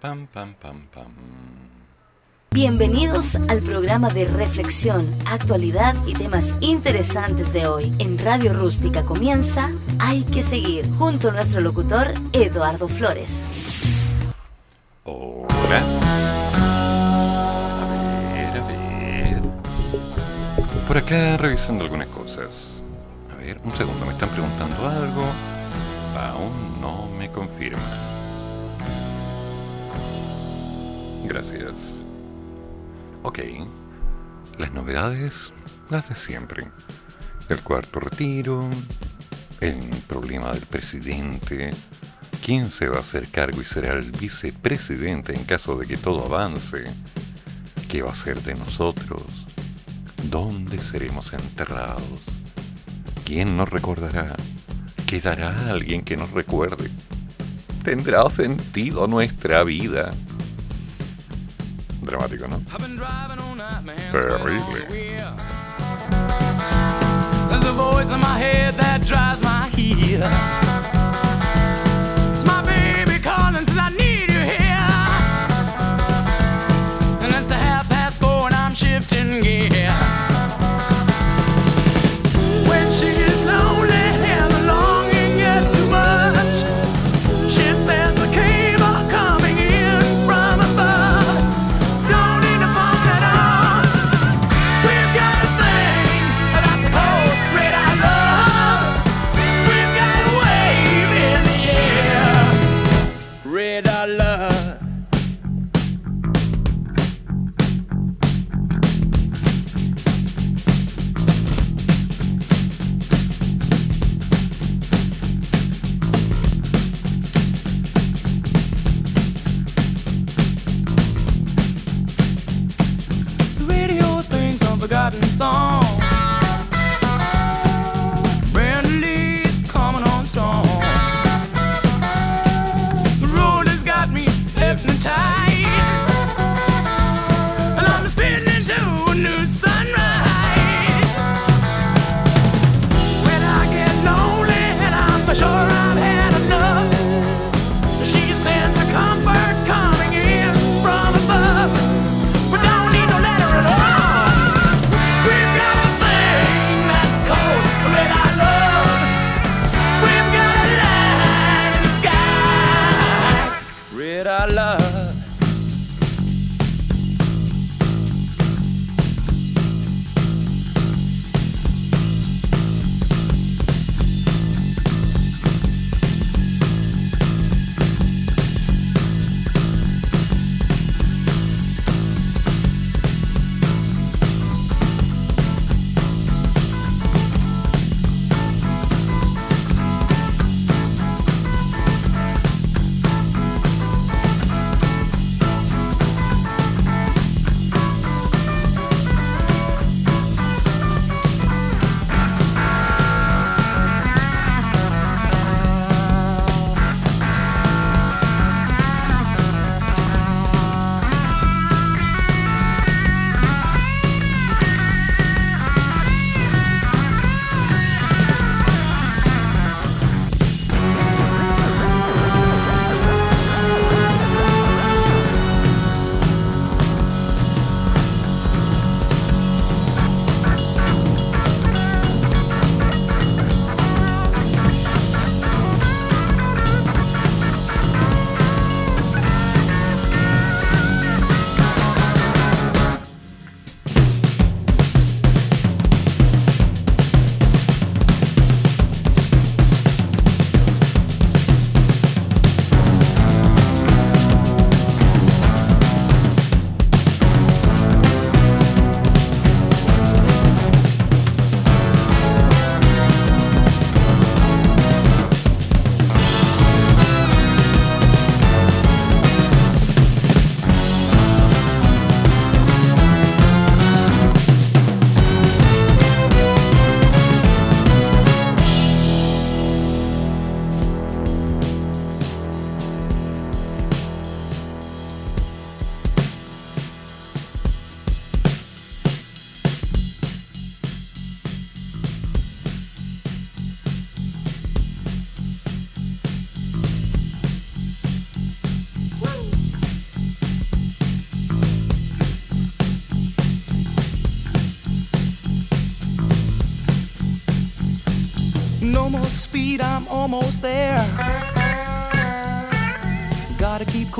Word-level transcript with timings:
Pam, 0.00 0.26
pam, 0.32 0.54
pam, 0.54 0.80
pam. 0.94 1.12
Bienvenidos 2.52 3.34
al 3.34 3.60
programa 3.60 4.08
de 4.08 4.24
reflexión, 4.24 5.06
actualidad 5.26 5.94
y 6.06 6.14
temas 6.14 6.54
interesantes 6.60 7.52
de 7.52 7.66
hoy. 7.66 7.92
En 7.98 8.18
Radio 8.18 8.54
Rústica 8.54 9.04
comienza 9.04 9.70
Hay 9.98 10.22
que 10.22 10.42
seguir, 10.42 10.90
junto 10.98 11.28
a 11.28 11.32
nuestro 11.32 11.60
locutor 11.60 12.14
Eduardo 12.32 12.88
Flores. 12.88 13.44
Hola. 15.04 15.82
A 17.74 17.86
ver, 18.32 18.58
a 18.58 18.66
ver. 18.66 19.42
Por 20.88 20.96
acá 20.96 21.36
revisando 21.36 21.84
algunas 21.84 22.08
cosas. 22.08 22.70
A 23.30 23.36
ver, 23.36 23.60
un 23.62 23.76
segundo, 23.76 24.06
me 24.06 24.12
están 24.12 24.30
preguntando 24.30 24.88
algo. 24.88 25.26
Aún 26.16 26.80
no 26.80 27.06
me 27.18 27.28
confirma. 27.30 28.19
Gracias. 31.30 31.74
Ok. 33.22 33.38
Las 34.58 34.72
novedades, 34.72 35.52
las 35.88 36.08
de 36.08 36.16
siempre. 36.16 36.66
El 37.48 37.60
cuarto 37.60 38.00
retiro, 38.00 38.68
el 39.60 39.78
problema 40.08 40.50
del 40.52 40.66
presidente, 40.66 41.70
quién 42.44 42.68
se 42.68 42.88
va 42.88 42.96
a 42.96 43.00
hacer 43.02 43.28
cargo 43.28 43.62
y 43.62 43.64
será 43.64 43.92
el 43.92 44.10
vicepresidente 44.10 45.32
en 45.32 45.44
caso 45.44 45.76
de 45.76 45.86
que 45.86 45.96
todo 45.96 46.24
avance, 46.24 46.82
qué 47.88 48.02
va 48.02 48.10
a 48.10 48.16
ser 48.16 48.42
de 48.42 48.56
nosotros, 48.56 49.22
dónde 50.30 50.80
seremos 50.80 51.32
enterrados, 51.32 52.24
quién 53.24 53.56
nos 53.56 53.70
recordará, 53.70 54.34
quedará 55.06 55.70
alguien 55.70 56.02
que 56.02 56.16
nos 56.16 56.32
recuerde, 56.32 56.90
tendrá 57.84 58.28
sentido 58.30 59.06
nuestra 59.06 59.62
vida. 59.62 60.10
Dramático, 62.10 62.48
¿no? 62.48 62.60
Terrible. 64.10 64.84
There's 67.48 67.64
a 67.64 67.72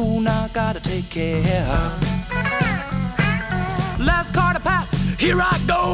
cool 0.00 0.20
now, 0.20 0.48
gotta 0.54 0.80
take 0.80 1.10
care. 1.10 1.66
Last 3.98 4.32
car 4.32 4.54
to 4.54 4.60
pass, 4.60 4.90
here 5.18 5.38
I 5.38 5.56
go. 5.66 5.84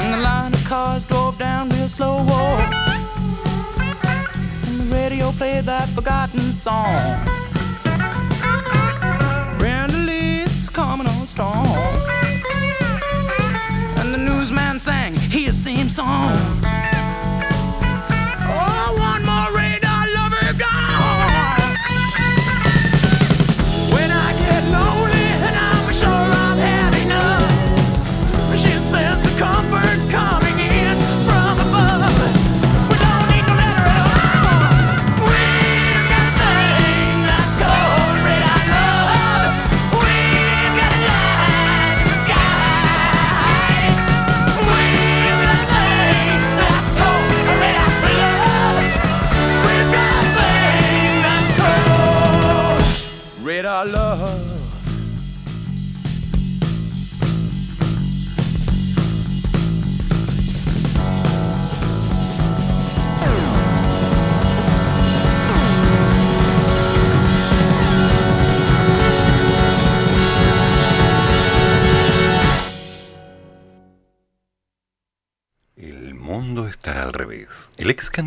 And 0.00 0.14
the 0.14 0.20
line 0.20 0.52
of 0.52 0.64
cars 0.64 1.04
drove 1.04 1.38
down 1.38 1.68
real 1.68 1.88
slow. 1.88 2.18
And 4.66 4.76
the 4.80 4.86
radio 4.96 5.30
played 5.30 5.64
that 5.64 5.88
forgotten 5.90 6.40
song. 6.66 6.98
Brenda 9.58 9.98
Lee's 10.08 10.68
coming 10.68 11.06
on 11.06 11.24
strong. 11.24 11.66
And 13.98 14.12
the 14.12 14.18
newsman 14.18 14.80
sang 14.80 15.14
his 15.14 15.56
same 15.56 15.88
song. 15.88 16.36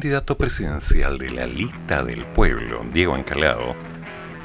Candidato 0.07 0.38
presidencial 0.38 1.18
de 1.18 1.30
la 1.31 1.45
lista 1.45 2.01
del 2.01 2.25
pueblo, 2.27 2.86
Diego 2.94 3.13
Ancalado, 3.13 3.75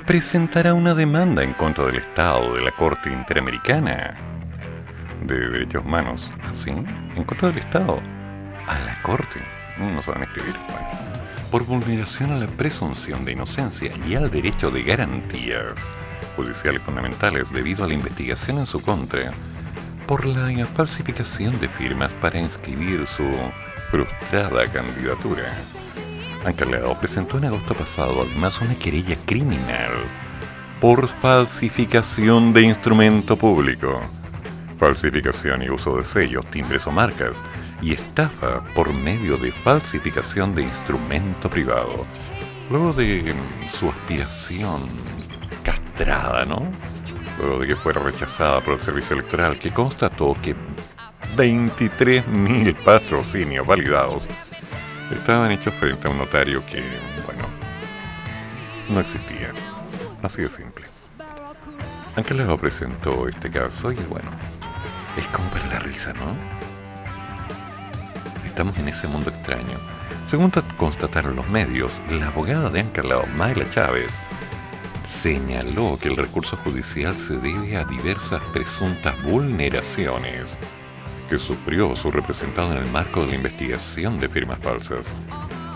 presentará 0.05 0.75
una 0.75 0.93
demanda 0.93 1.45
en 1.45 1.53
contra 1.53 1.87
del 1.87 1.99
Estado 1.99 2.55
de 2.55 2.63
la 2.63 2.73
Corte 2.73 3.13
Interamericana 3.13 4.19
de 5.25 5.51
Derechos 5.51 5.85
Humanos. 5.85 6.29
¿Sí? 6.57 6.71
En 6.71 7.23
contra 7.23 7.51
del 7.51 7.59
Estado. 7.59 8.03
A 8.67 8.77
la 8.81 9.01
Corte. 9.03 9.41
No 9.79 10.03
saben 10.03 10.25
escribir. 10.25 10.57
Bueno. 10.67 10.89
Por 11.53 11.65
vulneración 11.65 12.33
a 12.33 12.39
la 12.39 12.49
presunción 12.49 13.25
de 13.25 13.31
inocencia 13.31 13.93
y 14.09 14.17
al 14.17 14.33
derecho 14.33 14.73
de 14.73 14.83
garantías 14.83 15.75
judiciales 16.35 16.83
fundamentales 16.83 17.53
debido 17.53 17.85
a 17.85 17.87
la 17.87 17.95
investigación 17.95 18.59
en 18.59 18.67
su 18.67 18.83
contra 18.83 19.31
por 20.09 20.27
la 20.27 20.67
falsificación 20.67 21.61
de 21.61 21.69
firmas 21.69 22.13
para 22.15 22.41
inscribir 22.41 23.07
su 23.07 23.23
frustrada 23.93 24.67
candidatura. 24.69 25.53
Ancalado 26.47 26.99
presentó 26.99 27.37
en 27.37 27.45
agosto 27.45 27.75
pasado 27.75 28.23
además 28.23 28.59
una 28.63 28.75
querella 28.75 29.19
criminal 29.27 29.93
por 30.81 31.07
falsificación 31.09 32.55
de 32.55 32.63
instrumento 32.63 33.37
público, 33.37 34.01
falsificación 34.79 35.63
y 35.63 35.69
uso 35.69 35.99
de 35.99 36.07
sellos, 36.07 36.47
timbres 36.47 36.87
o 36.87 36.91
marcas, 36.91 37.37
y 37.83 37.93
estafa 37.93 38.65
por 38.75 38.95
medio 38.95 39.37
de 39.37 39.53
falsificación 39.53 40.55
de 40.55 40.63
instrumento 40.63 41.51
privado. 41.51 42.07
Luego 42.71 42.95
de 42.95 43.35
su 43.79 43.91
aspiración 43.91 44.89
castrada, 45.63 46.47
¿no? 46.47 46.73
luego 47.39 47.61
de 47.61 47.67
que 47.67 47.77
fuera 47.77 48.01
rechazada 48.01 48.61
por 48.61 48.75
el 48.75 48.83
servicio 48.83 49.17
electoral 49.17 49.59
que 49.59 49.71
constató 49.73 50.35
que 50.43 50.55
23.000 51.37 52.75
patrocinios 52.85 53.67
validados 53.67 54.25
estaban 55.11 55.51
hechos 55.51 55.73
frente 55.75 56.07
a 56.07 56.11
un 56.11 56.19
notario 56.19 56.65
que, 56.67 56.83
bueno, 57.25 57.45
no 58.91 59.01
existía. 59.01 59.53
Así 60.23 60.43
de 60.43 60.51
simple. 60.51 60.87
Ancalado 62.17 62.59
presentó 62.59 63.29
este 63.29 63.51
caso 63.51 63.93
y 63.93 63.97
bueno, 64.11 64.31
es 65.17 65.27
como 65.29 65.49
para 65.51 65.67
la 65.69 65.79
risa, 65.79 66.13
¿no? 66.13 66.37
Estamos 68.47 68.77
en 68.77 68.89
ese 68.89 69.09
mundo 69.09 69.31
extraño. 69.31 69.79
Según 70.27 70.53
constataron 70.77 71.35
los 71.35 71.49
medios, 71.49 71.93
la 72.11 72.29
abogada 72.29 72.69
de 72.69 72.81
Ancalado, 72.81 73.27
Mayla 73.37 73.69
Chávez, 73.71 74.13
señaló 75.23 75.99
que 76.01 76.09
el 76.09 76.17
recurso 76.19 76.57
judicial 76.59 77.17
se 77.17 77.39
debe 77.39 77.79
a 77.79 77.85
diversas 77.85 78.43
presuntas 78.53 79.21
vulneraciones 79.23 80.59
que 81.33 81.39
sufrió 81.39 81.97
su 81.97 82.11
representado 82.11 82.73
en 82.73 82.83
el 82.83 82.91
marco 82.91 83.23
de 83.23 83.29
la 83.29 83.37
investigación 83.37 84.21
de 84.21 84.29
firmas 84.29 84.59
falsas. 84.59 85.07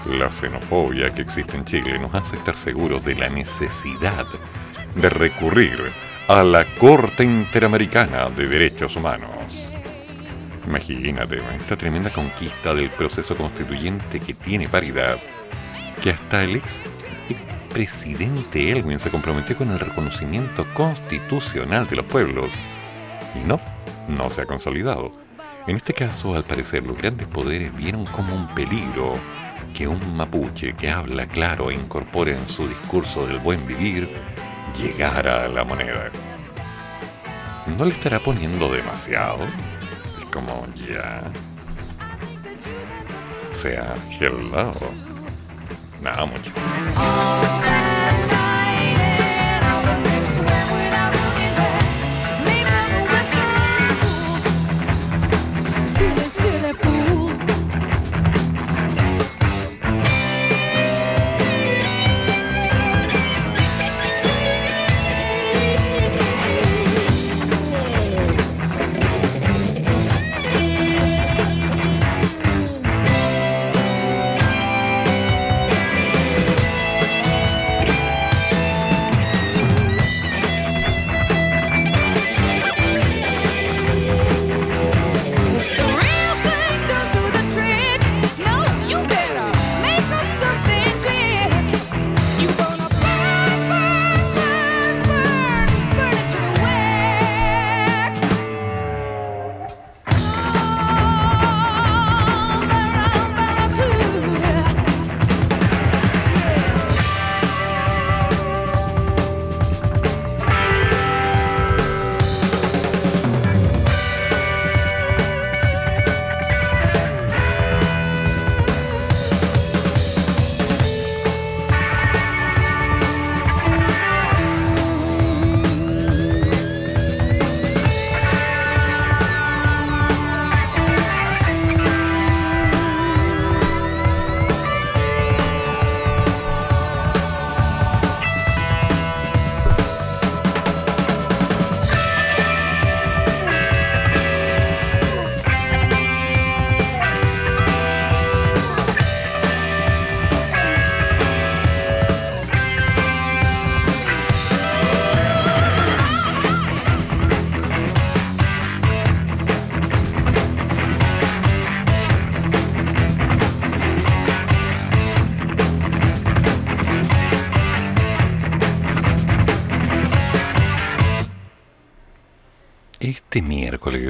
La 0.07 0.31
xenofobia 0.31 1.15
que 1.15 1.23
existe 1.23 1.57
en 1.57 1.65
Chile 1.65 1.99
nos 1.99 2.15
hace 2.15 2.37
estar 2.37 2.59
seguros 2.59 3.03
de 3.03 3.15
la 3.15 3.31
necesidad 3.31 4.27
de 4.95 5.09
recurrir 5.09 5.79
a 6.29 6.45
la 6.45 6.67
Corte 6.75 7.25
Interamericana 7.25 8.29
de 8.29 8.47
Derechos 8.47 8.97
Humanos. 8.97 9.31
Imagínate, 10.67 11.41
esta 11.59 11.75
tremenda 11.75 12.11
conquista 12.11 12.75
del 12.75 12.91
proceso 12.91 13.35
constituyente 13.35 14.21
que 14.21 14.35
tiene 14.35 14.69
paridad, 14.69 15.17
que 16.03 16.11
hasta 16.11 16.45
el 16.45 16.57
ex 16.57 16.81
presidente 17.71 18.73
Elwin 18.73 19.01
se 19.01 19.09
comprometió 19.09 19.57
con 19.57 19.71
el 19.71 19.81
reconocimiento 19.81 20.67
constitucional 20.75 21.89
de 21.89 21.97
los 21.97 22.05
pueblos. 22.05 22.53
Y 23.35 23.39
no, 23.49 23.59
no 24.07 24.31
se 24.31 24.43
ha 24.43 24.45
consolidado. 24.45 25.26
En 25.67 25.77
este 25.77 25.95
caso, 25.95 26.37
al 26.37 26.45
parecer, 26.45 26.85
los 26.85 26.97
grandes 26.97 27.27
poderes 27.27 27.75
vieron 27.77 28.05
como 28.07 28.35
un 28.35 28.47
peligro 28.55 29.19
que 29.75 29.89
un 29.89 30.17
mapuche 30.17 30.75
que 30.75 30.89
habla 30.89 31.27
claro 31.27 31.71
e 31.71 31.75
incorpore 31.75 32.33
en 32.33 32.49
su 32.49 32.69
discurso 32.69 33.27
del 33.27 33.39
buen 33.41 33.67
vivir 33.67 34.09
llegara 34.79 35.45
a 35.45 35.49
la 35.49 35.65
moneda. 35.65 36.11
¿No 37.77 37.85
le 37.85 37.91
estará 37.91 38.21
poniendo 38.21 38.71
demasiado? 38.71 39.45
Es 39.45 40.27
como 40.33 40.67
ya. 40.89 41.25
O 43.51 43.55
sea, 43.55 43.95
hello. 44.21 44.73
Nada 46.01 46.27
mucho. 46.27 47.76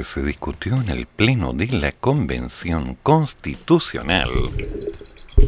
Se 0.07 0.23
discutió 0.23 0.77
en 0.77 0.87
el 0.87 1.05
Pleno 1.05 1.51
de 1.51 1.67
la 1.67 1.91
Convención 1.91 2.97
Constitucional 3.03 4.29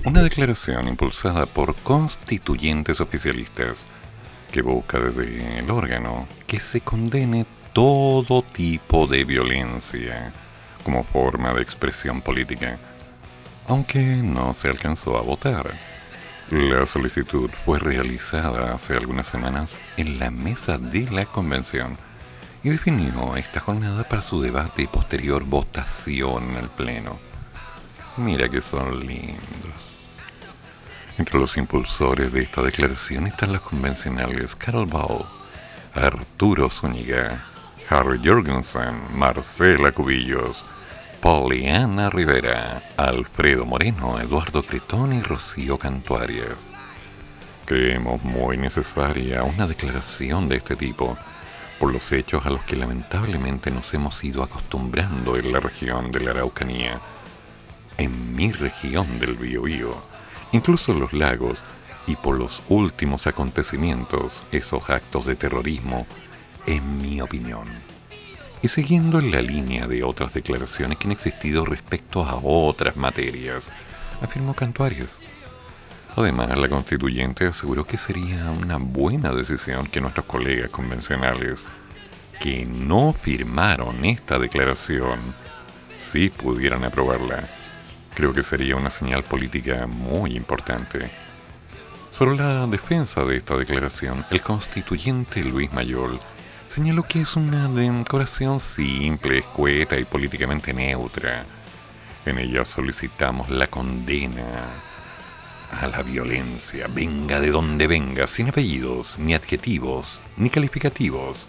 una 0.03 0.21
declaración 0.21 0.89
impulsada 0.89 1.45
por 1.45 1.75
constituyentes 1.75 2.99
oficialistas 2.99 3.85
que 4.51 4.61
busca 4.61 4.99
desde 4.99 5.59
el 5.59 5.71
órgano 5.71 6.27
que 6.45 6.59
se 6.59 6.81
condene 6.81 7.45
todo 7.71 8.41
tipo 8.41 9.07
de 9.07 9.23
violencia 9.23 10.33
como 10.83 11.05
forma 11.05 11.53
de 11.53 11.61
expresión 11.61 12.19
política, 12.19 12.77
aunque 13.65 14.01
no 14.01 14.53
se 14.53 14.69
alcanzó 14.69 15.17
a 15.17 15.21
votar. 15.21 15.71
La 16.51 16.85
solicitud 16.85 17.49
fue 17.63 17.79
realizada 17.79 18.73
hace 18.73 18.97
algunas 18.97 19.27
semanas 19.27 19.79
en 19.95 20.19
la 20.19 20.31
mesa 20.31 20.77
de 20.77 21.09
la 21.09 21.25
convención 21.25 21.97
y 22.63 22.69
definió 22.69 23.35
esta 23.37 23.59
jornada 23.59 24.03
para 24.03 24.21
su 24.21 24.41
debate 24.41 24.83
y 24.83 24.87
posterior 24.87 25.43
votación 25.43 26.51
en 26.51 26.57
el 26.57 26.69
Pleno. 26.69 27.19
Mira 28.17 28.49
que 28.49 28.61
son 28.61 28.99
lindos. 28.99 29.39
Entre 31.17 31.39
los 31.39 31.57
impulsores 31.57 32.31
de 32.31 32.43
esta 32.43 32.61
declaración 32.61 33.27
están 33.27 33.53
los 33.53 33.61
convencionales 33.61 34.55
Carol 34.55 34.85
Ball, 34.85 35.25
Arturo 35.93 36.69
Zúñiga, 36.69 37.43
Harry 37.89 38.19
Jorgensen, 38.23 39.17
Marcela 39.17 39.91
Cubillos, 39.91 40.63
Poliana 41.21 42.09
Rivera, 42.09 42.83
Alfredo 42.95 43.65
Moreno, 43.65 44.19
Eduardo 44.19 44.63
Cretón 44.63 45.13
y 45.13 45.21
Rocío 45.21 45.77
Cantuarias. 45.77 46.55
Creemos 47.65 48.23
muy 48.23 48.57
necesaria 48.57 49.43
una 49.43 49.67
declaración 49.67 50.47
de 50.47 50.57
este 50.57 50.75
tipo 50.75 51.17
por 51.79 51.93
los 51.93 52.11
hechos 52.11 52.45
a 52.45 52.49
los 52.49 52.61
que 52.63 52.75
lamentablemente 52.75 53.71
nos 53.71 53.93
hemos 53.93 54.21
ido 54.23 54.43
acostumbrando 54.43 55.37
en 55.37 55.51
la 55.51 55.61
región 55.61 56.11
de 56.11 56.19
la 56.19 56.31
Araucanía, 56.31 56.99
en 57.97 58.35
mi 58.35 58.51
región 58.51 59.19
del 59.19 59.35
Biobío, 59.35 59.95
incluso 60.51 60.93
los 60.93 61.13
lagos, 61.13 61.63
y 62.05 62.15
por 62.15 62.37
los 62.37 62.61
últimos 62.67 63.27
acontecimientos, 63.27 64.43
esos 64.51 64.89
actos 64.89 65.25
de 65.25 65.35
terrorismo, 65.35 66.05
en 66.65 67.01
mi 67.01 67.21
opinión. 67.21 67.67
Y 68.61 68.67
siguiendo 68.67 69.19
en 69.19 69.31
la 69.31 69.41
línea 69.41 69.87
de 69.87 70.03
otras 70.03 70.33
declaraciones 70.33 70.97
que 70.97 71.07
han 71.07 71.13
existido 71.13 71.65
respecto 71.65 72.25
a 72.25 72.35
otras 72.43 72.97
materias, 72.97 73.71
afirmó 74.21 74.53
Cantuarias. 74.53 75.17
Además, 76.19 76.57
la 76.57 76.67
constituyente 76.67 77.47
aseguró 77.47 77.87
que 77.87 77.97
sería 77.97 78.51
una 78.51 78.75
buena 78.75 79.31
decisión 79.31 79.87
que 79.87 80.01
nuestros 80.01 80.25
colegas 80.25 80.69
convencionales 80.69 81.63
que 82.41 82.65
no 82.65 83.13
firmaron 83.13 84.03
esta 84.03 84.37
declaración 84.37 85.17
sí 85.97 86.29
pudieran 86.29 86.83
aprobarla. 86.83 87.47
Creo 88.15 88.33
que 88.33 88.43
sería 88.43 88.75
una 88.75 88.89
señal 88.89 89.23
política 89.23 89.87
muy 89.87 90.35
importante. 90.35 91.09
Sobre 92.11 92.35
la 92.35 92.67
defensa 92.67 93.23
de 93.23 93.37
esta 93.37 93.55
declaración, 93.55 94.25
el 94.29 94.41
constituyente 94.41 95.41
Luis 95.45 95.71
Mayol 95.71 96.19
señaló 96.67 97.03
que 97.03 97.21
es 97.21 97.37
una 97.37 97.69
decoración 97.69 98.59
simple, 98.59 99.37
escueta 99.37 99.97
y 99.97 100.03
políticamente 100.03 100.73
neutra. 100.73 101.45
En 102.25 102.39
ella 102.39 102.65
solicitamos 102.65 103.49
la 103.49 103.67
condena 103.67 104.88
a 105.71 105.87
la 105.87 106.01
violencia, 106.01 106.87
venga 106.87 107.39
de 107.39 107.51
donde 107.51 107.87
venga, 107.87 108.27
sin 108.27 108.49
apellidos, 108.49 109.17
ni 109.19 109.33
adjetivos, 109.33 110.19
ni 110.37 110.49
calificativos, 110.49 111.47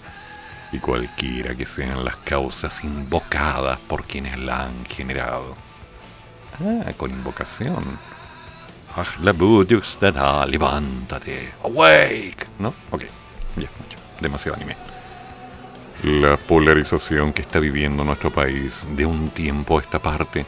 y 0.73 0.79
cualquiera 0.79 1.55
que 1.55 1.67
sean 1.67 2.05
las 2.05 2.17
causas 2.17 2.85
invocadas 2.85 3.79
por 3.81 4.05
quienes 4.05 4.39
la 4.39 4.65
han 4.65 4.85
generado. 4.85 5.55
Ah, 6.61 6.93
con 6.97 7.11
invocación. 7.11 7.99
Levántate, 10.47 11.53
awake, 11.65 12.47
¿no? 12.59 12.75
Ok, 12.91 13.05
ya, 13.57 13.71
mucho, 13.79 13.99
demasiado 14.21 14.57
anime. 14.57 14.77
La 16.03 16.37
polarización 16.37 17.33
que 17.33 17.43
está 17.43 17.61
viviendo 17.61 18.05
nuestro 18.05 18.31
país 18.31 18.87
de 18.97 19.07
un 19.07 19.31
tiempo 19.31 19.79
a 19.79 19.83
esta 19.83 19.99
parte 20.01 20.45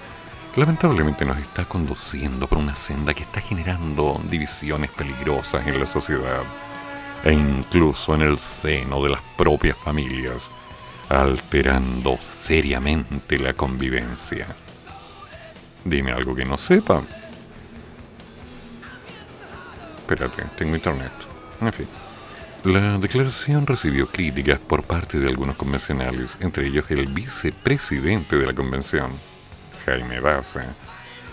lamentablemente 0.57 1.25
nos 1.25 1.39
está 1.39 1.65
conduciendo 1.65 2.47
por 2.47 2.59
una 2.59 2.77
senda 2.77 3.15
que 3.15 3.23
está 3.23 3.41
generando 3.41 4.21
divisiones 4.29 4.91
peligrosas 4.91 5.67
en 5.67 5.81
la 5.81 5.87
sociedad 5.87 6.43
e 7.25 7.33
incluso 7.33 8.15
en 8.15 8.23
el 8.23 8.39
seno 8.39 9.03
de 9.03 9.11
las 9.11 9.23
propias 9.37 9.77
familias, 9.77 10.51
alterando 11.09 12.19
seriamente 12.21 13.39
la 13.39 13.53
convivencia. 13.55 14.47
Dime 15.85 16.13
algo 16.13 16.35
que 16.35 16.45
no 16.45 16.59
sepa. 16.59 17.03
Espérate, 19.99 20.43
tengo 20.59 20.75
internet. 20.75 21.13
En 21.61 21.73
fin. 21.73 21.89
La 22.65 22.99
declaración 22.99 23.67
recibió 23.67 24.07
críticas 24.07 24.61
por 24.61 24.85
parte 24.85 25.19
de 25.19 25.29
algunos 25.29 25.57
convencionales, 25.57 26.37
entre 26.41 26.67
ellos 26.67 26.85
el 26.91 27.07
vicepresidente 27.07 28.37
de 28.37 28.47
la 28.47 28.53
convención, 28.53 29.11
Jaime 29.85 30.21
Baza, 30.21 30.65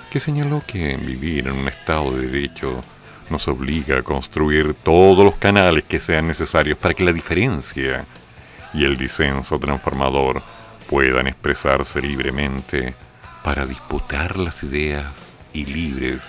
que 0.09 0.19
señaló 0.19 0.63
que 0.65 0.97
vivir 0.97 1.47
en 1.47 1.53
un 1.53 1.67
Estado 1.67 2.11
de 2.11 2.27
Derecho 2.27 2.83
nos 3.29 3.47
obliga 3.47 3.99
a 3.99 4.03
construir 4.03 4.73
todos 4.73 5.23
los 5.23 5.35
canales 5.35 5.83
que 5.83 5.99
sean 5.99 6.27
necesarios 6.27 6.77
para 6.77 6.93
que 6.93 7.03
la 7.03 7.13
diferencia 7.13 8.05
y 8.73 8.85
el 8.85 8.97
disenso 8.97 9.59
transformador 9.59 10.41
puedan 10.89 11.27
expresarse 11.27 12.01
libremente 12.01 12.95
para 13.43 13.65
disputar 13.65 14.37
las 14.37 14.63
ideas 14.63 15.05
y 15.53 15.65
libres 15.65 16.21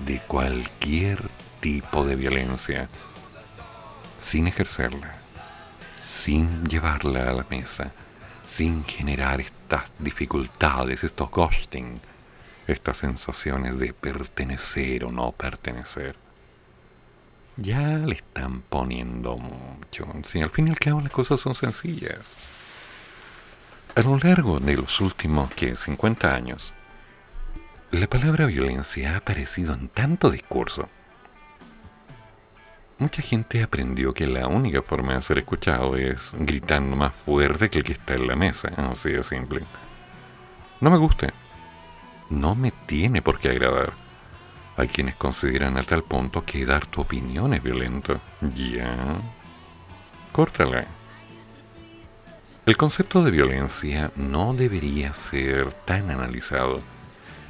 de 0.00 0.20
cualquier 0.20 1.22
tipo 1.60 2.04
de 2.04 2.16
violencia, 2.16 2.88
sin 4.20 4.46
ejercerla, 4.46 5.16
sin 6.02 6.64
llevarla 6.66 7.30
a 7.30 7.32
la 7.32 7.46
mesa, 7.48 7.92
sin 8.44 8.84
generar 8.84 9.40
estas 9.66 9.90
dificultades, 9.98 11.02
estos 11.02 11.28
ghosting, 11.28 12.00
estas 12.68 12.98
sensaciones 12.98 13.76
de 13.76 13.92
pertenecer 13.92 15.04
o 15.04 15.10
no 15.10 15.32
pertenecer. 15.32 16.14
Ya 17.56 17.80
le 17.98 18.14
están 18.14 18.60
poniendo 18.60 19.36
mucho. 19.36 20.06
Si 20.26 20.40
al 20.40 20.50
fin 20.50 20.68
y 20.68 20.70
al 20.70 20.78
cabo 20.78 21.00
las 21.00 21.10
cosas 21.10 21.40
son 21.40 21.56
sencillas. 21.56 22.20
A 23.96 24.02
lo 24.02 24.18
largo 24.18 24.60
de 24.60 24.76
los 24.76 25.00
últimos 25.00 25.52
que 25.54 25.74
50 25.74 26.32
años, 26.32 26.72
la 27.90 28.06
palabra 28.06 28.46
violencia 28.46 29.14
ha 29.14 29.16
aparecido 29.16 29.74
en 29.74 29.88
tanto 29.88 30.30
discurso. 30.30 30.88
Mucha 32.98 33.20
gente 33.20 33.62
aprendió 33.62 34.14
que 34.14 34.26
la 34.26 34.48
única 34.48 34.80
forma 34.80 35.14
de 35.14 35.20
ser 35.20 35.36
escuchado 35.36 35.96
es 35.96 36.30
gritando 36.32 36.96
más 36.96 37.12
fuerte 37.12 37.68
que 37.68 37.78
el 37.78 37.84
que 37.84 37.92
está 37.92 38.14
en 38.14 38.26
la 38.26 38.36
mesa, 38.36 38.68
así 38.90 39.10
de 39.10 39.22
simple. 39.22 39.60
No 40.80 40.90
me 40.90 40.96
gusta. 40.96 41.28
No 42.30 42.54
me 42.54 42.70
tiene 42.70 43.20
por 43.20 43.38
qué 43.38 43.50
agradar. 43.50 43.92
Hay 44.78 44.88
quienes 44.88 45.14
consideran 45.14 45.76
a 45.76 45.82
tal 45.82 46.04
punto 46.04 46.42
que 46.46 46.64
dar 46.64 46.86
tu 46.86 47.02
opinión 47.02 47.52
es 47.52 47.62
violento. 47.62 48.18
Ya. 48.54 48.96
Córtala. 50.32 50.86
El 52.64 52.78
concepto 52.78 53.22
de 53.22 53.30
violencia 53.30 54.10
no 54.16 54.54
debería 54.54 55.12
ser 55.12 55.70
tan 55.84 56.10
analizado. 56.10 56.78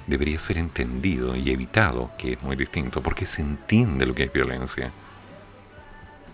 Debería 0.08 0.40
ser 0.40 0.58
entendido 0.58 1.36
y 1.36 1.52
evitado, 1.52 2.10
que 2.18 2.32
es 2.32 2.42
muy 2.42 2.56
distinto, 2.56 3.00
porque 3.00 3.26
se 3.26 3.42
entiende 3.42 4.06
lo 4.06 4.14
que 4.14 4.24
es 4.24 4.32
violencia. 4.32 4.90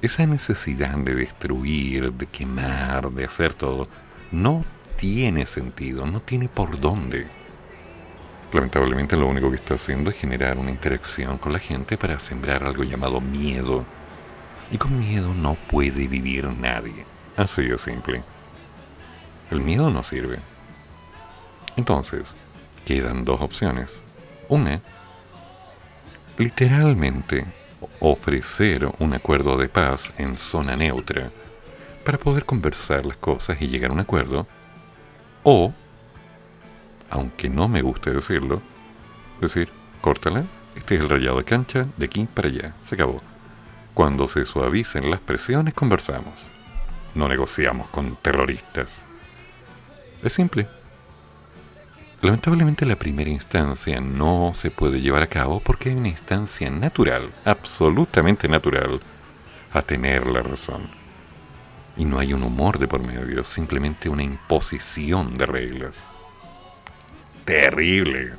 Esa 0.02 0.26
necesidad 0.26 0.96
de 0.96 1.14
destruir, 1.14 2.12
de 2.12 2.26
quemar, 2.26 3.08
de 3.12 3.24
hacer 3.24 3.54
todo, 3.54 3.86
no 4.32 4.64
tiene 4.96 5.46
sentido, 5.46 6.06
no 6.06 6.18
tiene 6.18 6.48
por 6.48 6.80
dónde. 6.80 7.28
Lamentablemente 8.52 9.16
lo 9.16 9.28
único 9.28 9.48
que 9.48 9.58
está 9.58 9.74
haciendo 9.74 10.10
es 10.10 10.16
generar 10.16 10.58
una 10.58 10.72
interacción 10.72 11.38
con 11.38 11.52
la 11.52 11.60
gente 11.60 11.96
para 11.96 12.18
sembrar 12.18 12.64
algo 12.64 12.82
llamado 12.82 13.20
miedo. 13.20 13.84
Y 14.72 14.76
con 14.76 14.98
miedo 14.98 15.34
no 15.34 15.54
puede 15.54 16.08
vivir 16.08 16.46
nadie. 16.46 17.04
Así 17.36 17.62
de 17.62 17.78
simple. 17.78 18.24
El 19.52 19.60
miedo 19.60 19.88
no 19.88 20.02
sirve. 20.02 20.40
Entonces, 21.76 22.34
quedan 22.84 23.24
dos 23.24 23.40
opciones. 23.40 24.02
Una, 24.48 24.80
literalmente 26.38 27.61
ofrecer 28.00 28.88
un 28.98 29.14
acuerdo 29.14 29.56
de 29.56 29.68
paz 29.68 30.12
en 30.18 30.38
zona 30.38 30.76
neutra 30.76 31.30
para 32.04 32.18
poder 32.18 32.44
conversar 32.44 33.06
las 33.06 33.16
cosas 33.16 33.60
y 33.60 33.68
llegar 33.68 33.90
a 33.90 33.94
un 33.94 34.00
acuerdo. 34.00 34.46
O, 35.42 35.72
aunque 37.10 37.48
no 37.48 37.68
me 37.68 37.82
guste 37.82 38.10
decirlo, 38.12 38.60
decir, 39.40 39.68
córtala, 40.00 40.44
este 40.74 40.94
es 40.94 41.00
el 41.00 41.08
rayado 41.08 41.38
de 41.38 41.44
cancha, 41.44 41.86
de 41.96 42.06
aquí 42.06 42.26
para 42.32 42.48
allá, 42.48 42.74
se 42.84 42.94
acabó. 42.94 43.18
Cuando 43.94 44.26
se 44.26 44.46
suavicen 44.46 45.10
las 45.10 45.20
presiones 45.20 45.74
conversamos. 45.74 46.34
no 47.14 47.28
negociamos 47.28 47.88
con 47.88 48.16
terroristas. 48.16 49.02
Es 50.22 50.32
simple. 50.32 50.66
Lamentablemente 52.22 52.86
la 52.86 52.94
primera 52.94 53.30
instancia 53.30 54.00
no 54.00 54.52
se 54.54 54.70
puede 54.70 55.00
llevar 55.00 55.22
a 55.22 55.26
cabo 55.26 55.58
porque 55.58 55.88
hay 55.88 55.96
una 55.96 56.06
instancia 56.06 56.70
natural, 56.70 57.32
absolutamente 57.44 58.46
natural, 58.46 59.00
a 59.72 59.82
tener 59.82 60.28
la 60.28 60.40
razón. 60.40 60.82
Y 61.96 62.04
no 62.04 62.20
hay 62.20 62.32
un 62.32 62.44
humor 62.44 62.78
de 62.78 62.86
por 62.86 63.02
medio, 63.02 63.42
simplemente 63.42 64.08
una 64.08 64.22
imposición 64.22 65.34
de 65.34 65.46
reglas. 65.46 66.04
Terrible. 67.44 68.34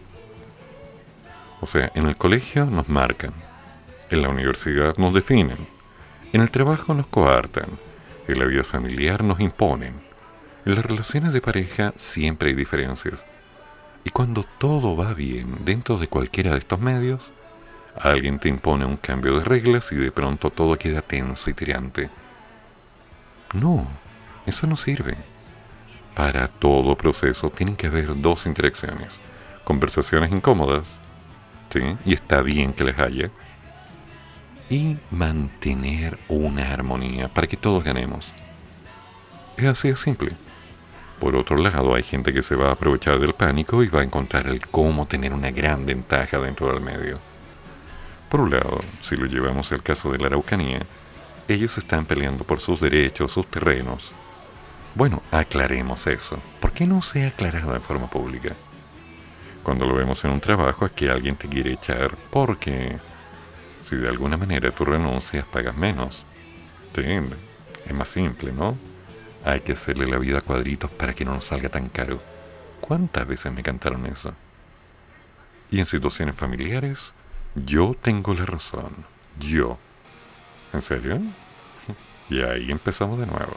O 1.59 1.65
sea, 1.65 1.91
en 1.93 2.05
el 2.05 2.15
colegio 2.15 2.65
nos 2.65 2.87
marcan, 2.87 3.33
en 4.09 4.21
la 4.21 4.29
universidad 4.29 4.95
nos 4.95 5.13
definen, 5.13 5.57
en 6.31 6.39
el 6.39 6.51
trabajo 6.51 6.93
nos 6.93 7.07
coartan, 7.07 7.67
en 8.29 8.39
la 8.39 8.45
vida 8.45 8.63
familiar 8.63 9.25
nos 9.25 9.41
imponen, 9.41 9.95
en 10.65 10.75
las 10.75 10.85
relaciones 10.85 11.33
de 11.33 11.41
pareja 11.41 11.93
siempre 11.97 12.47
hay 12.49 12.55
diferencias. 12.55 13.25
Y 14.03 14.09
cuando 14.09 14.43
todo 14.57 14.95
va 14.95 15.13
bien 15.13 15.63
dentro 15.63 15.97
de 15.97 16.07
cualquiera 16.07 16.51
de 16.51 16.57
estos 16.57 16.79
medios, 16.79 17.21
alguien 17.95 18.39
te 18.39 18.49
impone 18.49 18.85
un 18.85 18.97
cambio 18.97 19.37
de 19.37 19.45
reglas 19.45 19.91
y 19.91 19.95
de 19.95 20.11
pronto 20.11 20.49
todo 20.49 20.77
queda 20.77 21.01
tenso 21.01 21.49
y 21.49 21.53
tirante. 21.53 22.09
No, 23.53 23.87
eso 24.45 24.67
no 24.67 24.75
sirve. 24.75 25.15
Para 26.15 26.47
todo 26.47 26.97
proceso 26.97 27.49
tienen 27.49 27.75
que 27.75 27.87
haber 27.87 28.19
dos 28.21 28.45
interacciones, 28.45 29.19
conversaciones 29.63 30.31
incómodas, 30.31 30.97
¿sí? 31.71 31.81
y 32.05 32.13
está 32.13 32.41
bien 32.41 32.73
que 32.73 32.83
les 32.83 32.99
haya, 32.99 33.31
y 34.69 34.97
mantener 35.11 36.19
una 36.27 36.71
armonía 36.71 37.29
para 37.29 37.47
que 37.47 37.57
todos 37.57 37.83
ganemos. 37.83 38.33
Es 39.57 39.65
así 39.65 39.89
de 39.89 39.95
simple. 39.95 40.31
Por 41.19 41.35
otro 41.35 41.57
lado, 41.57 41.95
hay 41.95 42.03
gente 42.03 42.33
que 42.33 42.43
se 42.43 42.55
va 42.55 42.69
a 42.69 42.73
aprovechar 42.73 43.19
del 43.19 43.33
pánico 43.33 43.83
y 43.83 43.87
va 43.87 44.01
a 44.01 44.03
encontrar 44.03 44.47
el 44.47 44.67
cómo 44.67 45.05
tener 45.05 45.33
una 45.33 45.51
gran 45.51 45.85
ventaja 45.85 46.39
dentro 46.39 46.71
del 46.73 46.81
medio. 46.81 47.17
Por 48.29 48.41
un 48.41 48.51
lado, 48.51 48.81
si 49.01 49.15
lo 49.15 49.25
llevamos 49.25 49.71
al 49.71 49.83
caso 49.83 50.11
de 50.11 50.17
la 50.17 50.27
Araucanía, 50.27 50.79
ellos 51.47 51.77
están 51.77 52.05
peleando 52.05 52.43
por 52.43 52.59
sus 52.59 52.79
derechos, 52.79 53.31
sus 53.31 53.47
terrenos. 53.47 54.11
Bueno, 54.95 55.21
aclaremos 55.31 56.07
eso. 56.07 56.39
¿Por 56.59 56.71
qué 56.71 56.85
no 56.85 57.01
se 57.01 57.23
ha 57.23 57.29
aclarado 57.29 57.75
en 57.75 57.81
forma 57.81 58.09
pública? 58.09 58.55
Cuando 59.63 59.85
lo 59.85 59.95
vemos 59.95 60.23
en 60.25 60.31
un 60.31 60.41
trabajo 60.41 60.85
es 60.85 60.91
que 60.91 61.09
alguien 61.09 61.35
te 61.35 61.47
quiere 61.47 61.73
echar 61.73 62.17
porque 62.31 62.97
si 63.81 63.95
de 63.95 64.09
alguna 64.09 64.37
manera 64.37 64.71
tú 64.71 64.85
renuncias 64.85 65.45
pagas 65.45 65.75
menos. 65.75 66.25
Sí, 66.95 67.03
es 67.85 67.93
más 67.93 68.09
simple, 68.09 68.51
¿no? 68.51 68.77
Hay 69.45 69.59
que 69.61 69.73
hacerle 69.73 70.07
la 70.07 70.17
vida 70.17 70.37
a 70.37 70.41
cuadritos 70.41 70.89
para 70.91 71.13
que 71.13 71.25
no 71.25 71.33
nos 71.33 71.45
salga 71.45 71.69
tan 71.69 71.89
caro. 71.89 72.19
¿Cuántas 72.79 73.27
veces 73.27 73.51
me 73.51 73.63
cantaron 73.63 74.05
eso? 74.05 74.33
Y 75.69 75.79
en 75.79 75.85
situaciones 75.85 76.35
familiares, 76.35 77.13
yo 77.55 77.95
tengo 78.01 78.33
la 78.33 78.45
razón. 78.45 79.05
Yo. 79.39 79.77
¿En 80.71 80.81
serio? 80.81 81.19
Y 82.29 82.41
ahí 82.41 82.71
empezamos 82.71 83.19
de 83.19 83.25
nuevo. 83.27 83.53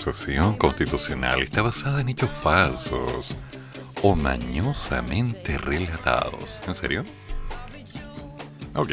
Acusación 0.00 0.56
constitucional 0.56 1.42
está 1.42 1.60
basada 1.60 2.00
en 2.00 2.08
hechos 2.08 2.30
falsos 2.42 3.34
o 4.00 4.16
mañosamente 4.16 5.58
relatados. 5.58 6.58
¿En 6.66 6.74
serio? 6.74 7.04
Ok. 8.74 8.92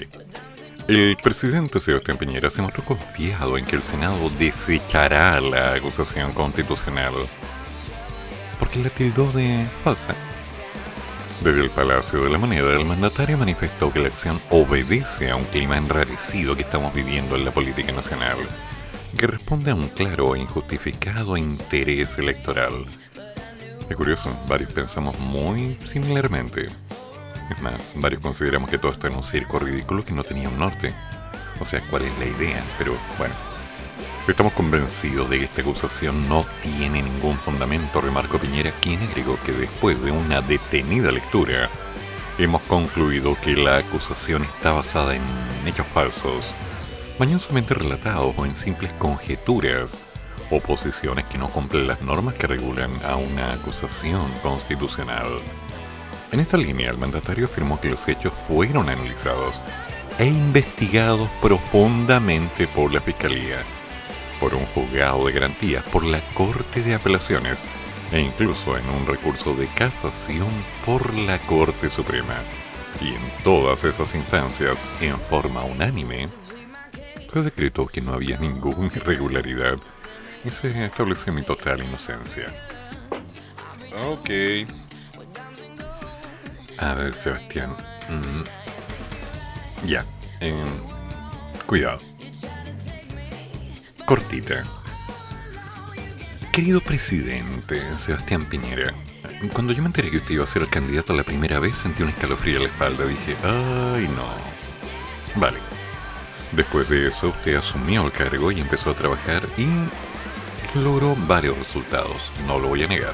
El 0.89 1.15
presidente 1.23 1.79
Sebastián 1.79 2.17
Piñera 2.17 2.49
se 2.49 2.61
mostró 2.61 2.83
confiado 2.83 3.57
en 3.57 3.63
que 3.63 3.77
el 3.77 3.83
Senado 3.83 4.29
desechará 4.37 5.39
la 5.39 5.75
acusación 5.75 6.33
constitucional 6.33 7.13
porque 8.59 8.83
la 8.83 8.89
tildó 8.89 9.31
de 9.31 9.65
falsa. 9.85 10.13
Desde 11.41 11.61
el 11.61 11.69
Palacio 11.69 12.21
de 12.25 12.31
la 12.31 12.37
Moneda, 12.37 12.73
el 12.73 12.83
mandatario 12.83 13.37
manifestó 13.37 13.93
que 13.93 13.99
la 13.99 14.09
acción 14.09 14.41
obedece 14.49 15.31
a 15.31 15.37
un 15.37 15.45
clima 15.45 15.77
enrarecido 15.77 16.57
que 16.57 16.63
estamos 16.63 16.93
viviendo 16.93 17.37
en 17.37 17.45
la 17.45 17.51
política 17.51 17.93
nacional, 17.93 18.37
que 19.17 19.27
responde 19.27 19.71
a 19.71 19.75
un 19.75 19.87
claro 19.89 20.35
e 20.35 20.39
injustificado 20.39 21.37
interés 21.37 22.17
electoral. 22.17 22.73
Es 23.89 23.95
curioso, 23.95 24.29
varios 24.47 24.73
pensamos 24.73 25.17
muy 25.19 25.77
similarmente. 25.85 26.69
Es 27.49 27.61
más, 27.61 27.79
varios 27.95 28.21
consideramos 28.21 28.69
que 28.69 28.77
todo 28.77 28.91
está 28.91 29.07
en 29.07 29.15
un 29.15 29.23
circo 29.23 29.59
ridículo 29.59 30.03
que 30.03 30.13
no 30.13 30.23
tenía 30.23 30.49
un 30.49 30.59
norte. 30.59 30.93
O 31.59 31.65
sea, 31.65 31.81
¿cuál 31.89 32.03
es 32.03 32.17
la 32.19 32.25
idea? 32.25 32.63
Pero 32.77 32.97
bueno, 33.17 33.33
Estamos 34.27 34.51
convencidos 34.51 35.29
de 35.29 35.39
que 35.39 35.45
esta 35.45 35.61
acusación 35.61 36.27
no 36.27 36.45
tiene 36.61 37.01
ningún 37.01 37.37
fundamento, 37.37 38.01
remarcó 38.01 38.37
Piñera, 38.37 38.71
quien 38.71 39.01
agregó 39.01 39.39
que 39.45 39.53
después 39.53 40.01
de 40.03 40.11
una 40.11 40.41
detenida 40.41 41.13
lectura, 41.13 41.69
hemos 42.37 42.61
concluido 42.63 43.37
que 43.39 43.55
la 43.55 43.77
acusación 43.77 44.43
está 44.43 44.73
basada 44.73 45.15
en 45.15 45.21
hechos 45.65 45.87
falsos, 45.87 46.43
mañosamente 47.19 47.73
relatados 47.73 48.33
o 48.37 48.45
en 48.45 48.55
simples 48.55 48.91
conjeturas 48.93 49.91
o 50.49 50.59
posiciones 50.59 51.25
que 51.25 51.37
no 51.37 51.49
cumplen 51.49 51.87
las 51.87 52.01
normas 52.01 52.35
que 52.35 52.47
regulan 52.47 52.91
a 53.03 53.15
una 53.15 53.53
acusación 53.53 54.31
constitucional. 54.41 55.27
En 56.31 56.39
esta 56.39 56.57
línea, 56.57 56.89
el 56.89 56.97
mandatario 56.97 57.45
afirmó 57.45 57.79
que 57.79 57.89
los 57.89 58.07
hechos 58.07 58.33
fueron 58.47 58.89
analizados 58.89 59.55
e 60.19 60.25
investigados 60.25 61.29
profundamente 61.41 62.67
por 62.67 62.93
la 62.93 63.01
Fiscalía 63.01 63.63
por 64.39 64.53
un 64.53 64.65
juzgado 64.67 65.25
de 65.25 65.33
garantías, 65.33 65.83
por 65.83 66.03
la 66.03 66.21
Corte 66.33 66.81
de 66.81 66.95
Apelaciones 66.95 67.59
e 68.11 68.19
incluso 68.21 68.77
en 68.77 68.87
un 68.89 69.05
recurso 69.05 69.55
de 69.55 69.67
casación 69.67 70.49
por 70.85 71.15
la 71.15 71.39
Corte 71.39 71.89
Suprema. 71.89 72.41
Y 73.01 73.09
en 73.09 73.21
todas 73.43 73.83
esas 73.83 74.15
instancias, 74.15 74.77
en 75.01 75.17
forma 75.17 75.63
unánime, 75.63 76.27
decretó 77.43 77.87
que 77.87 78.01
no 78.01 78.13
había 78.13 78.37
ninguna 78.37 78.91
irregularidad 78.95 79.77
y 80.43 80.51
se 80.51 80.85
estableció 80.85 81.33
mi 81.33 81.43
total 81.43 81.83
inocencia. 81.83 82.53
Ok. 84.07 84.29
A 86.79 86.93
ver, 86.93 87.15
Sebastián. 87.15 87.71
Mm. 88.09 88.43
Ya. 89.87 90.05
em, 90.39 90.65
cuidado 91.65 91.99
cortita. 94.07 94.63
Querido 96.53 96.79
presidente 96.79 97.81
Sebastián 97.99 98.45
Piñera, 98.45 98.93
cuando 99.51 99.73
yo 99.73 99.81
me 99.81 99.87
enteré 99.87 100.09
que 100.09 100.17
usted 100.17 100.35
iba 100.35 100.45
a 100.45 100.47
ser 100.47 100.61
el 100.61 100.69
candidato 100.69 101.13
la 101.13 101.23
primera 101.23 101.59
vez, 101.59 101.75
sentí 101.75 102.03
un 102.03 102.09
escalofrío 102.09 102.55
en 102.55 102.63
la 102.63 102.69
espalda. 102.69 103.05
Dije, 103.05 103.35
ay 103.43 104.07
no. 104.07 105.41
Vale. 105.41 105.66
Después 106.57 106.89
de 106.89 107.09
eso, 107.09 107.29
usted 107.29 107.55
asumió 107.55 108.03
el 108.07 108.11
cargo 108.11 108.51
y 108.51 108.59
empezó 108.59 108.89
a 108.89 108.95
trabajar 108.95 109.43
y 109.57 109.67
logró 110.79 111.15
varios 111.27 111.55
resultados, 111.55 112.17
no 112.47 112.57
lo 112.57 112.69
voy 112.69 112.83
a 112.83 112.87
negar. 112.87 113.13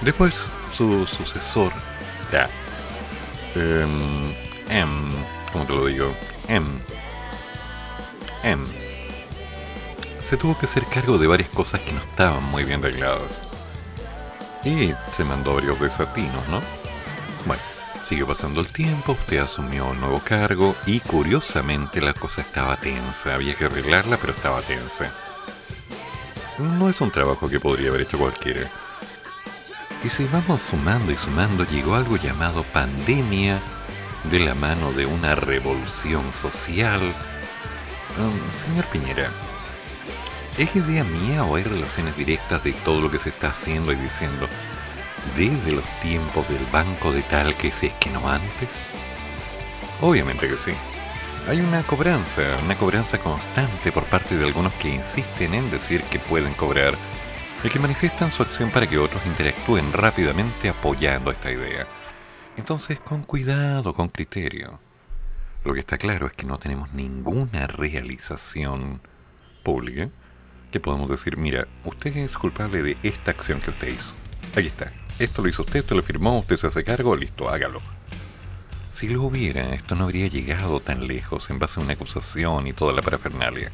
Después, 0.00 0.32
su 0.74 1.06
sucesor, 1.06 1.70
ya. 2.32 2.48
Em, 3.54 4.34
em, 4.70 5.12
¿cómo 5.52 5.66
te 5.66 5.72
lo 5.74 5.84
digo? 5.84 6.16
Em, 6.48 6.64
em, 8.42 8.58
se 10.22 10.38
tuvo 10.38 10.58
que 10.58 10.64
hacer 10.64 10.86
cargo 10.86 11.18
de 11.18 11.26
varias 11.26 11.50
cosas 11.50 11.82
que 11.82 11.92
no 11.92 12.02
estaban 12.02 12.42
muy 12.44 12.64
bien 12.64 12.80
arregladas. 12.80 13.42
Y 14.64 14.94
se 15.14 15.24
mandó 15.24 15.56
varios 15.56 15.78
desatinos, 15.78 16.48
¿no? 16.48 16.62
Bueno, 17.44 17.62
siguió 18.04 18.26
pasando 18.26 18.60
el 18.60 18.68
tiempo, 18.68 19.12
usted 19.12 19.38
asumió 19.38 19.86
un 19.86 20.00
nuevo 20.00 20.20
cargo 20.20 20.76
y 20.86 21.00
curiosamente 21.00 22.00
la 22.00 22.14
cosa 22.14 22.42
estaba 22.42 22.76
tensa. 22.76 23.34
Había 23.34 23.54
que 23.54 23.64
arreglarla, 23.64 24.16
pero 24.16 24.32
estaba 24.32 24.60
tensa. 24.62 25.12
No 26.58 26.88
es 26.88 27.00
un 27.00 27.10
trabajo 27.10 27.48
que 27.48 27.60
podría 27.60 27.88
haber 27.88 28.02
hecho 28.02 28.18
cualquiera. 28.18 28.68
Y 30.04 30.10
si 30.10 30.24
vamos 30.26 30.62
sumando 30.62 31.12
y 31.12 31.16
sumando, 31.16 31.64
llegó 31.64 31.94
algo 31.94 32.16
llamado 32.16 32.62
pandemia 32.64 33.58
de 34.30 34.40
la 34.40 34.54
mano 34.54 34.92
de 34.92 35.06
una 35.06 35.34
revolución 35.34 36.30
social. 36.32 37.00
Mm, 37.00 38.66
señor 38.66 38.84
Piñera, 38.86 39.30
¿Es 40.56 40.76
idea 40.76 41.02
mía 41.02 41.44
o 41.44 41.56
hay 41.56 41.64
relaciones 41.64 42.16
directas 42.16 42.62
de 42.62 42.72
todo 42.72 43.00
lo 43.00 43.10
que 43.10 43.18
se 43.18 43.30
está 43.30 43.48
haciendo 43.48 43.92
y 43.92 43.96
diciendo 43.96 44.48
desde 45.36 45.72
los 45.72 45.84
tiempos 46.00 46.48
del 46.48 46.64
banco 46.66 47.12
de 47.12 47.22
tal 47.22 47.56
que 47.56 47.72
si 47.72 47.86
es 47.86 47.92
que 47.94 48.10
no 48.10 48.28
antes? 48.28 48.90
Obviamente 50.00 50.48
que 50.48 50.56
sí. 50.56 50.72
Hay 51.48 51.60
una 51.60 51.82
cobranza, 51.82 52.42
una 52.64 52.74
cobranza 52.74 53.18
constante 53.18 53.92
por 53.92 54.04
parte 54.04 54.36
de 54.36 54.44
algunos 54.44 54.72
que 54.74 54.88
insisten 54.88 55.54
en 55.54 55.70
decir 55.70 56.02
que 56.04 56.18
pueden 56.18 56.54
cobrar 56.54 56.94
y 57.62 57.68
que 57.68 57.78
manifiestan 57.78 58.30
su 58.30 58.42
acción 58.42 58.70
para 58.70 58.86
que 58.88 58.98
otros 58.98 59.24
interactúen 59.26 59.92
rápidamente 59.92 60.68
apoyando 60.68 61.30
esta 61.30 61.50
idea. 61.50 61.86
Entonces, 62.56 62.98
con 63.00 63.22
cuidado, 63.22 63.94
con 63.94 64.08
criterio. 64.08 64.80
Lo 65.64 65.74
que 65.74 65.80
está 65.80 65.98
claro 65.98 66.26
es 66.26 66.34
que 66.34 66.46
no 66.46 66.58
tenemos 66.58 66.92
ninguna 66.92 67.66
realización 67.66 69.00
pública 69.62 70.10
que 70.70 70.80
podemos 70.80 71.08
decir, 71.08 71.36
mira, 71.36 71.66
usted 71.84 72.16
es 72.16 72.36
culpable 72.36 72.82
de 72.82 72.98
esta 73.02 73.30
acción 73.30 73.60
que 73.60 73.70
usted 73.70 73.88
hizo. 73.88 74.12
Ahí 74.56 74.66
está. 74.66 74.92
Esto 75.18 75.42
lo 75.42 75.48
hizo 75.48 75.62
usted, 75.62 75.80
esto 75.80 75.94
lo 75.94 76.02
firmó, 76.02 76.40
usted 76.40 76.56
se 76.56 76.66
hace 76.66 76.82
cargo, 76.82 77.14
listo, 77.14 77.48
hágalo. 77.48 77.80
Si 78.92 79.08
lo 79.08 79.22
hubiera, 79.22 79.74
esto 79.74 79.94
no 79.94 80.04
habría 80.04 80.26
llegado 80.26 80.80
tan 80.80 81.06
lejos 81.06 81.50
en 81.50 81.58
base 81.58 81.78
a 81.78 81.82
una 81.84 81.92
acusación 81.92 82.66
y 82.66 82.72
toda 82.72 82.92
la 82.92 83.02
parafernalia. 83.02 83.70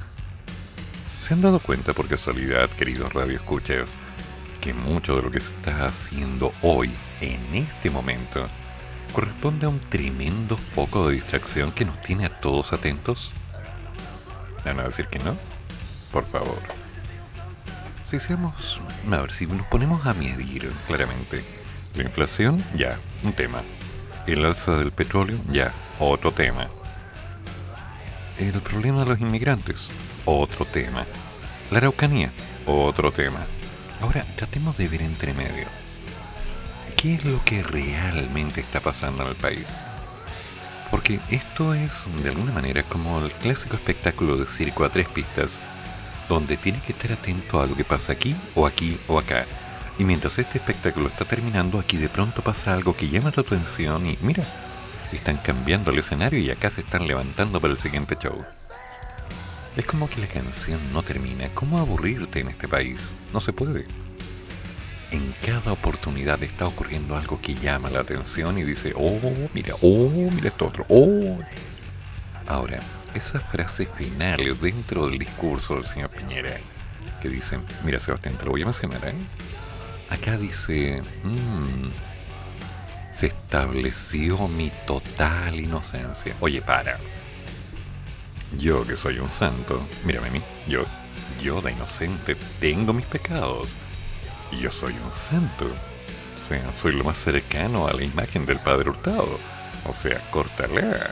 ¿Se 1.21 1.33
han 1.33 1.41
dado 1.41 1.59
cuenta 1.61 1.95
por 1.95 2.09
casualidad, 2.09 2.69
queridos 2.71 3.13
radioescuchas, 3.13 3.89
que 4.61 4.75
mucho 4.75 5.17
de 5.17 5.23
lo 5.23 5.31
que 5.31 5.41
se 5.41 5.53
está 5.53 5.87
haciendo 5.87 6.53
hoy, 6.61 6.91
en 7.21 7.55
este 7.55 7.89
momento, 7.89 8.47
corresponde 9.15 9.67
a 9.67 9.71
un 9.71 9.81
tremendo 9.81 10.57
foco 10.57 11.09
de 11.09 11.15
distracción 11.17 11.73
que 11.73 11.87
nos 11.87 12.01
tiene 12.03 12.27
a 12.27 12.41
todos 12.41 12.73
atentos? 12.75 13.33
¿Van 14.65 14.81
a 14.81 14.85
decir 14.85 15.07
que 15.07 15.19
no? 15.21 15.37
Por 16.13 16.27
favor. 16.27 16.59
Si 18.11 18.17
a 18.17 19.21
ver, 19.21 19.31
si 19.31 19.47
nos 19.47 19.65
ponemos 19.67 20.05
a 20.05 20.15
medir 20.15 20.69
claramente, 20.89 21.45
la 21.95 22.03
inflación, 22.03 22.61
ya, 22.77 22.99
un 23.23 23.33
tema. 23.33 23.63
El 24.27 24.45
alza 24.45 24.77
del 24.77 24.91
petróleo, 24.91 25.39
ya, 25.49 25.73
otro 26.01 26.33
tema. 26.33 26.67
El 28.37 28.61
problema 28.63 29.05
de 29.05 29.11
los 29.11 29.21
inmigrantes, 29.21 29.91
otro 30.25 30.65
tema. 30.65 31.07
La 31.71 31.79
araucanía, 31.79 32.33
otro 32.67 33.13
tema. 33.13 33.47
Ahora, 34.01 34.27
tratemos 34.35 34.77
de 34.77 34.89
ver 34.89 35.03
entre 35.03 35.33
medio. 35.33 35.69
¿Qué 36.97 37.15
es 37.15 37.25
lo 37.25 37.45
que 37.45 37.63
realmente 37.63 38.61
está 38.61 38.81
pasando 38.81 39.23
en 39.23 39.29
el 39.29 39.37
país? 39.37 39.67
Porque 40.91 41.21
esto 41.31 41.75
es, 41.75 42.07
de 42.25 42.31
alguna 42.31 42.51
manera, 42.51 42.83
como 42.83 43.25
el 43.25 43.31
clásico 43.31 43.77
espectáculo 43.77 44.37
de 44.37 44.49
circo 44.49 44.85
a 44.85 44.89
tres 44.89 45.07
pistas, 45.07 45.61
donde 46.31 46.57
tienes 46.57 46.83
que 46.83 46.93
estar 46.93 47.13
atento 47.13 47.61
a 47.61 47.67
lo 47.67 47.75
que 47.75 47.85
pasa 47.85 48.13
aquí 48.13 48.37
o 48.55 48.65
aquí 48.65 48.97
o 49.09 49.19
acá. 49.19 49.47
Y 49.99 50.05
mientras 50.05 50.39
este 50.39 50.59
espectáculo 50.59 51.09
está 51.09 51.25
terminando, 51.25 51.79
aquí 51.81 51.97
de 51.97 52.09
pronto 52.09 52.41
pasa 52.41 52.73
algo 52.73 52.97
que 52.97 53.09
llama 53.09 53.33
tu 53.33 53.41
atención 53.41 54.07
y 54.07 54.17
mira, 54.23 54.45
están 55.13 55.39
cambiando 55.39 55.91
el 55.91 55.99
escenario 55.99 56.39
y 56.39 56.49
acá 56.49 56.71
se 56.71 56.83
están 56.83 57.09
levantando 57.09 57.61
para 57.61 57.73
el 57.73 57.81
siguiente 57.81 58.17
show. 58.23 58.45
Es 59.77 59.85
como 59.85 60.09
que 60.09 60.21
la 60.21 60.29
canción 60.29 60.81
no 60.93 61.03
termina. 61.03 61.49
¿Cómo 61.53 61.79
aburrirte 61.79 62.41
en 62.41 62.49
este 62.49 62.69
país? 62.69 63.11
No 63.33 63.41
se 63.41 63.53
puede. 63.53 63.87
En 65.11 65.35
cada 65.45 65.73
oportunidad 65.73 66.41
está 66.45 66.69
ocurriendo 66.69 67.17
algo 67.17 67.41
que 67.41 67.57
llama 67.57 67.91
la 67.91 68.01
atención 68.01 68.57
y 68.57 68.63
dice, 68.63 68.93
oh, 68.97 69.19
mira, 69.53 69.75
oh, 69.83 70.31
mira 70.33 70.49
esto 70.49 70.67
otro, 70.67 70.87
oh. 70.89 71.39
Ahora, 72.47 72.81
esas 73.15 73.43
frases 73.45 73.89
finales 73.97 74.61
dentro 74.61 75.09
del 75.09 75.19
discurso 75.19 75.75
del 75.75 75.87
señor 75.87 76.11
Piñera, 76.11 76.57
que 77.23 77.29
dicen, 77.29 77.65
mira 77.85 77.99
Sebastián, 77.99 78.37
te 78.37 78.45
lo 78.45 78.53
voy 78.53 78.63
a 78.63 78.67
mencionar, 78.67 79.05
¿eh? 79.09 79.15
Acá 80.11 80.37
dice, 80.37 81.03
"Mm, 81.23 81.91
se 83.15 83.27
estableció 83.27 84.49
mi 84.49 84.73
total 84.87 85.61
inocencia. 85.61 86.35
Oye, 86.41 86.63
para. 86.63 86.99
Yo 88.59 88.87
que 88.87 88.97
soy 88.97 89.19
un 89.19 89.31
santo, 89.31 89.87
mírame 90.05 90.29
a 90.29 90.31
mí, 90.31 90.41
yo, 90.67 90.85
yo 91.43 91.61
de 91.61 91.73
inocente 91.73 92.37
tengo 92.59 92.93
mis 92.93 93.05
pecados. 93.07 93.69
Yo 94.59 94.73
soy 94.73 94.95
un 94.95 95.13
santo. 95.13 95.67
O 96.41 96.45
sea, 96.45 96.73
soy 96.73 96.93
lo 96.93 97.05
más 97.05 97.19
cercano 97.19 97.87
a 97.87 97.93
la 97.93 98.03
imagen 98.03 98.47
del 98.47 98.59
Padre 98.59 98.89
Hurtado. 98.91 99.39
O 99.87 99.93
sea, 99.93 100.19
córtala. 100.31 101.11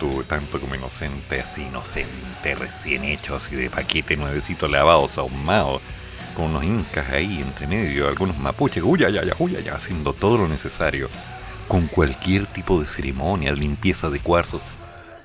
Tanto 0.00 0.58
como 0.58 0.74
inocente, 0.74 1.42
así 1.42 1.62
inocente, 1.62 2.54
recién 2.54 3.04
hecho, 3.04 3.36
así 3.36 3.54
de 3.54 3.68
paquete 3.68 4.16
nuevecito 4.16 4.66
lavado, 4.66 5.10
ahumado, 5.18 5.82
con 6.34 6.46
unos 6.46 6.64
incas 6.64 7.10
ahí 7.10 7.42
entre 7.42 7.66
medio, 7.66 8.08
algunos 8.08 8.38
mapuches, 8.38 8.82
uya, 8.82 9.10
ya, 9.10 9.22
ya, 9.24 9.34
uya, 9.38 9.60
ya, 9.60 9.74
haciendo 9.74 10.14
todo 10.14 10.38
lo 10.38 10.48
necesario, 10.48 11.10
con 11.68 11.86
cualquier 11.86 12.46
tipo 12.46 12.80
de 12.80 12.86
ceremonia, 12.86 13.52
limpieza 13.52 14.08
de 14.08 14.20
cuarzos. 14.20 14.62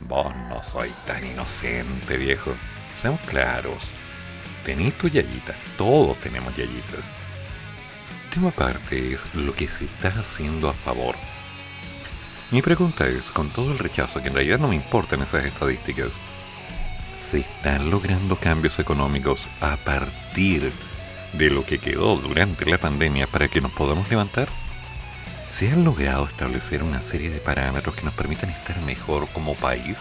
Vos 0.02 0.36
no 0.50 0.62
soy 0.62 0.92
tan 1.08 1.26
inocente, 1.26 2.18
viejo. 2.18 2.54
Seamos 3.02 3.22
claros. 3.22 3.82
Tenés 4.66 4.98
tu 4.98 5.08
yayita, 5.08 5.56
todos 5.78 6.20
tenemos 6.20 6.54
yayitas. 6.58 7.06
Tema 8.34 8.50
aparte 8.50 9.14
es 9.14 9.34
lo 9.36 9.54
que 9.54 9.70
se 9.70 9.86
está 9.86 10.10
haciendo 10.10 10.68
a 10.68 10.74
favor. 10.74 11.16
Mi 12.56 12.62
pregunta 12.62 13.06
es, 13.06 13.32
con 13.32 13.50
todo 13.50 13.74
el 13.74 13.80
rechazo, 13.80 14.22
que 14.22 14.30
en 14.30 14.34
realidad 14.34 14.60
no 14.60 14.70
me 14.70 14.76
importan 14.76 15.22
esas 15.22 15.44
estadísticas, 15.44 16.14
¿se 17.20 17.40
están 17.40 17.90
logrando 17.90 18.38
cambios 18.38 18.80
económicos 18.80 19.50
a 19.60 19.76
partir 19.76 20.72
de 21.34 21.50
lo 21.50 21.66
que 21.66 21.80
quedó 21.80 22.16
durante 22.16 22.66
la 22.66 22.78
pandemia 22.78 23.28
para 23.28 23.50
que 23.50 23.60
nos 23.60 23.74
podamos 23.74 24.10
levantar? 24.10 24.48
¿Se 25.52 25.70
han 25.70 25.84
logrado 25.84 26.28
establecer 26.28 26.82
una 26.82 27.02
serie 27.02 27.30
de 27.30 27.42
parámetros 27.42 27.94
que 27.94 28.04
nos 28.04 28.14
permitan 28.14 28.50
estar 28.50 28.80
mejor 28.84 29.28
como 29.34 29.56
país? 29.56 29.98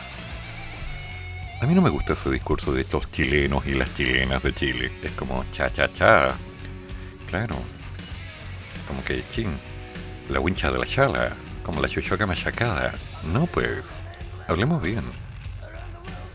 A 1.61 1.67
mí 1.67 1.75
no 1.75 1.83
me 1.83 1.90
gusta 1.90 2.12
ese 2.12 2.31
discurso 2.31 2.73
de 2.73 2.87
los 2.88 3.11
chilenos 3.11 3.67
y 3.67 3.73
las 3.73 3.93
chilenas 3.97 4.45
de 4.45 4.55
Chile. 4.55 4.93
Es 5.03 5.11
como 5.11 5.45
cha 5.51 5.73
cha 5.73 5.93
cha. 5.93 6.33
Claro. 7.29 7.57
Como 8.87 9.03
que 9.03 9.27
chin. 9.27 9.51
La 10.29 10.38
wincha 10.38 10.71
de 10.71 10.79
la 10.79 10.87
chala. 10.87 11.33
Como 11.64 11.81
la 11.81 11.88
chuchoca 11.88 12.27
machacada. 12.27 12.94
No 13.33 13.46
pues. 13.46 13.83
Hablemos 14.46 14.81
bien. 14.83 15.03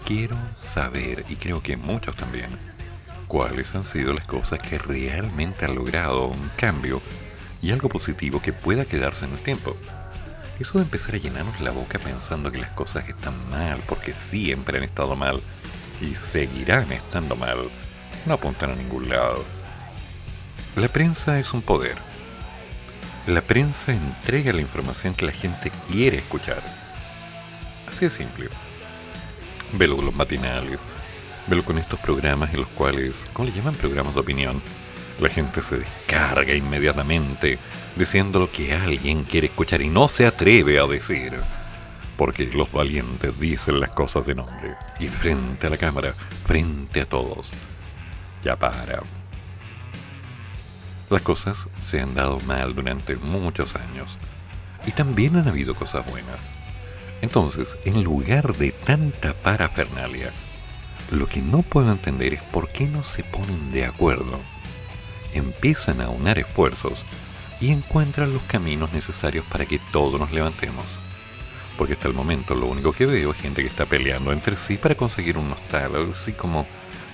Quiero 0.06 0.36
saber, 0.62 1.24
y 1.30 1.36
creo 1.36 1.62
que 1.62 1.78
muchos 1.78 2.16
también, 2.18 2.50
cuáles 3.28 3.76
han 3.76 3.84
sido 3.84 4.12
las 4.12 4.26
cosas 4.26 4.58
que 4.58 4.80
realmente 4.80 5.66
han 5.66 5.76
logrado 5.76 6.26
un 6.26 6.50
cambio 6.58 7.00
y 7.62 7.72
algo 7.72 7.90
positivo 7.90 8.42
que 8.42 8.52
pueda 8.52 8.86
quedarse 8.86 9.26
en 9.26 9.34
el 9.34 9.40
tiempo. 9.40 9.78
Eso 10.60 10.80
de 10.80 10.86
empezar 10.86 11.14
a 11.14 11.20
llenarnos 11.20 11.62
la 11.62 11.72
boca 11.72 12.00
pensando 12.00 12.52
que 12.52 12.58
las 12.58 12.72
cosas 12.72 13.08
están 13.08 13.34
mal, 13.52 13.82
porque 13.88 14.16
siempre 14.16 14.80
han 14.80 14.84
estado 14.84 15.16
mal 15.16 15.42
y 16.02 16.16
seguirán 16.16 16.92
estando 16.92 17.36
mal, 17.36 17.60
no 18.26 18.34
apuntan 18.34 18.72
a 18.72 18.76
ningún 18.76 19.10
lado. 19.10 19.46
La 20.76 20.88
prensa 20.88 21.40
es 21.40 21.54
un 21.54 21.62
poder. 21.62 22.09
La 23.28 23.42
prensa 23.42 23.92
entrega 23.92 24.54
la 24.54 24.62
información 24.62 25.14
que 25.14 25.26
la 25.26 25.32
gente 25.32 25.72
quiere 25.92 26.18
escuchar. 26.18 26.64
Así 27.88 28.06
de 28.06 28.12
simple. 28.12 28.50
Velo 29.74 29.98
con 29.98 30.06
los 30.06 30.16
matinales, 30.16 30.80
velo 31.48 31.64
con 31.64 31.78
estos 31.78 32.00
programas 32.00 32.54
en 32.54 32.62
los 32.62 32.70
cuales, 32.70 33.26
¿cómo 33.34 33.48
le 33.48 33.56
llaman 33.56 33.76
programas 33.76 34.16
de 34.16 34.22
opinión? 34.22 34.62
La 35.20 35.30
gente 35.30 35.62
se 35.62 35.78
descarga 35.78 36.56
inmediatamente 36.56 37.60
diciendo 37.96 38.40
lo 38.40 38.52
que 38.52 38.74
alguien 38.74 39.24
quiere 39.24 39.48
escuchar 39.48 39.82
y 39.82 39.90
no 39.90 40.08
se 40.08 40.26
atreve 40.26 40.80
a 40.80 40.88
decir. 40.88 41.34
Porque 42.18 42.48
los 42.48 42.72
valientes 42.72 43.40
dicen 43.40 43.80
las 43.80 43.92
cosas 43.92 44.26
de 44.26 44.36
nombre. 44.36 44.74
Y 45.00 45.08
frente 45.08 45.68
a 45.68 45.70
la 45.70 45.78
cámara, 45.78 46.14
frente 46.46 47.02
a 47.02 47.06
todos. 47.06 47.52
Ya 48.44 48.56
para. 48.56 49.02
Las 51.10 51.22
cosas 51.22 51.68
se 51.82 52.02
han 52.02 52.16
dado 52.16 52.40
mal 52.42 52.76
durante 52.76 53.16
muchos 53.16 53.76
años. 53.76 54.18
Y 54.86 54.92
también 54.92 55.36
han 55.36 55.48
habido 55.48 55.76
cosas 55.76 56.06
buenas. 56.10 56.40
Entonces, 57.22 57.78
en 57.86 58.04
lugar 58.04 58.56
de 58.56 58.72
tanta 58.72 59.34
parafernalia, 59.34 60.32
lo 61.12 61.28
que 61.28 61.42
no 61.42 61.64
puedo 61.64 61.92
entender 61.92 62.34
es 62.34 62.42
por 62.44 62.70
qué 62.70 62.86
no 62.86 63.04
se 63.04 63.24
ponen 63.24 63.72
de 63.72 63.86
acuerdo 63.86 64.40
empiezan 65.34 66.02
a 66.02 66.10
unar 66.10 66.40
esfuerzos 66.40 67.04
y 67.60 67.72
encuentran 67.72 68.34
los 68.34 68.42
caminos 68.44 68.94
necesarios 68.94 69.46
para 69.46 69.66
que 69.66 69.80
todos 69.92 70.20
nos 70.20 70.32
levantemos. 70.32 70.86
Porque 71.78 71.94
hasta 71.94 72.08
el 72.08 72.14
momento 72.14 72.56
lo 72.56 72.68
único 72.68 72.92
que 72.92 73.06
veo 73.06 73.32
es 73.32 73.38
gente 73.38 73.62
que 73.62 73.70
está 73.70 73.86
peleando 73.86 74.32
entre 74.32 74.58
sí 74.58 74.78
para 74.78 74.96
conseguir 74.96 75.38
un 75.38 75.50
nostal, 75.50 75.96
algo 75.96 76.14
así 76.14 76.34
como 76.34 76.68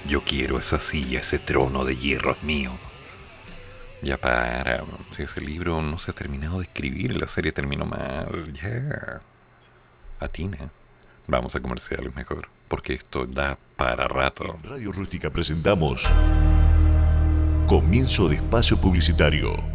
yo 0.07 0.21
quiero 0.23 0.59
esa 0.59 0.79
silla, 0.79 1.19
ese 1.19 1.39
trono 1.39 1.83
de 1.83 1.95
hierro 1.95 2.31
es 2.31 2.43
mío. 2.43 2.71
Ya 4.05 4.17
para, 4.17 4.83
si 5.13 5.23
ese 5.23 5.41
libro 5.41 5.81
no 5.81 5.97
se 5.97 6.11
ha 6.11 6.13
terminado 6.13 6.59
de 6.59 6.65
escribir, 6.65 7.17
la 7.17 7.27
serie 7.27 7.51
terminó 7.51 7.85
mal, 7.85 8.53
ya. 8.53 9.19
Atina. 10.19 10.69
Vamos 11.25 11.55
a 11.55 11.59
comerciales 11.59 12.15
mejor, 12.15 12.47
porque 12.67 12.93
esto 12.93 13.25
da 13.25 13.57
para 13.75 14.07
rato. 14.07 14.59
En 14.63 14.69
Radio 14.69 14.91
Rústica 14.91 15.31
presentamos 15.31 16.07
Comienzo 17.65 18.29
de 18.29 18.35
espacio 18.35 18.77
publicitario. 18.77 19.74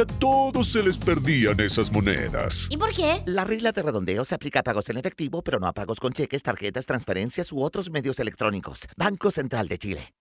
a 0.00 0.06
todos 0.06 0.68
se 0.68 0.82
les 0.82 0.98
perdían 0.98 1.60
esas 1.60 1.92
monedas. 1.92 2.68
¿Y 2.70 2.76
por 2.76 2.94
qué? 2.94 3.22
La 3.26 3.44
regla 3.44 3.72
de 3.72 3.82
redondeo 3.82 4.24
se 4.24 4.34
aplica 4.34 4.60
a 4.60 4.62
pagos 4.62 4.88
en 4.88 4.98
efectivo, 4.98 5.42
pero 5.42 5.58
no 5.58 5.66
a 5.66 5.72
pagos 5.72 6.00
con 6.00 6.12
cheques, 6.12 6.42
tarjetas, 6.42 6.86
transferencias 6.86 7.52
u 7.52 7.62
otros 7.62 7.90
medios 7.90 8.18
electrónicos. 8.18 8.86
Banco 8.96 9.30
Central 9.30 9.68
de 9.68 9.78
Chile. 9.78 10.14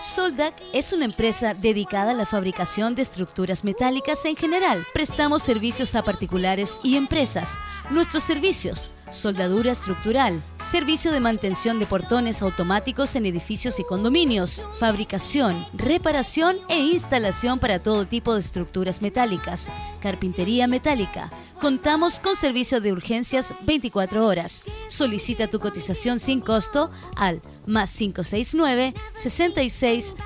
Soldac 0.00 0.54
es 0.72 0.92
una 0.92 1.06
empresa 1.06 1.54
dedicada 1.54 2.12
a 2.12 2.14
la 2.14 2.24
fabricación 2.24 2.94
de 2.94 3.02
estructuras 3.02 3.64
metálicas 3.64 4.24
en 4.26 4.36
general. 4.36 4.86
Prestamos 4.94 5.42
servicios 5.42 5.96
a 5.96 6.04
particulares 6.04 6.78
y 6.84 6.94
empresas. 6.94 7.58
Nuestros 7.90 8.22
servicios, 8.22 8.92
soldadura 9.10 9.72
estructural, 9.72 10.40
servicio 10.62 11.10
de 11.10 11.18
mantención 11.18 11.80
de 11.80 11.86
portones 11.86 12.42
automáticos 12.42 13.16
en 13.16 13.26
edificios 13.26 13.80
y 13.80 13.84
condominios, 13.84 14.64
fabricación, 14.78 15.66
reparación 15.74 16.58
e 16.68 16.78
instalación 16.78 17.58
para 17.58 17.82
todo 17.82 18.06
tipo 18.06 18.34
de 18.34 18.40
estructuras 18.40 19.02
metálicas, 19.02 19.72
carpintería 20.00 20.68
metálica. 20.68 21.28
Contamos 21.60 22.20
con 22.20 22.36
servicio 22.36 22.80
de 22.80 22.92
urgencias 22.92 23.52
24 23.62 24.24
horas. 24.24 24.62
Solicita 24.86 25.48
tu 25.48 25.58
cotización 25.58 26.20
sin 26.20 26.40
costo 26.40 26.92
al 27.16 27.42
más 27.68 27.96
569 27.96 28.94
66 29.14 30.16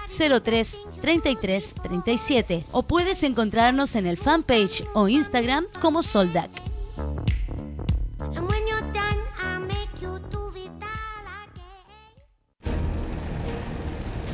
03 0.43 0.81
33 1.01 1.75
37 1.83 2.65
o 2.73 2.83
puedes 2.83 3.23
encontrarnos 3.23 3.97
en 3.97 4.07
el 4.07 4.17
fanpage 4.17 4.85
o 4.95 5.09
Instagram 5.09 5.67
como 5.81 6.03
Soldac. 6.03 6.51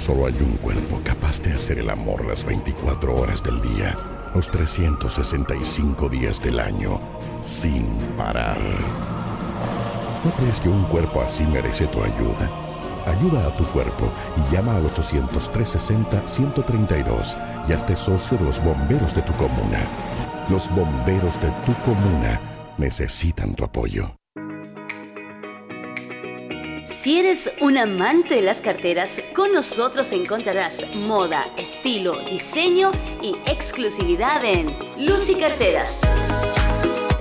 Solo 0.09 0.25
hay 0.25 0.35
un 0.40 0.57
cuerpo 0.57 1.03
capaz 1.05 1.42
de 1.42 1.53
hacer 1.53 1.81
el 1.81 1.90
amor 1.90 2.25
las 2.25 2.42
24 2.42 3.14
horas 3.14 3.42
del 3.42 3.61
día, 3.61 3.94
los 4.35 4.51
365 4.51 6.09
días 6.09 6.40
del 6.40 6.61
año, 6.61 6.99
sin 7.42 7.85
parar. 8.16 8.59
¿No 10.25 10.31
crees 10.33 10.61
que 10.61 10.71
un 10.71 10.85
cuerpo 10.85 11.21
así 11.21 11.44
merece 11.44 11.87
tu 11.88 12.03
ayuda? 12.03 12.67
Ayuda 13.09 13.47
a 13.47 13.57
tu 13.57 13.64
cuerpo 13.68 14.12
y 14.37 14.42
llama 14.55 14.77
al 14.77 14.85
800-360-132 14.92 17.37
y 17.66 17.73
hazte 17.73 17.97
socio 17.97 18.37
de 18.37 18.44
los 18.44 18.62
bomberos 18.62 19.14
de 19.14 19.23
tu 19.23 19.33
comuna. 19.33 19.81
Los 20.51 20.68
bomberos 20.75 21.40
de 21.40 21.51
tu 21.64 21.75
comuna 21.85 22.38
necesitan 22.77 23.55
tu 23.55 23.64
apoyo. 23.64 24.14
Si 26.85 27.18
eres 27.18 27.51
un 27.62 27.79
amante 27.79 28.35
de 28.35 28.42
las 28.42 28.61
carteras, 28.61 29.25
con 29.35 29.55
nosotros 29.55 30.12
encontrarás 30.12 30.85
moda, 30.94 31.47
estilo, 31.57 32.18
diseño 32.29 32.90
y 33.23 33.37
exclusividad 33.51 34.44
en 34.44 34.77
Lucy 34.99 35.37
Carteras. 35.37 36.03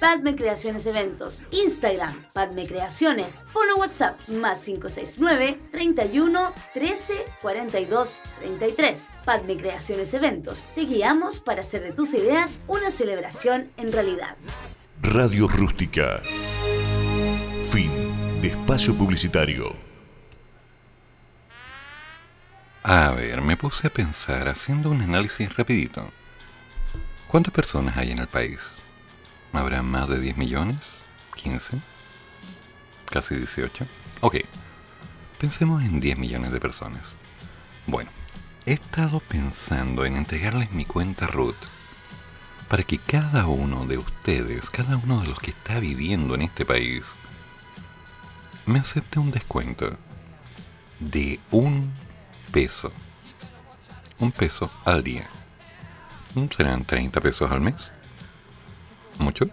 Padme 0.00 0.34
Creaciones 0.34 0.86
Eventos, 0.86 1.42
Instagram, 1.50 2.24
Padme 2.32 2.66
Creaciones, 2.66 3.42
Follow 3.52 3.80
WhatsApp, 3.80 4.18
más 4.28 4.62
569 4.62 5.60
31 5.70 6.54
13 6.72 7.26
42 7.42 8.22
33. 8.38 9.10
Padme 9.26 9.58
Creaciones 9.58 10.14
Eventos, 10.14 10.64
te 10.74 10.86
guiamos 10.86 11.40
para 11.40 11.60
hacer 11.60 11.82
de 11.82 11.92
tus 11.92 12.14
ideas 12.14 12.62
una 12.66 12.90
celebración 12.90 13.70
en 13.76 13.92
realidad. 13.92 14.36
Radio 15.02 15.46
Rústica. 15.46 16.22
Fin 17.70 18.40
de 18.40 18.48
espacio 18.48 18.94
publicitario. 18.94 19.76
A 22.82 23.10
ver, 23.10 23.42
me 23.42 23.58
puse 23.58 23.88
a 23.88 23.90
pensar 23.90 24.48
haciendo 24.48 24.90
un 24.90 25.02
análisis 25.02 25.54
rapidito. 25.54 26.10
¿Cuántas 27.28 27.52
personas 27.52 27.98
hay 27.98 28.12
en 28.12 28.18
el 28.20 28.28
país? 28.28 28.79
¿Habrá 29.52 29.82
más 29.82 30.08
de 30.08 30.20
10 30.20 30.36
millones? 30.36 30.78
¿15? 31.36 31.80
¿Casi 33.06 33.34
18? 33.34 33.86
Ok, 34.20 34.36
pensemos 35.38 35.82
en 35.82 35.98
10 35.98 36.18
millones 36.18 36.52
de 36.52 36.60
personas. 36.60 37.02
Bueno, 37.86 38.10
he 38.64 38.74
estado 38.74 39.18
pensando 39.18 40.04
en 40.04 40.16
entregarles 40.16 40.70
mi 40.70 40.84
cuenta 40.84 41.26
root 41.26 41.56
para 42.68 42.84
que 42.84 42.98
cada 42.98 43.46
uno 43.46 43.86
de 43.86 43.98
ustedes, 43.98 44.70
cada 44.70 44.96
uno 44.96 45.20
de 45.22 45.26
los 45.26 45.40
que 45.40 45.50
está 45.50 45.80
viviendo 45.80 46.36
en 46.36 46.42
este 46.42 46.64
país, 46.64 47.02
me 48.66 48.78
acepte 48.78 49.18
un 49.18 49.32
descuento 49.32 49.96
de 51.00 51.40
un 51.50 51.92
peso. 52.52 52.92
Un 54.20 54.30
peso 54.30 54.70
al 54.84 55.02
día. 55.02 55.28
¿Serán 56.56 56.84
30 56.84 57.20
pesos 57.20 57.50
al 57.50 57.60
mes? 57.60 57.90
¿Mucho? 59.20 59.50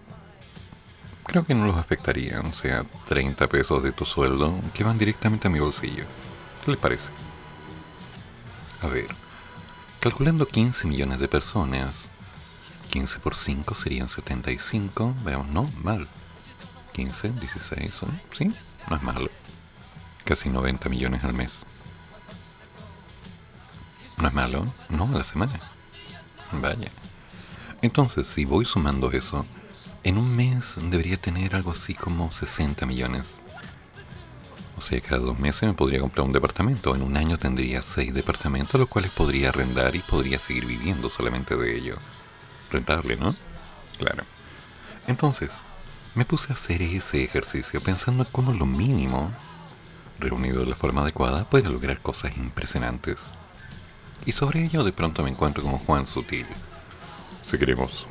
Creo 1.26 1.46
que 1.46 1.54
no 1.54 1.66
los 1.66 1.76
afectaría, 1.76 2.40
o 2.40 2.54
sea, 2.54 2.86
30 3.10 3.48
pesos 3.48 3.84
de 3.84 3.92
tu 3.92 4.06
sueldo 4.06 4.56
que 4.74 4.86
van 4.86 4.98
directamente 4.98 5.50
a 5.50 5.52
mi 5.52 5.60
bolsillo. 5.60 6.06
¿Qué 6.64 6.72
les 6.72 6.80
parece? 6.80 7.12
A 8.82 8.88
ver, 8.88 9.08
calculando 10.00 10.48
15 10.48 10.88
millones 10.88 11.20
de 11.20 11.28
personas, 11.28 12.08
15 12.92 13.20
por 13.20 13.36
5 13.36 13.76
serían 13.76 14.08
75, 14.08 15.16
veamos, 15.26 15.48
no, 15.50 15.70
mal. 15.84 16.08
15, 16.94 17.32
16, 17.32 17.94
¿son? 17.94 18.22
sí, 18.38 18.54
no 18.90 18.96
es 18.96 19.04
malo. 19.04 19.30
Casi 20.24 20.50
90 20.50 20.88
millones 20.88 21.26
al 21.26 21.34
mes. 21.34 21.58
¿No 24.18 24.30
es 24.30 24.34
malo? 24.34 24.74
No, 24.88 25.10
a 25.14 25.18
la 25.18 25.24
semana. 25.24 25.60
Vaya. 26.54 26.90
Entonces, 27.82 28.28
si 28.28 28.46
voy 28.46 28.66
sumando 28.66 29.12
eso, 29.12 29.46
en 30.08 30.18
un 30.18 30.38
mes 30.38 30.76
debería 30.78 31.18
tener 31.18 31.54
algo 31.54 31.72
así 31.72 31.94
como 31.94 32.32
60 32.32 32.86
millones. 32.86 33.36
O 34.78 34.82
sea, 34.82 35.02
cada 35.02 35.18
dos 35.18 35.38
meses 35.38 35.64
me 35.64 35.74
podría 35.74 36.00
comprar 36.00 36.26
un 36.26 36.32
departamento. 36.32 36.96
En 36.96 37.02
un 37.02 37.18
año 37.18 37.38
tendría 37.38 37.82
seis 37.82 38.14
departamentos, 38.14 38.80
los 38.80 38.88
cuales 38.88 39.12
podría 39.12 39.50
arrendar 39.50 39.98
y 39.98 40.00
podría 40.00 40.40
seguir 40.40 40.66
viviendo 40.66 41.10
solamente 41.10 41.58
de 41.58 41.76
ello. 41.76 41.98
Rentable, 42.72 43.18
¿no? 43.18 43.36
Claro. 43.98 44.24
Entonces, 45.08 45.52
me 46.16 46.24
puse 46.24 46.54
a 46.54 46.56
hacer 46.56 46.82
ese 46.82 47.26
ejercicio 47.26 47.84
pensando 47.84 48.24
en 48.24 48.30
cómo 48.32 48.54
lo 48.54 48.66
mínimo, 48.66 49.34
reunido 50.20 50.62
de 50.62 50.68
la 50.68 50.76
forma 50.76 51.02
adecuada, 51.02 51.50
puede 51.50 51.68
lograr 51.68 52.00
cosas 52.00 52.38
impresionantes. 52.38 53.26
Y 54.26 54.32
sobre 54.32 54.64
ello 54.64 54.86
de 54.86 54.94
pronto 54.94 55.22
me 55.22 55.32
encuentro 55.32 55.64
con 55.64 55.80
Juan 55.80 56.08
Sutil. 56.08 56.48
Si 57.44 57.58
queremos 57.58 58.08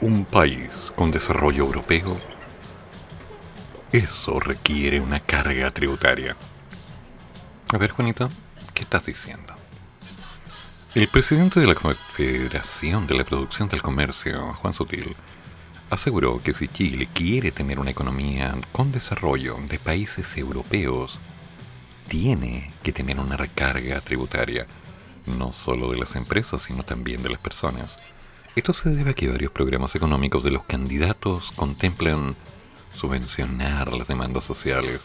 un 0.00 0.24
país 0.24 0.92
con 0.94 1.10
desarrollo 1.10 1.64
europeo, 1.64 2.20
eso 3.92 4.40
requiere 4.40 5.00
una 5.00 5.20
carga 5.20 5.70
tributaria. 5.70 6.36
A 7.72 7.78
ver, 7.78 7.90
Juanito, 7.90 8.28
¿qué 8.74 8.82
estás 8.82 9.06
diciendo? 9.06 9.54
El 10.94 11.08
presidente 11.08 11.60
de 11.60 11.66
la 11.66 11.74
Confederación 11.74 13.06
de 13.06 13.16
la 13.16 13.24
Producción 13.24 13.68
del 13.68 13.82
Comercio, 13.82 14.54
Juan 14.54 14.72
Sutil, 14.72 15.16
aseguró 15.90 16.38
que 16.38 16.54
si 16.54 16.68
Chile 16.68 17.08
quiere 17.12 17.52
tener 17.52 17.78
una 17.78 17.90
economía 17.90 18.54
con 18.72 18.90
desarrollo 18.90 19.56
de 19.68 19.78
países 19.78 20.36
europeos, 20.36 21.18
tiene 22.06 22.72
que 22.82 22.92
tener 22.92 23.18
una 23.18 23.36
recarga 23.36 24.00
tributaria, 24.00 24.66
no 25.26 25.52
solo 25.52 25.90
de 25.90 25.98
las 25.98 26.16
empresas, 26.16 26.62
sino 26.62 26.82
también 26.82 27.22
de 27.22 27.30
las 27.30 27.40
personas. 27.40 27.96
Esto 28.56 28.72
se 28.72 28.88
debe 28.88 29.10
a 29.10 29.14
que 29.14 29.28
varios 29.28 29.52
programas 29.52 29.94
económicos 29.96 30.42
de 30.42 30.50
los 30.50 30.64
candidatos 30.64 31.52
contemplan 31.56 32.36
subvencionar 32.94 33.92
las 33.92 34.08
demandas 34.08 34.44
sociales, 34.44 35.04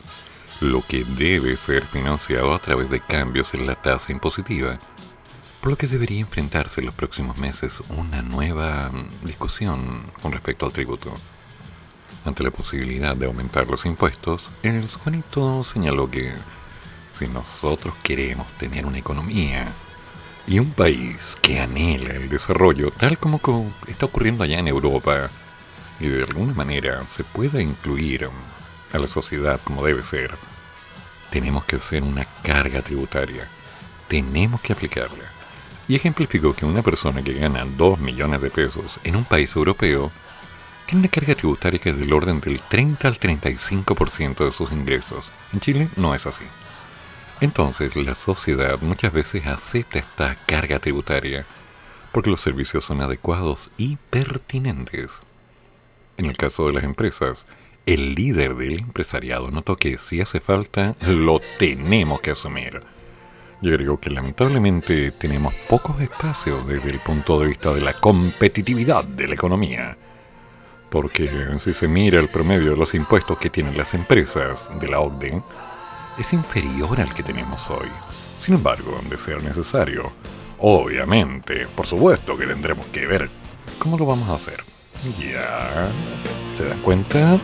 lo 0.62 0.82
que 0.88 1.04
debe 1.04 1.58
ser 1.58 1.86
financiado 1.88 2.56
a 2.56 2.60
través 2.60 2.90
de 2.90 3.02
cambios 3.02 3.54
en 3.54 3.68
la 3.68 3.76
tasa 3.76 4.14
impositiva, 4.14 4.80
por 5.60 5.72
lo 5.72 5.78
que 5.78 5.88
debería 5.88 6.22
enfrentarse 6.22 6.80
en 6.80 6.86
los 6.86 6.96
próximos 6.96 7.38
meses 7.40 7.84
una 7.90 8.22
nueva 8.22 8.90
mm, 8.90 9.26
discusión 9.26 10.02
con 10.22 10.32
respecto 10.32 10.66
al 10.66 10.72
tributo. 10.72 11.14
Ante 12.24 12.44
la 12.44 12.52
posibilidad 12.52 13.18
de 13.18 13.26
aumentar 13.26 13.68
los 13.68 13.86
impuestos, 13.86 14.50
el 14.64 14.88
Juanito 14.88 15.66
señaló 15.66 16.10
que 16.10 16.36
si 17.12 17.28
nosotros 17.28 17.96
queremos 18.02 18.48
tener 18.58 18.86
una 18.86 19.00
economía 19.00 19.68
y 20.52 20.60
un 20.60 20.72
país 20.72 21.38
que 21.42 21.60
anhela 21.62 22.14
el 22.14 22.28
desarrollo, 22.28 22.92
tal 22.92 23.18
como 23.18 23.40
co- 23.40 23.72
está 23.88 24.06
ocurriendo 24.08 24.44
allá 24.44 24.60
en 24.60 24.68
Europa, 24.68 25.30
y 26.00 26.08
de 26.10 26.24
alguna 26.24 26.54
manera 26.54 27.06
se 27.08 27.24
pueda 27.24 27.62
incluir 27.62 28.30
a 28.92 28.98
la 28.98 29.08
sociedad 29.08 29.62
como 29.64 29.86
debe 29.86 30.04
ser, 30.04 30.32
tenemos 31.30 31.64
que 31.64 31.78
hacer 31.78 32.04
una 32.04 32.26
carga 32.44 32.82
tributaria. 32.82 33.48
Tenemos 34.10 34.62
que 34.62 34.74
aplicarla. 34.74 35.24
Y 35.88 35.96
ejemplificó 35.96 36.54
que 36.54 36.66
una 36.66 36.82
persona 36.82 37.24
que 37.24 37.34
gana 37.34 37.64
2 37.66 38.00
millones 38.00 38.42
de 38.42 38.50
pesos 38.50 39.00
en 39.06 39.16
un 39.16 39.24
país 39.24 39.56
europeo 39.56 40.12
tiene 40.86 41.02
una 41.02 41.10
carga 41.10 41.36
tributaria 41.36 41.80
que 41.80 41.92
es 41.92 41.98
del 41.98 42.12
orden 42.12 42.42
del 42.42 42.62
30 42.62 43.08
al 43.08 43.18
35% 43.18 44.44
de 44.46 44.52
sus 44.52 44.72
ingresos. 44.74 45.32
En 45.54 45.62
Chile 45.62 45.88
no 45.96 46.14
es 46.14 46.26
así. 46.28 46.44
Entonces 47.42 47.96
la 47.96 48.14
sociedad 48.14 48.80
muchas 48.82 49.12
veces 49.12 49.48
acepta 49.48 49.98
esta 49.98 50.36
carga 50.46 50.78
tributaria 50.78 51.48
porque 52.12 52.30
los 52.30 52.40
servicios 52.40 52.86
son 52.86 53.02
adecuados 53.02 53.72
y 53.78 53.98
pertinentes. 54.12 55.10
En 56.18 56.28
el 56.28 56.38
caso 56.38 56.68
de 56.68 56.74
las 56.74 56.84
empresas, 56.84 57.48
el 57.88 58.14
líder 58.14 58.54
del 58.56 58.78
empresariado 58.78 59.50
notó 59.50 59.76
que 59.76 59.98
si 59.98 60.22
hace 60.22 60.40
falta, 60.40 60.96
lo 61.02 61.42
tenemos 61.58 62.22
que 62.22 62.30
asumir. 62.30 62.84
Yo 63.60 63.76
creo 63.76 64.00
que 64.00 64.12
lamentablemente 64.12 65.12
tenemos 65.12 65.56
pocos 65.68 66.00
espacios 66.00 66.68
desde 66.68 66.92
el 66.92 67.00
punto 67.00 67.40
de 67.40 67.48
vista 67.48 67.74
de 67.74 67.82
la 67.82 67.94
competitividad 67.94 69.04
de 69.04 69.28
la 69.28 69.34
economía. 69.34 69.98
Porque 70.92 71.28
si 71.58 71.74
se 71.74 71.88
mira 71.88 72.20
el 72.20 72.30
promedio 72.30 72.72
de 72.72 72.78
los 72.78 72.94
impuestos 72.94 73.40
que 73.40 73.50
tienen 73.50 73.78
las 73.78 73.96
empresas 73.96 74.70
de 74.80 74.88
la 74.88 75.00
OCDE, 75.00 75.42
es 76.18 76.34
inferior 76.34 77.00
al 77.00 77.14
que 77.14 77.24
tenemos 77.24 77.70
hoy. 77.70 77.90
Sin 78.40 78.56
embargo, 78.56 79.00
de 79.10 79.18
ser 79.18 79.44
necesario, 79.44 80.12
obviamente, 80.60 81.68
por 81.68 81.86
supuesto 81.86 82.38
que 82.38 82.48
tendremos 82.48 82.86
que 82.88 83.08
ver 83.08 83.30
cómo 83.80 83.98
lo 83.98 84.06
vamos 84.06 84.30
a 84.30 84.36
hacer. 84.36 84.64
Ya, 85.20 85.90
¿se 86.56 86.66
dan 86.66 86.80
cuenta? 86.82 87.40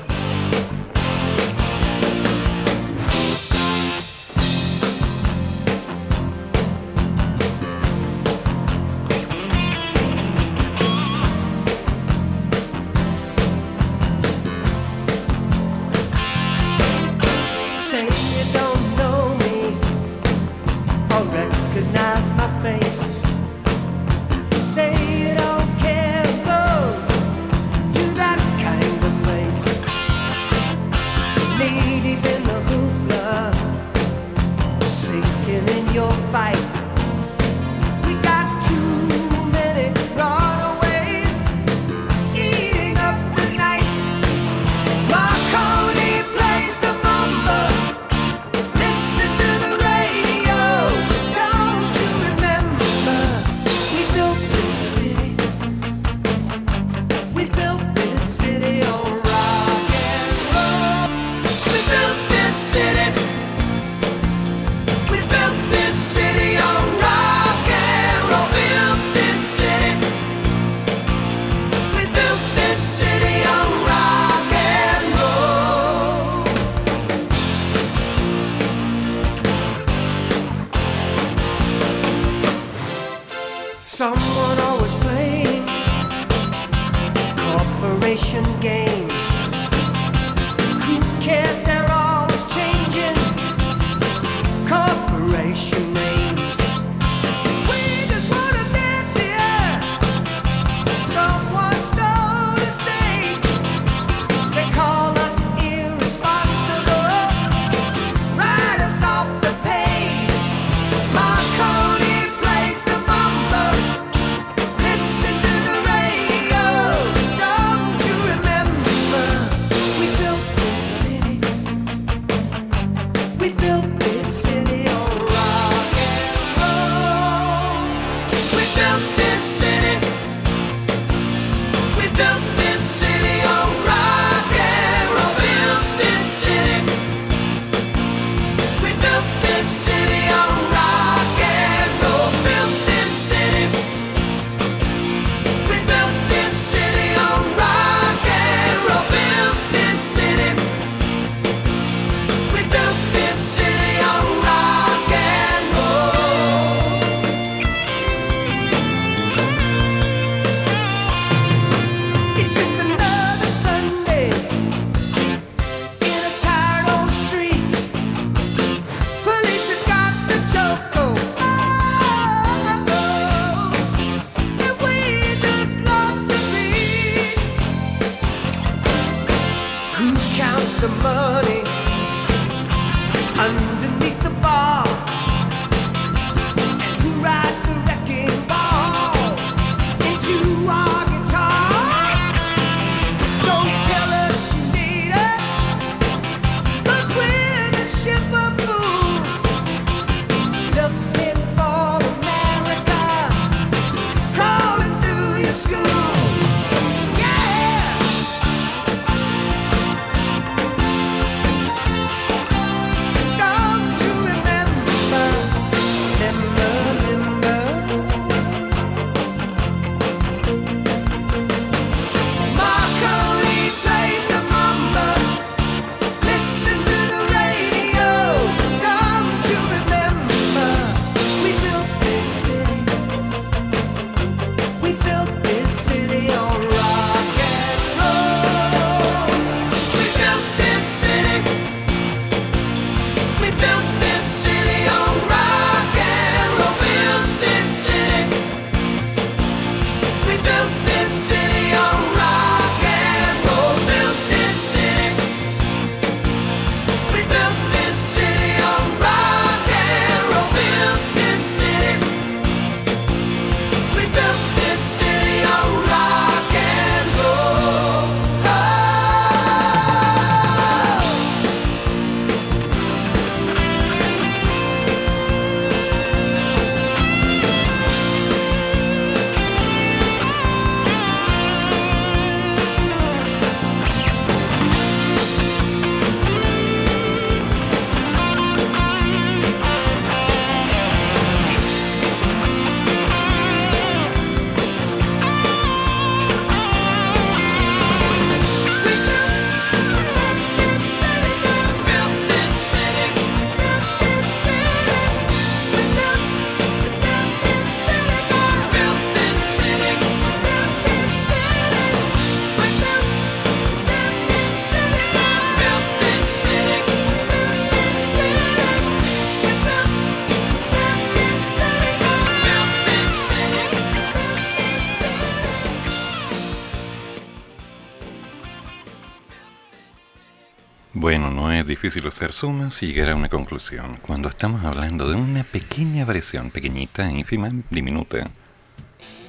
difícil 331.81 332.07
hacer 332.07 332.33
sumas 332.33 332.81
y 332.81 332.87
llegar 332.87 333.11
a 333.11 333.15
una 333.15 333.29
conclusión 333.29 333.99
cuando 334.01 334.29
estamos 334.29 334.65
hablando 334.65 335.07
de 335.07 335.15
una 335.15 335.43
pequeña 335.43 336.05
variación, 336.05 336.49
pequeñita, 336.49 337.11
ínfima, 337.11 337.51
diminuta. 337.69 338.31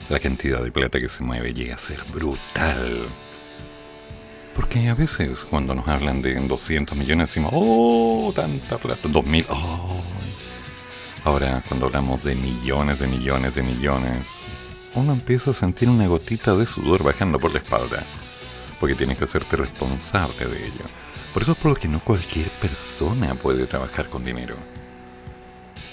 La 0.09 0.19
cantidad 0.19 0.65
de 0.65 0.73
plata 0.73 0.99
que 0.99 1.11
se 1.11 1.23
mueve 1.23 1.53
llega 1.53 1.75
a 1.75 1.79
ser 1.79 2.03
brutal. 2.11 3.07
Porque 4.57 4.89
a 4.89 4.95
veces 4.95 5.41
cuando 5.41 5.75
nos 5.75 5.87
hablan 5.89 6.23
de 6.23 6.37
200 6.37 6.97
millones 6.97 7.29
decimos, 7.29 7.51
¡oh! 7.55 8.33
Tanta 8.35 8.79
plata, 8.79 9.07
2000, 9.07 9.45
¡oh! 9.51 10.01
Ahora, 11.25 11.63
cuando 11.69 11.85
hablamos 11.85 12.25
de 12.25 12.35
millones, 12.35 12.99
de 12.99 13.09
millones, 13.09 13.55
de 13.55 13.63
millones, 13.63 14.27
uno 14.95 15.13
empieza 15.13 15.51
a 15.51 15.55
sentir 15.55 15.91
una 15.91 16.07
gotita 16.07 16.57
de 16.57 16.67
sudor 16.67 17.03
bajando 17.03 17.39
por 17.39 17.53
la 17.53 17.59
espalda 17.59 18.07
porque 18.79 18.95
tienes 18.95 19.19
que 19.19 19.25
hacerte 19.25 19.57
responsable 19.57 20.47
de 20.47 20.67
ello. 20.67 20.85
Por 21.33 21.43
eso 21.43 21.53
es 21.53 21.59
por 21.59 21.73
lo 21.73 21.77
que 21.77 21.89
no 21.89 22.01
cualquier 22.01 22.49
persona 22.49 23.35
puede 23.35 23.67
trabajar 23.67 24.09
con 24.09 24.25
dinero. 24.25 24.57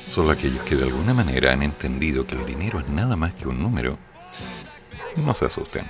Solo 0.09 0.31
aquellos 0.31 0.63
que 0.63 0.75
de 0.75 0.83
alguna 0.83 1.13
manera 1.13 1.51
han 1.51 1.63
entendido 1.63 2.25
que 2.25 2.35
el 2.35 2.45
dinero 2.45 2.79
es 2.79 2.87
nada 2.89 3.15
más 3.15 3.33
que 3.33 3.47
un 3.47 3.61
número, 3.61 3.97
no 5.17 5.33
se 5.33 5.45
asusten. 5.45 5.85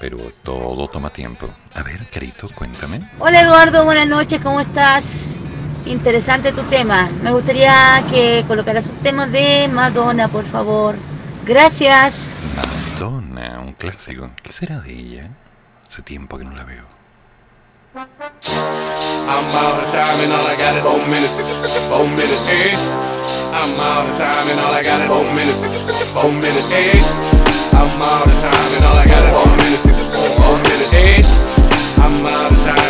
Pero 0.00 0.16
todo 0.42 0.88
toma 0.88 1.10
tiempo. 1.10 1.48
A 1.74 1.82
ver, 1.82 2.08
Carito, 2.10 2.48
cuéntame. 2.54 3.08
Hola 3.20 3.42
Eduardo, 3.42 3.84
buenas 3.84 4.08
noches, 4.08 4.40
¿cómo 4.42 4.60
estás? 4.60 5.34
Interesante 5.86 6.52
tu 6.52 6.62
tema. 6.62 7.08
Me 7.22 7.30
gustaría 7.32 8.02
que 8.10 8.44
colocaras 8.48 8.88
un 8.88 8.96
tema 8.96 9.26
de 9.26 9.68
Madonna, 9.68 10.28
por 10.28 10.44
favor. 10.44 10.96
Gracias. 11.46 12.32
Madonna, 12.56 13.60
un 13.60 13.74
clásico. 13.74 14.30
¿Qué 14.42 14.52
será 14.52 14.80
de 14.80 14.92
ella? 14.92 15.30
Hace 15.92 16.00
tiempo 16.00 16.38
que 16.38 16.44
no 16.46 16.56
la 16.56 16.64
veo. 16.64 16.84
I'm 17.94 18.08
out 19.52 19.78
of 19.78 19.92
time 19.92 20.20
and 20.24 20.32
all 20.32 20.46
I 20.46 20.56
got 20.56 20.74
is 20.74 20.82
four 20.82 21.06
minutes. 21.06 21.34
Four 21.90 22.08
minutes. 22.08 22.48
Eh? 22.48 22.74
I'm 23.52 23.78
out 23.78 24.08
of 24.08 24.16
time 24.16 24.48
and 24.48 24.58
all 24.58 24.72
I 24.72 24.82
got 24.82 25.02
is 25.02 25.08
four 25.08 25.30
minutes. 25.34 25.58
Four 26.14 26.32
minutes, 26.32 26.70
yeah. 26.70 26.96
I'm 27.74 28.00
out 28.00 28.26
of 28.26 28.32
time 28.40 28.72
and 28.72 28.84
all 28.86 28.96
I 28.96 29.04
got 29.04 29.22
is 29.22 29.32
four 29.36 29.52
minutes. 29.60 29.82
Four 30.40 30.56
minutes. 30.64 30.94
Eh? 30.94 31.20
I'm 32.00 32.24
out 32.24 32.52
of 32.52 32.64
time. 32.64 32.81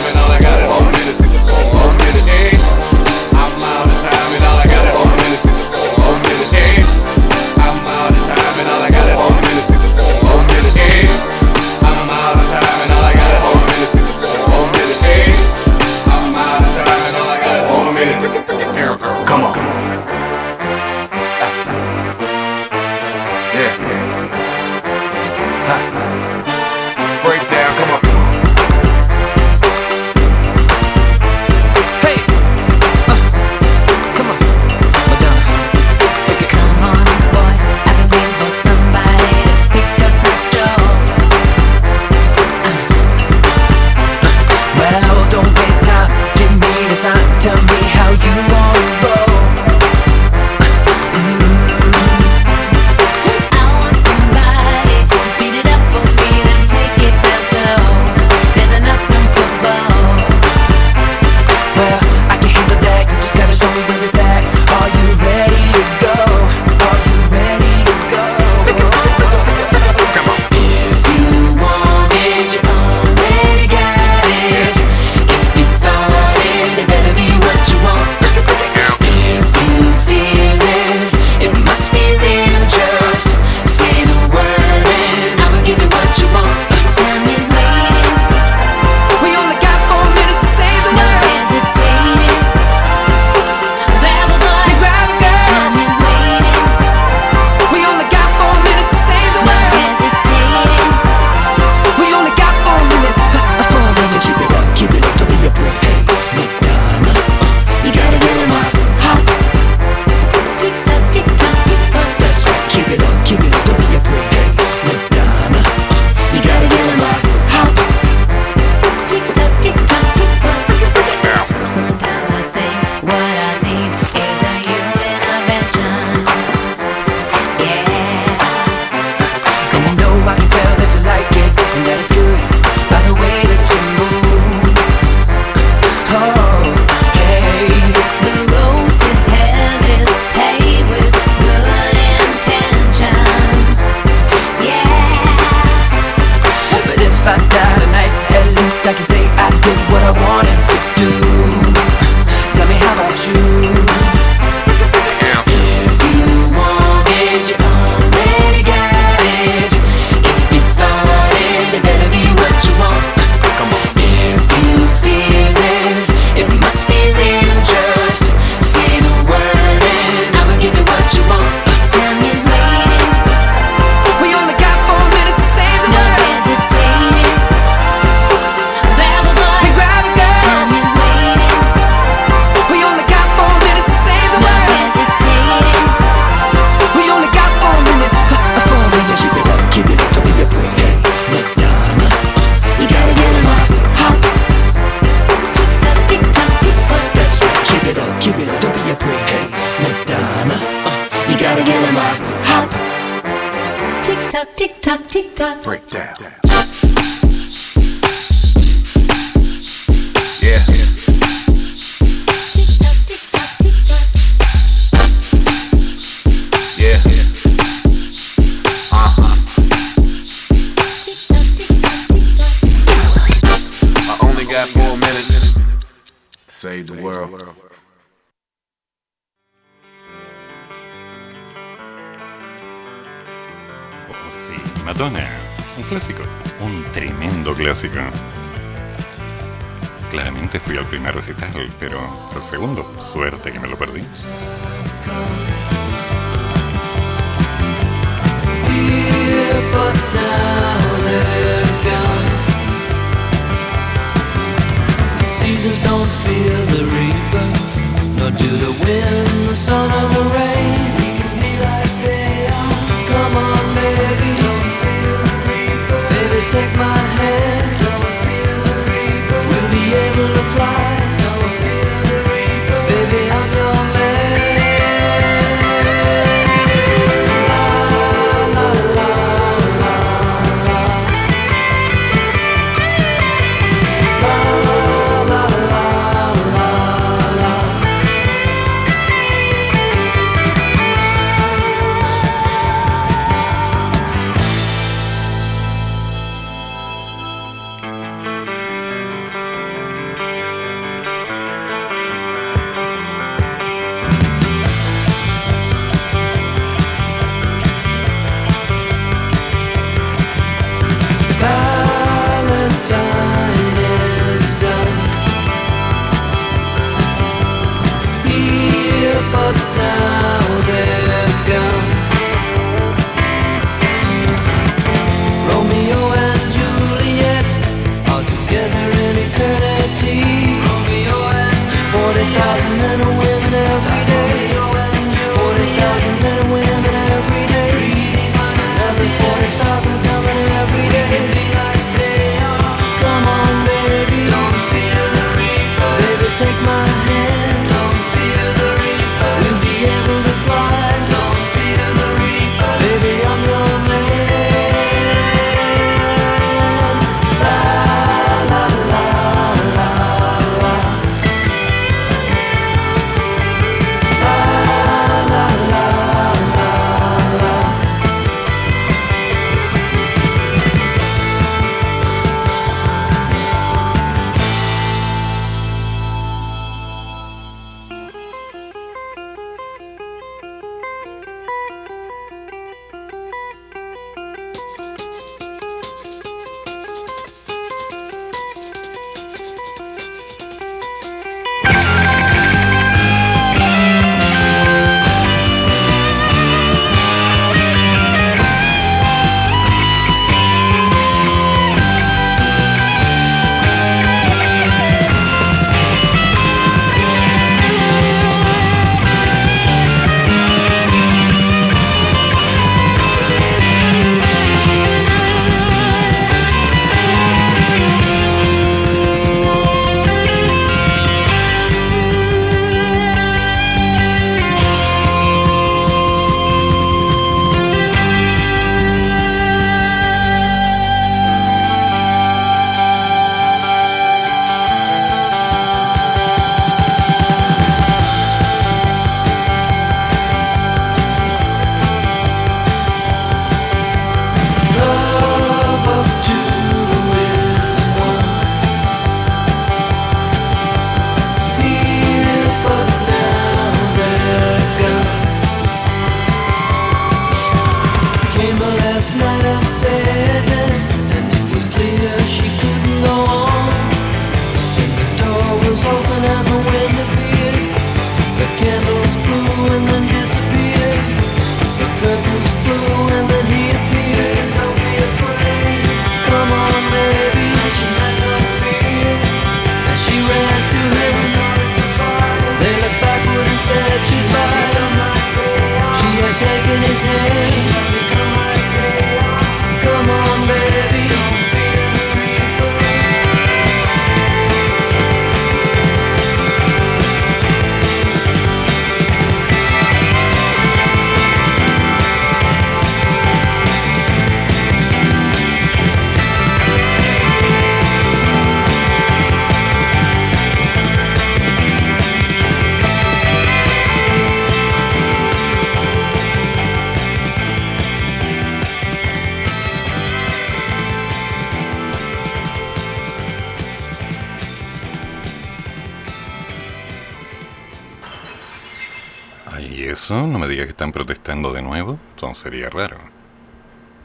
Sería 532.43 532.69
raro. 532.69 532.99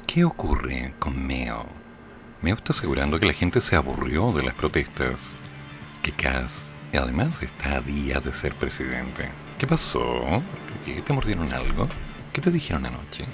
¿Qué 0.05 0.23
ocurre 0.23 0.93
con 0.99 1.25
Meo? 1.25 1.65
Meo 2.43 2.55
está 2.55 2.71
asegurando 2.71 3.19
que 3.19 3.25
la 3.25 3.33
gente 3.33 3.61
se 3.61 3.75
aburrió 3.75 4.31
de 4.31 4.43
las 4.43 4.53
protestas. 4.53 5.33
Que 6.03 6.11
Cass, 6.11 6.65
además, 6.93 7.41
está 7.41 7.77
a 7.77 7.81
días 7.81 8.23
de 8.23 8.31
ser 8.31 8.53
presidente. 8.53 9.29
¿Qué 9.57 9.65
pasó? 9.65 10.43
¿Qué 10.85 11.01
¿Te 11.01 11.13
mordieron 11.13 11.51
algo? 11.51 11.87
¿Qué 12.31 12.39
te 12.39 12.51
dijeron 12.51 12.85
anoche? 12.85 13.25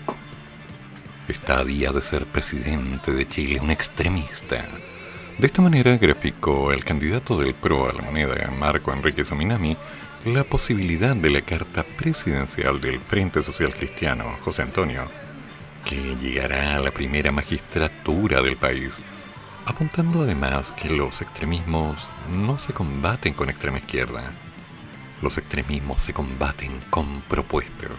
Está 1.28 1.60
a 1.60 1.66
días 1.66 1.94
de 1.94 2.02
ser 2.02 2.26
presidente 2.26 3.12
de 3.12 3.28
Chile, 3.28 3.60
un 3.60 3.72
extremista. 3.72 4.66
De 5.38 5.48
esta 5.48 5.62
manera 5.62 5.98
graficó 5.98 6.72
el 6.72 6.86
candidato 6.86 7.38
del 7.38 7.54
PRO 7.54 7.90
a 7.90 7.94
la 7.94 8.04
moneda, 8.04 8.50
Marco 8.58 8.94
Enrique 8.94 9.26
Sominami, 9.26 9.76
la 10.26 10.46
posibilidad 10.46 11.18
de 11.18 11.30
la 11.30 11.42
carta 11.42 11.84
presidencial 11.84 12.80
del 12.80 13.02
Frente 13.02 13.44
Social 13.44 13.74
Cristiano, 13.76 14.38
José 14.42 14.62
Antonio, 14.62 15.10
que 15.84 16.16
llegará 16.16 16.78
a 16.78 16.80
la 16.80 16.92
primera 16.92 17.30
magistratura 17.34 18.42
del 18.42 18.56
país, 18.56 19.00
apuntando 19.66 20.22
además 20.22 20.72
que 20.82 20.90
los 20.90 21.22
extremismos 21.22 21.98
no 22.32 22.58
se 22.58 22.72
combaten 22.72 23.34
con 23.34 23.50
extrema 23.50 23.80
izquierda, 23.80 24.32
los 25.22 25.38
extremismos 25.38 26.02
se 26.02 26.14
combaten 26.14 26.72
con 26.90 27.22
propuestas. 27.24 27.92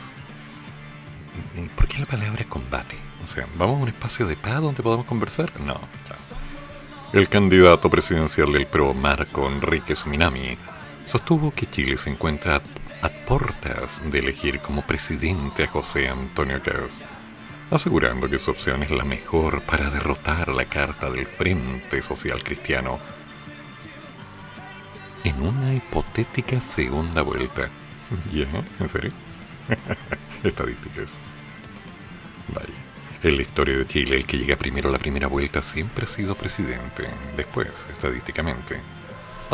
¿Por 1.77 1.89
qué 1.89 1.99
la 1.99 2.07
palabra 2.07 2.45
combate? 2.45 2.97
O 3.23 3.29
sea, 3.29 3.47
¿vamos 3.59 3.81
a 3.81 3.83
un 3.83 3.89
espacio 3.89 4.27
de 4.27 4.37
paz 4.37 4.63
donde 4.63 4.83
podamos 4.83 5.05
conversar? 5.05 5.53
No. 5.61 5.79
El 7.13 7.29
candidato 7.29 7.91
presidencial 7.91 8.51
del 8.51 8.67
PRO, 8.67 8.95
Marco 8.95 9.47
Enrique 9.47 9.95
Sominami, 9.95 10.57
sostuvo 11.07 11.53
que 11.53 11.69
Chile 11.71 11.97
se 11.97 12.11
encuentra 12.11 12.63
a, 13.03 13.09
puertas 13.27 14.03
de 14.11 14.19
elegir 14.19 14.61
como 14.61 14.83
presidente 14.83 15.65
a 15.65 15.69
José 15.69 16.09
Antonio 16.09 16.63
Caz, 16.63 17.01
asegurando 17.71 18.29
que 18.29 18.39
su 18.39 18.51
opción 18.51 18.83
es 18.83 18.91
la 18.91 19.05
mejor 19.05 19.63
para 19.63 19.91
derrotar 19.91 20.49
la 20.49 20.67
carta 20.67 21.11
del 21.11 21.27
Frente 21.27 22.03
Social 22.03 22.43
Cristiano 22.43 22.99
en 25.25 25.43
una 25.43 25.75
hipotética 25.75 26.61
segunda 26.61 27.23
vuelta. 27.23 27.71
¿En 28.81 28.89
serio? 28.89 29.11
Estadísticas. 30.45 31.13
Vaya. 32.49 32.75
En 33.23 33.37
la 33.37 33.43
historia 33.43 33.79
de 33.79 33.87
Chile, 33.87 34.17
el 34.17 34.27
que 34.27 34.37
llega 34.37 34.57
primero 34.57 34.91
a 34.91 34.93
la 34.93 34.99
primera 34.99 35.29
vuelta 35.29 35.63
siempre 35.63 36.05
ha 36.05 36.09
sido 36.09 36.35
presidente. 36.35 37.09
Después, 37.39 37.87
estadísticamente. 37.91 38.83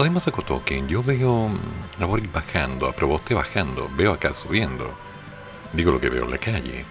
Además 0.00 0.26
acotó 0.26 0.64
que 0.64 0.82
yo 0.86 1.02
veo 1.02 1.48
mm, 1.48 2.02
a 2.02 2.06
Boric 2.06 2.32
bajando, 2.32 2.88
a 2.88 2.92
Proboste 2.92 3.34
bajando, 3.34 3.90
veo 3.94 4.12
acá 4.12 4.32
subiendo. 4.32 4.90
Digo 5.74 5.92
lo 5.92 6.00
que 6.00 6.08
veo 6.08 6.24
en 6.24 6.30
la 6.30 6.38
calle. 6.38 6.84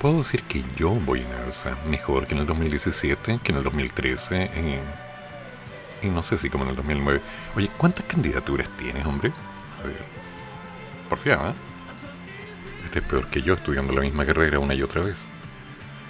Puedo 0.00 0.18
decir 0.18 0.42
que 0.42 0.64
yo 0.76 0.90
voy 0.90 1.20
en 1.20 1.32
alza, 1.32 1.76
mejor 1.86 2.26
que 2.26 2.34
en 2.34 2.40
el 2.40 2.46
2017, 2.46 3.38
que 3.40 3.52
en 3.52 3.58
el 3.58 3.62
2013, 3.62 4.80
y, 6.02 6.06
y 6.06 6.10
no 6.10 6.24
sé 6.24 6.38
si 6.38 6.50
como 6.50 6.64
en 6.64 6.70
el 6.70 6.76
2009. 6.76 7.20
Oye, 7.54 7.70
¿cuántas 7.78 8.04
candidaturas 8.06 8.68
tienes, 8.76 9.06
hombre? 9.06 9.32
A 9.80 9.86
ver. 9.86 10.04
¿eh? 11.30 11.54
Este 12.84 12.98
es 12.98 13.04
peor 13.04 13.28
que 13.28 13.42
yo 13.42 13.54
estudiando 13.54 13.92
la 13.92 14.00
misma 14.00 14.26
carrera 14.26 14.58
una 14.58 14.74
y 14.74 14.82
otra 14.82 15.02
vez. 15.02 15.18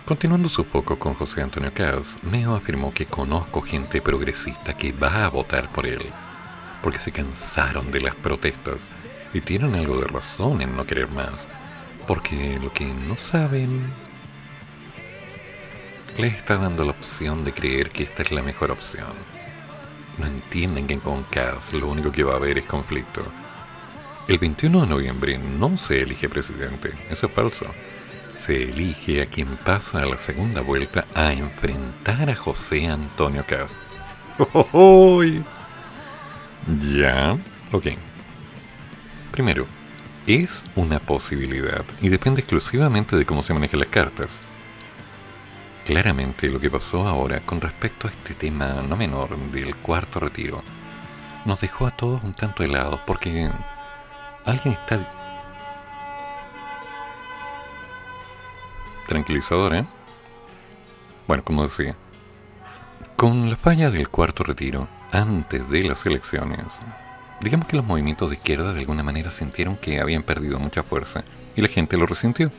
Continuando 0.06 0.48
su 0.48 0.64
foco 0.64 0.98
con 0.98 1.12
José 1.12 1.42
Antonio 1.42 1.70
Caz, 1.74 2.16
Meo 2.22 2.54
afirmó 2.54 2.94
que 2.94 3.04
conozco 3.04 3.60
gente 3.60 4.00
progresista 4.00 4.74
que 4.74 4.92
va 4.92 5.26
a 5.26 5.28
votar 5.28 5.70
por 5.70 5.86
él, 5.86 6.02
porque 6.82 6.98
se 6.98 7.12
cansaron 7.12 7.90
de 7.90 8.00
las 8.00 8.14
protestas 8.14 8.86
y 9.32 9.40
tienen 9.40 9.74
algo 9.74 10.00
de 10.00 10.06
razón 10.06 10.60
en 10.60 10.76
no 10.76 10.86
querer 10.86 11.08
más, 11.08 11.48
porque 12.06 12.58
lo 12.60 12.72
que 12.72 12.84
no 12.84 13.16
saben 13.16 13.84
les 16.16 16.34
está 16.34 16.56
dando 16.56 16.84
la 16.84 16.90
opción 16.90 17.44
de 17.44 17.52
creer 17.52 17.90
que 17.90 18.02
esta 18.02 18.22
es 18.22 18.32
la 18.32 18.42
mejor 18.42 18.70
opción. 18.70 19.12
No 20.18 20.26
entienden 20.26 20.86
que 20.86 20.98
con 20.98 21.22
Caz 21.24 21.72
lo 21.72 21.88
único 21.88 22.12
que 22.12 22.24
va 22.24 22.34
a 22.34 22.36
haber 22.36 22.58
es 22.58 22.64
conflicto. 22.64 23.22
El 24.28 24.38
21 24.38 24.82
de 24.82 24.86
noviembre 24.86 25.38
no 25.38 25.78
se 25.78 26.02
elige 26.02 26.28
presidente, 26.28 26.92
eso 27.10 27.26
es 27.26 27.32
falso 27.32 27.66
se 28.40 28.70
elige 28.70 29.22
a 29.22 29.26
quien 29.26 29.56
pasa 29.58 30.02
a 30.02 30.06
la 30.06 30.16
segunda 30.16 30.62
vuelta 30.62 31.06
a 31.14 31.32
enfrentar 31.32 32.30
a 32.30 32.34
José 32.34 32.86
Antonio 32.86 33.44
Caz. 33.46 33.76
¡Uy! 34.72 35.44
Ya, 36.66 37.38
ok. 37.72 37.86
Primero, 39.30 39.66
es 40.26 40.64
una 40.76 41.00
posibilidad 41.00 41.84
y 42.00 42.08
depende 42.08 42.40
exclusivamente 42.40 43.16
de 43.16 43.26
cómo 43.26 43.42
se 43.42 43.54
manejan 43.54 43.80
las 43.80 43.88
cartas. 43.88 44.38
Claramente 45.86 46.48
lo 46.48 46.60
que 46.60 46.70
pasó 46.70 47.06
ahora 47.06 47.40
con 47.40 47.60
respecto 47.60 48.06
a 48.06 48.10
este 48.10 48.34
tema 48.34 48.82
no 48.88 48.96
menor 48.96 49.36
del 49.50 49.74
cuarto 49.76 50.20
retiro 50.20 50.62
nos 51.44 51.60
dejó 51.60 51.86
a 51.86 51.90
todos 51.90 52.22
un 52.22 52.34
tanto 52.34 52.62
helados 52.62 53.00
porque 53.06 53.48
alguien 54.44 54.74
está 54.74 55.10
tranquilizador, 59.08 59.74
¿eh? 59.74 59.84
Bueno, 61.26 61.42
como 61.42 61.64
decía, 61.64 61.96
con 63.16 63.50
la 63.50 63.56
falla 63.56 63.90
del 63.90 64.08
cuarto 64.08 64.44
retiro, 64.44 64.86
antes 65.12 65.68
de 65.68 65.84
las 65.84 66.06
elecciones, 66.06 66.78
digamos 67.40 67.66
que 67.66 67.76
los 67.76 67.86
movimientos 67.86 68.30
de 68.30 68.36
izquierda 68.36 68.72
de 68.72 68.80
alguna 68.80 69.02
manera 69.02 69.30
sintieron 69.30 69.76
que 69.76 70.00
habían 70.00 70.22
perdido 70.22 70.58
mucha 70.58 70.82
fuerza 70.82 71.24
y 71.56 71.62
la 71.62 71.68
gente 71.68 71.96
lo 71.96 72.06
resintió. 72.06 72.50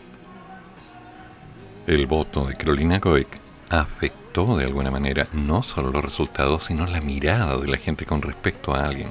El 1.88 2.08
voto 2.08 2.46
de 2.46 2.56
Carolina 2.56 3.00
Goic 3.00 3.28
afectó 3.70 4.58
de 4.58 4.66
alguna 4.66 4.92
manera 4.92 5.28
no 5.34 5.64
solo 5.64 5.92
los 5.92 6.04
resultados, 6.04 6.66
sino 6.66 6.86
la 6.86 7.02
mirada 7.02 7.58
de 7.58 7.68
la 7.68 7.78
gente 7.78 8.06
con 8.06 8.22
respecto 8.22 8.76
a 8.76 8.86
alguien, 8.86 9.10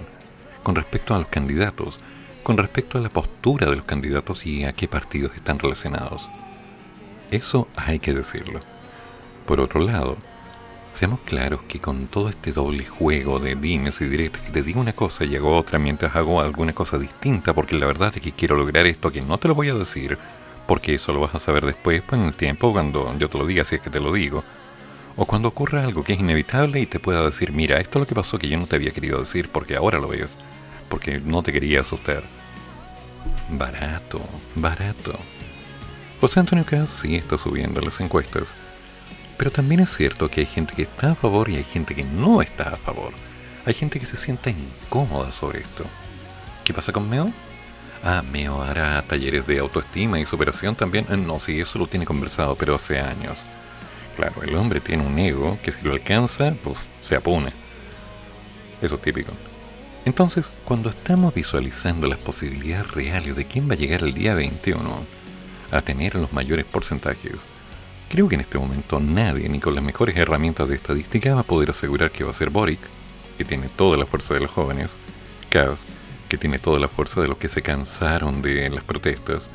con 0.63 0.75
respecto 0.75 1.15
a 1.15 1.19
los 1.19 1.29
candidatos, 1.29 1.99
con 2.43 2.57
respecto 2.59 2.99
a 2.99 3.01
la 3.01 3.09
postura 3.09 3.69
de 3.69 3.77
los 3.77 3.85
candidatos 3.85 4.47
y 4.47 4.65
a 4.65 4.73
qué 4.73 4.89
partidos 4.89 5.33
están 5.35 5.59
relacionados. 5.59 6.29
Eso 7.31 7.69
hay 7.77 7.99
que 7.99 8.15
decirlo. 8.15 8.61
Por 9.47 9.61
otro 9.61 9.81
lado, 9.81 10.17
seamos 11.01 11.21
claros 11.21 11.61
que 11.67 11.81
con 11.81 12.09
todo 12.09 12.29
este 12.29 12.53
doble 12.53 12.85
juego 12.85 13.41
de 13.41 13.55
dimes 13.55 14.03
y 14.03 14.05
directos, 14.05 14.43
que 14.43 14.51
te 14.51 14.63
digo 14.63 14.83
una 14.83 14.93
cosa 14.93 15.25
y 15.25 15.35
hago 15.35 15.57
otra 15.57 15.79
mientras 15.79 16.15
hago 16.15 16.43
alguna 16.43 16.75
cosa 16.75 16.99
distinta, 16.99 17.55
porque 17.55 17.79
la 17.79 17.87
verdad 17.87 18.13
es 18.15 18.21
que 18.21 18.33
quiero 18.33 18.55
lograr 18.55 18.87
esto 18.87 19.11
que 19.11 19.23
no 19.23 19.39
te 19.39 19.49
lo 19.49 19.55
voy 19.55 19.71
a 19.71 19.75
decir, 19.75 20.19
porque 20.67 20.97
eso 20.97 21.15
lo 21.15 21.21
vas 21.21 21.35
a 21.35 21.39
saber 21.39 21.65
después, 21.65 22.03
pues 22.03 22.21
en 22.21 22.27
el 22.27 22.35
tiempo, 22.35 22.71
cuando 22.71 23.17
yo 23.19 23.31
te 23.31 23.39
lo 23.39 23.47
diga, 23.47 23.65
si 23.65 23.77
es 23.77 23.81
que 23.81 23.89
te 23.89 23.99
lo 23.99 24.13
digo. 24.13 24.45
O 25.17 25.25
cuando 25.25 25.49
ocurra 25.49 25.85
algo 25.85 26.05
que 26.05 26.13
es 26.13 26.21
inevitable 26.21 26.81
y 26.81 26.85
te 26.85 27.01
pueda 27.01 27.25
decir, 27.25 27.51
mira, 27.51 27.81
esto 27.81 27.99
es 27.99 28.01
lo 28.01 28.07
que 28.07 28.15
pasó 28.15 28.37
que 28.37 28.51
yo 28.51 28.59
no 28.59 28.67
te 28.67 28.77
había 28.77 28.91
querido 28.91 29.21
decir 29.21 29.49
porque 29.49 29.77
ahora 29.77 29.99
lo 29.99 30.09
ves, 30.09 30.37
porque 30.91 31.19
no 31.19 31.43
te 31.43 31.51
quería 31.51 31.81
asustar. 31.81 32.25
Barato, 33.49 34.21
barato. 34.55 35.19
José 36.21 36.41
Antonio 36.41 36.67
Caz 36.67 36.91
sí 37.01 37.17
está 37.17 37.39
subiendo 37.39 37.81
las 37.81 37.99
encuestas, 38.01 38.53
pero 39.41 39.51
también 39.51 39.81
es 39.81 39.97
cierto 39.97 40.29
que 40.29 40.43
hay 40.43 40.47
gente 40.47 40.75
que 40.75 40.83
está 40.83 41.13
a 41.13 41.15
favor 41.15 41.49
y 41.49 41.57
hay 41.57 41.65
gente 41.65 41.95
que 41.95 42.05
no 42.05 42.43
está 42.43 42.75
a 42.75 42.77
favor. 42.77 43.15
Hay 43.65 43.73
gente 43.73 43.99
que 43.99 44.05
se 44.05 44.19
sienta 44.19 44.51
incómoda 44.51 45.33
sobre 45.33 45.61
esto. 45.61 45.87
¿Qué 46.63 46.75
pasa 46.75 46.93
con 46.93 47.09
Meo? 47.09 47.33
Ah, 48.05 48.21
Meo 48.21 48.61
hará 48.61 49.01
talleres 49.01 49.47
de 49.47 49.59
autoestima 49.59 50.21
y 50.21 50.27
superación 50.27 50.75
también. 50.75 51.07
Eh, 51.09 51.17
No, 51.17 51.41
sí, 51.41 51.59
eso 51.59 51.79
lo 51.79 51.87
tiene 51.87 52.05
conversado, 52.05 52.55
pero 52.55 52.75
hace 52.75 53.01
años. 53.01 53.43
Claro, 54.15 54.43
el 54.43 54.55
hombre 54.57 54.79
tiene 54.79 55.07
un 55.07 55.19
ego 55.19 55.59
que 55.63 55.73
si 55.73 55.81
lo 55.87 55.93
alcanza, 55.95 56.53
pues 56.63 56.77
se 57.01 57.17
apune. 57.17 57.51
Eso 58.83 58.97
es 58.97 59.01
típico. 59.01 59.33
Entonces, 60.05 60.51
cuando 60.67 60.91
estamos 60.91 61.33
visualizando 61.33 62.09
las 62.09 62.19
posibilidades 62.19 62.91
reales 62.91 63.35
de 63.35 63.47
quién 63.47 63.71
va 63.71 63.73
a 63.73 63.79
llegar 63.79 64.03
el 64.03 64.13
día 64.13 64.35
21 64.35 65.07
a 65.71 65.81
tener 65.81 66.15
los 66.17 66.31
mayores 66.35 66.67
porcentajes, 66.67 67.37
creo 68.11 68.29
que 68.29 68.35
en 68.35 68.41
este 68.43 68.59
momento 68.59 68.99
nadie, 68.99 69.49
ni 69.49 69.61
con 69.61 69.75
las 69.75 69.85
mejores 69.85 70.17
herramientas 70.17 70.69
de 70.69 70.75
estadística, 70.75 71.33
va 71.33 71.41
a 71.41 71.45
poder 71.45 71.71
asegurar 71.71 72.11
que 72.11 72.25
va 72.25 72.33
a 72.33 72.35
ser 72.35 72.51
Boric, 72.51 72.81
que 73.39 73.45
tiene 73.45 73.69
toda 73.69 73.97
la 73.97 74.05
fuerza 74.05 74.35
de 74.35 74.41
los 74.41 74.51
jóvenes, 74.51 74.97
Kaz, 75.49 75.85
que 76.29 76.37
tiene 76.37 76.59
toda 76.59 76.81
la 76.81 76.89
fuerza 76.89 77.21
de 77.21 77.29
los 77.29 77.39
que 77.39 77.49
se 77.49 77.63
cansaron 77.63 78.43
de 78.43 78.69
las 78.69 78.83
protestas, 78.83 79.47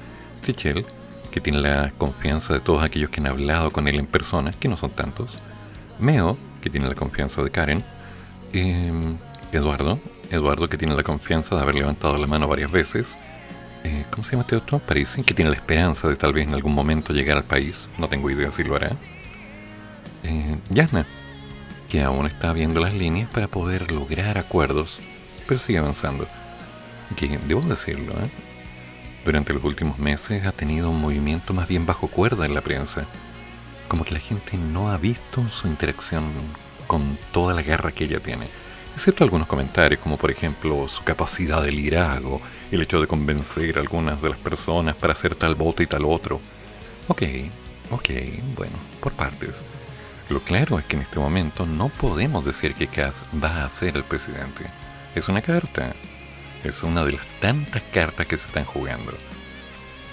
Tichel, 0.44 0.86
que 1.32 1.42
tiene 1.42 1.60
la 1.60 1.92
confianza 1.98 2.54
de 2.54 2.62
todos 2.62 2.82
aquellos 2.82 3.10
que 3.10 3.20
han 3.20 3.28
hablado 3.28 3.72
con 3.72 3.90
él 3.90 4.00
en 4.00 4.08
persona, 4.08 4.54
que 4.58 4.70
no 4.70 4.78
son 4.78 4.92
tantos, 4.92 5.32
Meo, 6.00 6.38
que 6.62 6.70
tiene 6.70 6.88
la 6.88 6.96
confianza 6.96 7.44
de 7.44 7.52
Karen, 7.52 7.84
eh, 8.54 8.92
Eduardo, 9.52 10.00
Eduardo 10.32 10.70
que 10.70 10.78
tiene 10.78 10.96
la 10.96 11.04
confianza 11.04 11.58
de 11.58 11.62
haber 11.62 11.76
levantado 11.76 12.18
la 12.18 12.26
mano 12.26 12.48
varias 12.48 12.72
veces, 12.72 13.16
eh, 13.86 14.06
¿cómo 14.10 14.24
se 14.24 14.32
llama 14.32 14.42
este 14.42 14.56
otro? 14.56 14.80
Parece 14.80 15.22
que 15.24 15.34
tiene 15.34 15.52
la 15.52 15.58
esperanza 15.58 16.08
de 16.08 16.16
tal 16.16 16.34
vez 16.34 16.48
en 16.48 16.56
algún 16.56 16.74
momento 16.74 17.14
llegar 17.14 17.38
al 17.38 17.44
país, 17.44 17.88
no 18.00 18.10
tengo 18.10 18.30
idea 18.32 18.52
si 18.52 18.64
lo 18.64 18.76
hará. 18.76 18.92
Eh, 20.24 20.58
Yasna, 20.72 21.06
que 21.88 22.02
aún 22.02 22.26
está 22.26 22.52
viendo 22.52 22.80
las 22.80 22.94
líneas 22.94 23.30
para 23.30 23.48
poder 23.48 23.92
lograr 23.92 24.40
acuerdos, 24.40 24.98
pero 25.48 25.60
sigue 25.60 25.78
avanzando. 25.78 26.28
Que 27.16 27.38
debo 27.48 27.62
decirlo, 27.62 28.14
¿eh? 28.14 28.30
durante 29.24 29.54
los 29.54 29.64
últimos 29.64 30.00
meses 30.00 30.46
ha 30.48 30.52
tenido 30.52 30.90
un 30.90 31.00
movimiento 31.00 31.54
más 31.54 31.68
bien 31.68 31.86
bajo 31.86 32.08
cuerda 32.08 32.46
en 32.46 32.56
la 32.56 32.62
prensa. 32.62 33.06
Como 33.88 34.04
que 34.04 34.14
la 34.14 34.20
gente 34.20 34.58
no 34.58 34.90
ha 34.90 34.98
visto 34.98 35.48
su 35.50 35.68
interacción 35.68 36.24
con 36.88 37.20
toda 37.32 37.54
la 37.54 37.62
garra 37.62 37.92
que 37.92 38.06
ella 38.06 38.20
tiene. 38.20 38.48
Excepto 38.96 39.26
algunos 39.26 39.48
comentarios, 39.48 40.00
como 40.00 40.16
por 40.16 40.32
ejemplo 40.32 40.88
su 40.88 41.04
capacidad 41.04 41.62
de 41.62 41.74
liderazgo, 41.74 42.40
el 42.72 42.82
hecho 42.82 43.02
de 43.02 43.08
convencer 43.08 43.78
a 43.78 43.82
algunas 43.82 44.22
de 44.22 44.30
las 44.30 44.40
personas 44.40 44.96
para 44.96 45.12
hacer 45.12 45.36
tal 45.36 45.54
voto 45.54 45.84
y 45.84 45.86
tal 45.86 46.06
otro. 46.06 46.40
Ok, 47.10 47.24
ok, 47.92 48.10
bueno, 48.56 48.78
por 49.02 49.12
partes. 49.12 49.66
Lo 50.30 50.40
claro 50.40 50.80
es 50.80 50.86
que 50.86 50.96
en 50.96 51.02
este 51.02 51.20
momento 51.20 51.66
no 51.66 51.90
podemos 51.90 52.46
decir 52.46 52.74
que 52.74 52.88
Cass 52.88 53.22
va 53.44 53.66
a 53.66 53.70
ser 53.70 53.98
el 53.98 54.06
presidente. 54.06 54.64
Es 55.14 55.28
una 55.28 55.42
carta. 55.42 55.94
Es 56.64 56.82
una 56.82 57.04
de 57.04 57.12
las 57.12 57.26
tantas 57.42 57.84
cartas 57.94 58.26
que 58.26 58.38
se 58.38 58.48
están 58.48 58.64
jugando. 58.64 59.12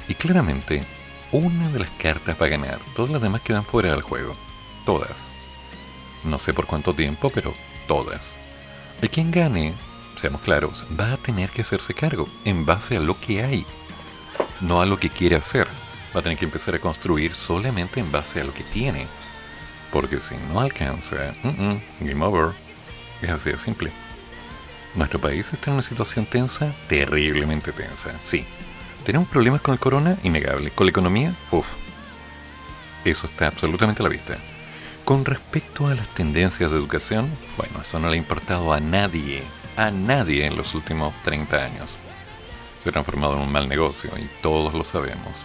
Y 0.09 0.15
claramente, 0.15 0.83
una 1.31 1.71
de 1.71 1.79
las 1.79 1.91
cartas 1.91 2.37
va 2.39 2.47
a 2.47 2.51
ganar. 2.51 2.81
Todas 2.97 3.13
las 3.13 3.23
demás 3.23 3.43
quedan 3.43 3.65
fuera 3.65 3.93
del 3.93 4.03
juego. 4.03 4.33
Todas. 4.85 5.17
No 6.25 6.41
sé 6.41 6.53
por 6.53 6.67
cuánto 6.67 6.93
tiempo, 6.95 7.31
pero 7.31 7.55
todas. 7.87 8.42
Y 9.03 9.09
quien 9.09 9.33
gane, 9.33 9.75
seamos 10.15 10.43
claros, 10.43 10.87
va 10.99 11.15
a 11.15 11.17
tener 11.17 11.51
que 11.51 11.63
hacerse 11.63 11.93
cargo 11.93 12.29
en 12.45 12.65
base 12.65 12.97
a 12.97 13.01
lo 13.01 13.19
que 13.21 13.43
hay, 13.43 13.67
no 14.61 14.81
a 14.81 14.87
lo 14.87 14.97
que 14.97 15.11
quiere 15.11 15.35
hacer. 15.35 15.67
Va 16.15 16.21
a 16.21 16.23
tener 16.23 16.39
que 16.39 16.45
empezar 16.45 16.77
a 16.77 16.79
construir 16.79 17.35
solamente 17.35 17.99
en 17.99 18.13
base 18.13 18.41
a 18.41 18.45
lo 18.45 18.55
que 18.55 18.63
tiene. 18.63 19.09
Porque 19.91 20.21
si 20.21 20.37
no 20.37 20.61
alcanza, 20.61 21.35
game 21.99 22.25
over. 22.25 22.55
Es 23.21 23.31
así 23.31 23.51
de 23.51 23.59
simple. 23.59 23.91
Nuestro 24.95 25.21
país 25.21 25.53
está 25.53 25.71
en 25.71 25.75
una 25.75 25.83
situación 25.83 26.25
tensa, 26.25 26.73
terriblemente 26.89 27.73
tensa, 27.73 28.13
sí. 28.25 28.45
Tenemos 29.05 29.27
problemas 29.27 29.63
con 29.63 29.73
el 29.73 29.81
corona, 29.81 30.17
innegable. 30.23 30.71
Con 30.71 30.87
la 30.87 30.91
economía, 30.91 31.35
uff. 31.51 31.67
Eso 33.05 33.27
está 33.27 33.49
absolutamente 33.49 34.01
a 34.01 34.05
la 34.05 34.11
vista. 34.11 34.37
Con 35.05 35.25
respecto 35.25 35.89
a 35.89 35.97
las 35.97 36.07
tendencias 36.15 36.71
de 36.71 36.77
educación, 36.77 37.29
bueno, 37.57 37.81
eso 37.83 37.99
no 37.99 38.09
le 38.09 38.15
ha 38.15 38.19
importado 38.19 38.73
a 38.73 38.79
nadie, 38.79 39.43
a 39.77 39.91
nadie 39.91 40.47
en 40.47 40.57
los 40.57 40.77
últimos 40.77 41.13
30 41.25 41.57
años. 41.57 41.99
Se 42.83 42.89
ha 42.89 42.93
transformado 42.93 43.35
en 43.35 43.41
un 43.41 43.51
mal 43.51 43.69
negocio 43.69 44.11
y 44.17 44.29
todos 44.43 44.75
lo 44.75 44.85
sabemos. 44.85 45.45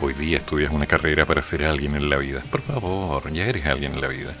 Hoy 0.00 0.14
día 0.14 0.38
estudias 0.38 0.72
una 0.72 0.86
carrera 0.86 1.26
para 1.26 1.42
ser 1.42 1.64
alguien 1.64 1.94
en 1.94 2.10
la 2.10 2.16
vida. 2.16 2.42
Por 2.50 2.60
favor, 2.60 3.32
ya 3.32 3.46
eres 3.46 3.66
alguien 3.66 3.92
en 3.94 4.00
la 4.00 4.08
vida. 4.08 4.32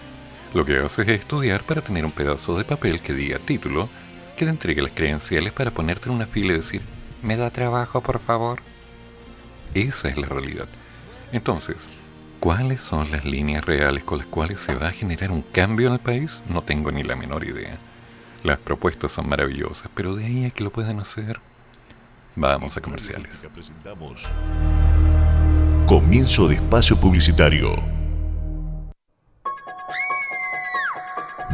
Lo 0.54 0.64
que 0.64 0.76
haces 0.78 1.06
es 1.06 1.20
estudiar 1.20 1.62
para 1.62 1.80
tener 1.80 2.04
un 2.04 2.10
pedazo 2.10 2.58
de 2.58 2.64
papel 2.64 3.00
que 3.00 3.14
diga 3.14 3.38
título, 3.38 3.88
que 4.36 4.44
te 4.44 4.50
entregue 4.50 4.82
las 4.82 4.92
credenciales 4.92 5.52
para 5.52 5.70
ponerte 5.70 6.08
en 6.08 6.16
una 6.16 6.26
fila 6.26 6.54
y 6.54 6.56
decir, 6.56 6.82
¿me 7.22 7.36
da 7.36 7.50
trabajo, 7.50 8.00
por 8.00 8.18
favor? 8.18 8.60
Esa 9.72 10.08
es 10.08 10.16
la 10.18 10.26
realidad. 10.26 10.66
Entonces, 11.30 11.88
¿cuáles 12.42 12.82
son 12.82 13.08
las 13.12 13.24
líneas 13.24 13.64
reales 13.64 14.02
con 14.02 14.18
las 14.18 14.26
cuales 14.26 14.60
se 14.60 14.74
va 14.74 14.88
a 14.88 14.90
generar 14.90 15.30
un 15.30 15.42
cambio 15.42 15.86
en 15.86 15.92
el 15.92 16.00
país? 16.00 16.40
No 16.48 16.60
tengo 16.60 16.90
ni 16.90 17.04
la 17.04 17.14
menor 17.14 17.44
idea. 17.44 17.78
Las 18.42 18.58
propuestas 18.58 19.12
son 19.12 19.28
maravillosas, 19.28 19.88
pero 19.94 20.16
de 20.16 20.24
ahí 20.24 20.44
a 20.44 20.50
que 20.50 20.64
lo 20.64 20.70
puedan 20.72 20.98
hacer, 20.98 21.38
vamos 22.34 22.76
a 22.76 22.80
comerciales. 22.80 23.30
Comienzo 25.86 26.48
de 26.48 26.56
espacio 26.56 26.96
publicitario. 26.96 27.76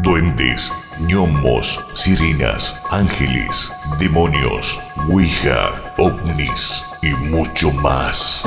Duendes, 0.03 0.72
gnomos, 1.01 1.84
sirenas, 1.93 2.82
ángeles, 2.91 3.70
demonios, 3.99 4.80
ouija, 5.11 5.95
ovnis 5.99 6.82
y 7.03 7.09
mucho 7.09 7.70
más. 7.72 8.47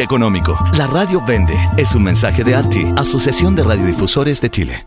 económico. 0.00 0.58
La 0.76 0.86
radio 0.86 1.22
vende. 1.26 1.56
Es 1.76 1.94
un 1.94 2.02
mensaje 2.02 2.44
de 2.44 2.54
ARTI, 2.54 2.94
Asociación 2.96 3.54
de 3.54 3.64
Radiodifusores 3.64 4.40
de 4.40 4.50
Chile. 4.50 4.86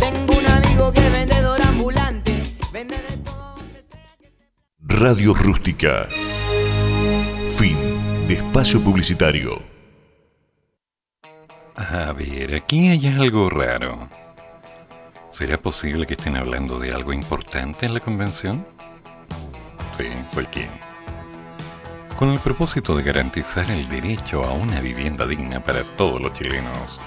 Radio 4.99 5.33
Rústica. 5.33 6.07
Fin 7.55 7.77
de 8.27 8.33
espacio 8.35 8.81
publicitario. 8.81 9.61
A 11.75 12.11
ver, 12.13 12.55
aquí 12.55 12.89
hay 12.89 13.07
algo 13.07 13.49
raro. 13.49 14.09
¿Será 15.31 15.57
posible 15.57 16.05
que 16.05 16.15
estén 16.15 16.35
hablando 16.35 16.77
de 16.77 16.93
algo 16.93 17.13
importante 17.13 17.85
en 17.85 17.93
la 17.93 17.99
convención? 18.01 18.65
Sí, 19.97 20.07
soy 20.33 20.45
quien. 20.47 20.69
Con 22.17 22.29
el 22.29 22.39
propósito 22.39 22.95
de 22.95 23.03
garantizar 23.03 23.69
el 23.71 23.87
derecho 23.87 24.43
a 24.43 24.51
una 24.51 24.81
vivienda 24.81 25.25
digna 25.25 25.63
para 25.63 25.83
todos 25.83 26.21
los 26.21 26.33
chilenos, 26.33 26.99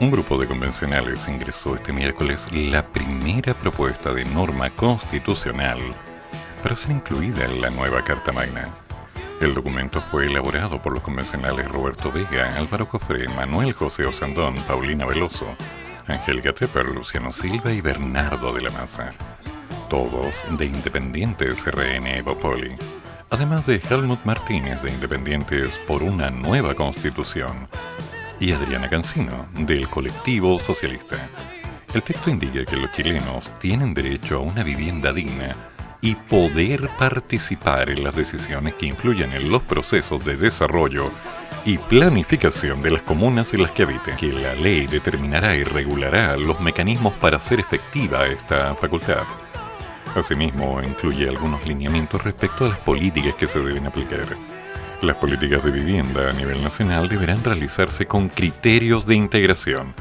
un 0.00 0.10
grupo 0.10 0.38
de 0.38 0.48
convencionales 0.48 1.28
ingresó 1.28 1.74
este 1.74 1.92
miércoles 1.92 2.46
la 2.52 2.86
primera 2.86 3.54
propuesta 3.54 4.14
de 4.14 4.24
norma 4.24 4.70
constitucional 4.70 5.78
para 6.62 6.76
ser 6.76 6.90
incluida 6.90 7.44
en 7.44 7.60
la 7.60 7.70
nueva 7.70 8.02
Carta 8.04 8.32
Magna. 8.32 8.68
El 9.40 9.54
documento 9.54 10.00
fue 10.00 10.26
elaborado 10.26 10.82
por 10.82 10.92
los 10.92 11.02
convencionales 11.02 11.68
Roberto 11.68 12.10
Vega, 12.10 12.56
Álvaro 12.56 12.88
Cofré, 12.88 13.28
Manuel 13.28 13.72
José 13.72 14.04
Osandón, 14.04 14.56
Paulina 14.66 15.06
Veloso, 15.06 15.46
Angélica 16.06 16.52
Tepper, 16.52 16.86
Luciano 16.86 17.30
Silva 17.30 17.72
y 17.72 17.80
Bernardo 17.80 18.52
de 18.52 18.62
la 18.62 18.70
Maza. 18.70 19.12
Todos 19.88 20.44
de 20.58 20.66
Independientes 20.66 21.64
RN 21.64 22.06
Evopoli. 22.06 22.74
Además 23.30 23.66
de 23.66 23.80
Helmut 23.88 24.24
Martínez 24.24 24.82
de 24.82 24.90
Independientes 24.90 25.78
por 25.86 26.02
una 26.02 26.30
nueva 26.30 26.74
constitución 26.74 27.68
y 28.40 28.52
Adriana 28.52 28.88
Cancino 28.88 29.46
del 29.54 29.88
colectivo 29.88 30.58
socialista. 30.58 31.16
El 31.94 32.02
texto 32.02 32.30
indica 32.30 32.64
que 32.64 32.76
los 32.76 32.92
chilenos 32.92 33.52
tienen 33.60 33.94
derecho 33.94 34.36
a 34.36 34.40
una 34.40 34.62
vivienda 34.62 35.12
digna 35.12 35.56
y 36.00 36.14
poder 36.14 36.88
participar 36.98 37.90
en 37.90 38.04
las 38.04 38.14
decisiones 38.14 38.74
que 38.74 38.86
influyen 38.86 39.32
en 39.32 39.50
los 39.50 39.62
procesos 39.62 40.24
de 40.24 40.36
desarrollo 40.36 41.10
y 41.64 41.78
planificación 41.78 42.82
de 42.82 42.90
las 42.90 43.02
comunas 43.02 43.52
en 43.52 43.62
las 43.62 43.72
que 43.72 43.82
habiten, 43.82 44.16
que 44.16 44.32
la 44.32 44.54
ley 44.54 44.86
determinará 44.86 45.54
y 45.56 45.64
regulará 45.64 46.36
los 46.36 46.60
mecanismos 46.60 47.14
para 47.14 47.38
hacer 47.38 47.60
efectiva 47.60 48.26
esta 48.26 48.74
facultad. 48.74 49.24
Asimismo, 50.14 50.82
incluye 50.82 51.28
algunos 51.28 51.66
lineamientos 51.66 52.24
respecto 52.24 52.64
a 52.64 52.68
las 52.70 52.78
políticas 52.78 53.34
que 53.34 53.46
se 53.46 53.60
deben 53.60 53.86
aplicar. 53.86 54.26
Las 55.02 55.16
políticas 55.16 55.62
de 55.62 55.70
vivienda 55.70 56.30
a 56.30 56.32
nivel 56.32 56.62
nacional 56.62 57.08
deberán 57.08 57.44
realizarse 57.44 58.06
con 58.06 58.28
criterios 58.28 59.06
de 59.06 59.14
integración 59.14 59.94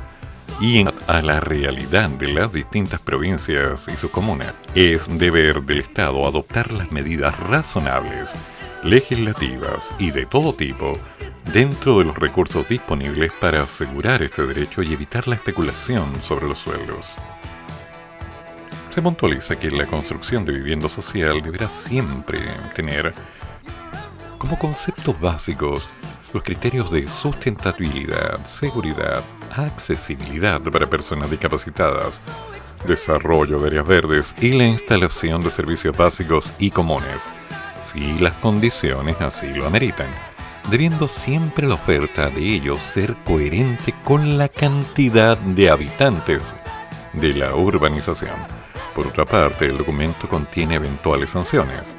y 0.59 0.85
a 1.07 1.21
la 1.21 1.39
realidad 1.39 2.09
de 2.09 2.27
las 2.27 2.51
distintas 2.51 2.99
provincias 2.99 3.87
y 3.87 3.95
sus 3.95 4.11
comunas. 4.11 4.53
Es 4.75 5.07
deber 5.07 5.61
del 5.63 5.79
Estado 5.79 6.25
adoptar 6.25 6.71
las 6.71 6.91
medidas 6.91 7.39
razonables, 7.39 8.31
legislativas 8.83 9.91
y 9.99 10.11
de 10.11 10.25
todo 10.25 10.53
tipo 10.53 10.97
dentro 11.53 11.99
de 11.99 12.05
los 12.05 12.17
recursos 12.17 12.67
disponibles 12.67 13.31
para 13.39 13.63
asegurar 13.63 14.23
este 14.23 14.45
derecho 14.45 14.81
y 14.83 14.93
evitar 14.93 15.27
la 15.27 15.35
especulación 15.35 16.13
sobre 16.23 16.47
los 16.47 16.57
sueldos. 16.57 17.15
Se 18.93 19.01
puntualiza 19.01 19.57
que 19.57 19.69
la 19.69 19.85
construcción 19.85 20.43
de 20.43 20.53
vivienda 20.53 20.89
social 20.89 21.41
deberá 21.41 21.69
siempre 21.69 22.39
tener 22.75 23.13
como 24.37 24.57
conceptos 24.57 25.19
básicos 25.19 25.87
los 26.33 26.43
criterios 26.43 26.91
de 26.91 27.07
sustentabilidad, 27.07 28.45
seguridad, 28.45 29.23
accesibilidad 29.55 30.61
para 30.61 30.89
personas 30.89 31.31
discapacitadas, 31.31 32.21
desarrollo 32.85 33.59
de 33.59 33.67
áreas 33.67 33.87
verdes 33.87 34.35
y 34.39 34.51
la 34.51 34.65
instalación 34.65 35.41
de 35.43 35.51
servicios 35.51 35.95
básicos 35.95 36.53
y 36.59 36.71
comunes, 36.71 37.21
si 37.81 38.17
las 38.17 38.33
condiciones 38.33 39.19
así 39.21 39.47
lo 39.53 39.65
ameritan, 39.65 40.07
debiendo 40.69 41.07
siempre 41.07 41.67
la 41.67 41.75
oferta 41.75 42.29
de 42.29 42.41
ellos 42.41 42.79
ser 42.79 43.15
coherente 43.25 43.93
con 44.03 44.37
la 44.37 44.49
cantidad 44.49 45.37
de 45.37 45.69
habitantes 45.69 46.55
de 47.13 47.33
la 47.33 47.55
urbanización. 47.55 48.35
Por 48.93 49.07
otra 49.07 49.25
parte, 49.25 49.65
el 49.65 49.77
documento 49.77 50.27
contiene 50.27 50.75
eventuales 50.75 51.29
sanciones. 51.29 51.95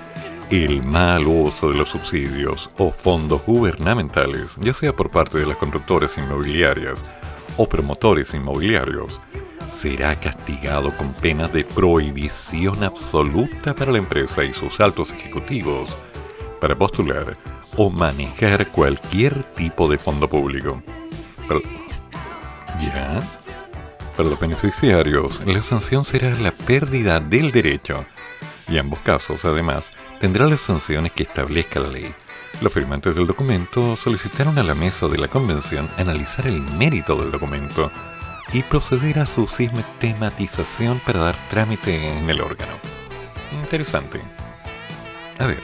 El 0.51 0.83
mal 0.83 1.27
uso 1.27 1.71
de 1.71 1.77
los 1.77 1.91
subsidios 1.91 2.71
o 2.79 2.91
fondos 2.91 3.45
gubernamentales, 3.45 4.57
ya 4.59 4.73
sea 4.73 4.95
por 4.95 5.11
parte 5.11 5.39
de 5.39 5.45
las 5.45 5.59
constructoras 5.59 6.17
inmobiliarias 6.17 7.05
o 7.59 7.69
promotores 7.69 8.33
inmobiliarios, 8.33 9.21
será 9.71 10.19
castigado 10.19 10.97
con 10.97 11.13
penas 11.13 11.53
de 11.53 11.65
prohibición 11.65 12.83
absoluta 12.83 13.75
para 13.75 13.93
la 13.93 13.99
empresa 13.99 14.43
y 14.43 14.55
sus 14.55 14.81
altos 14.81 15.13
ejecutivos 15.13 15.95
para 16.63 16.75
postular 16.75 17.35
o 17.77 17.91
manejar 17.91 18.69
cualquier 18.69 19.43
tipo 19.55 19.87
de 19.87 19.99
fondo 19.99 20.31
público. 20.31 20.83
¿Ya? 22.81 23.21
Para 24.17 24.31
los 24.31 24.41
beneficiarios, 24.41 25.45
la 25.45 25.63
sanción 25.63 26.07
será 26.07 26.31
la 26.39 26.53
pérdida 26.53 27.21
del 27.21 27.53
derecho. 27.53 28.07
Y 28.67 28.79
ambos 28.79 28.99
casos, 29.01 29.45
además, 29.45 29.85
tendrá 30.21 30.47
las 30.47 30.61
sanciones 30.61 31.13
que 31.13 31.23
establezca 31.23 31.81
la 31.81 31.89
ley. 31.89 32.15
Los 32.61 32.73
firmantes 32.73 33.15
del 33.15 33.27
documento 33.27 33.97
solicitaron 33.97 34.59
a 34.59 34.63
la 34.63 34.75
mesa 34.75 35.07
de 35.09 35.19
la 35.19 35.29
convención 35.29 35.89
analizar 35.97 36.47
el 36.47 36.61
mérito 36.61 37.17
del 37.17 37.31
documento 37.31 37.91
y 38.53 38.63
proceder 38.63 39.21
a 39.21 39.27
su 39.27 39.47
sistematización 39.47 41.01
para 41.01 41.21
dar 41.21 41.37
trámite 41.51 42.19
en 42.19 42.29
el 42.29 42.41
órgano. 42.41 42.73
Interesante. 43.63 44.21
A 45.39 45.47
ver. 45.47 45.61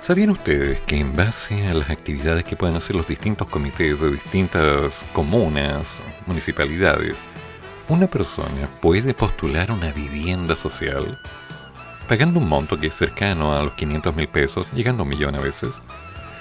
¿Sabían 0.00 0.30
ustedes 0.30 0.80
que 0.80 0.98
en 0.98 1.14
base 1.14 1.66
a 1.66 1.74
las 1.74 1.90
actividades 1.90 2.44
que 2.44 2.56
pueden 2.56 2.76
hacer 2.76 2.96
los 2.96 3.06
distintos 3.06 3.48
comités 3.48 4.00
de 4.00 4.12
distintas 4.12 5.04
comunas, 5.12 6.00
municipalidades, 6.26 7.16
una 7.88 8.06
persona 8.06 8.68
puede 8.80 9.14
postular 9.14 9.70
una 9.70 9.92
vivienda 9.92 10.56
social 10.56 11.18
pagando 12.10 12.40
un 12.40 12.48
monto 12.48 12.76
que 12.76 12.88
es 12.88 12.96
cercano 12.96 13.54
a 13.54 13.62
los 13.62 13.74
500 13.74 14.16
mil 14.16 14.26
pesos, 14.26 14.66
llegando 14.72 15.02
a 15.02 15.04
un 15.04 15.10
millón 15.10 15.36
a 15.36 15.38
veces, 15.38 15.70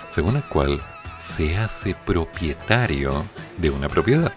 según 0.09 0.35
el 0.35 0.43
cual 0.45 0.81
se 1.19 1.59
hace 1.59 1.93
propietario 1.93 3.23
de 3.59 3.69
una 3.69 3.87
propiedad. 3.87 4.33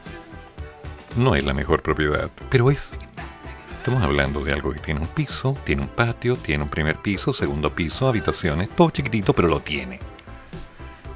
No 1.17 1.35
es 1.35 1.43
la 1.43 1.55
mejor 1.55 1.81
propiedad, 1.81 2.31
pero 2.51 2.71
es. 2.71 2.93
Estamos 3.79 4.03
hablando 4.03 4.45
de 4.45 4.53
algo 4.53 4.75
que 4.75 4.81
tiene 4.81 5.01
un 5.01 5.07
piso, 5.07 5.57
tiene 5.65 5.81
un 5.81 5.89
patio, 5.89 6.37
tiene 6.37 6.65
un 6.65 6.69
primer 6.69 6.97
piso, 6.97 7.33
segundo 7.33 7.75
piso, 7.75 8.09
habitaciones, 8.09 8.69
todo 8.69 8.91
chiquitito, 8.91 9.33
pero 9.33 9.49
lo 9.49 9.61
tiene. 9.61 10.01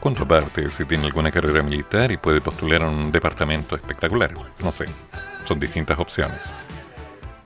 Cuanto 0.00 0.22
aparte, 0.22 0.70
si 0.70 0.86
tiene 0.86 1.04
alguna 1.04 1.30
carrera 1.30 1.62
militar 1.62 2.10
y 2.10 2.16
puede 2.16 2.40
postular 2.40 2.84
a 2.84 2.88
un 2.88 3.12
departamento 3.12 3.76
espectacular, 3.76 4.32
no 4.32 4.72
sé, 4.72 4.86
son 5.44 5.60
distintas 5.60 5.98
opciones. 5.98 6.40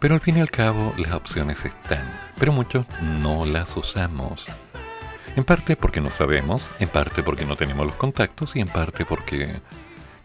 Pero 0.01 0.15
al 0.15 0.23
fin 0.23 0.39
y 0.39 0.41
al 0.41 0.51
cabo, 0.51 0.95
las 0.97 1.13
opciones 1.13 1.63
están, 1.67 2.11
pero 2.39 2.53
muchos 2.53 2.87
no 3.21 3.45
las 3.45 3.77
usamos. 3.77 4.47
En 5.37 5.45
parte 5.45 5.77
porque 5.77 6.01
no 6.01 6.11
sabemos, 6.11 6.71
en 6.81 6.89
parte 6.89 7.23
porque 7.23 7.45
no 7.45 7.55
tenemos 7.55 7.87
los 7.87 7.97
contactos 7.97 8.57
y 8.57 8.61
en 8.61 8.69
parte 8.69 9.05
porque 9.05 9.57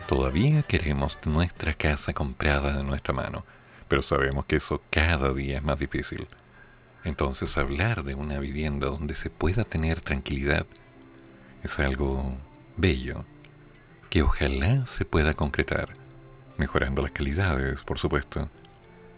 todavía 0.07 0.63
queremos 0.63 1.17
nuestra 1.25 1.73
casa 1.73 2.13
comprada 2.13 2.77
de 2.77 2.85
nuestra 2.85 3.13
mano, 3.13 3.43
pero 3.89 4.01
sabemos 4.01 4.45
que 4.45 4.55
eso 4.55 4.81
cada 4.89 5.33
día 5.33 5.57
es 5.57 5.63
más 5.65 5.77
difícil. 5.77 6.25
Entonces 7.03 7.57
hablar 7.57 8.03
de 8.03 8.15
una 8.15 8.39
vivienda 8.39 8.87
donde 8.87 9.15
se 9.17 9.29
pueda 9.29 9.65
tener 9.65 9.99
tranquilidad 9.99 10.65
es 11.63 11.79
algo 11.79 12.37
bello, 12.77 13.25
que 14.09 14.23
ojalá 14.23 14.85
se 14.85 15.03
pueda 15.03 15.33
concretar, 15.33 15.89
mejorando 16.57 17.01
las 17.01 17.11
calidades, 17.11 17.83
por 17.83 17.99
supuesto, 17.99 18.49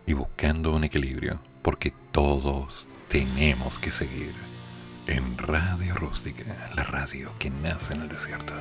y 0.08 0.14
buscando 0.14 0.74
un 0.74 0.86
equilibrio, 0.86 1.39
porque 1.62 1.93
todos 2.12 2.88
tenemos 3.10 3.78
que 3.78 3.91
seguir 3.91 4.34
en 5.05 5.38
Radio 5.38 5.93
Rústica, 5.95 6.70
la 6.76 6.84
radio 6.84 7.32
que 7.38 7.49
nace 7.49 7.93
en 7.93 8.01
el 8.01 8.10
desierto. 8.10 8.53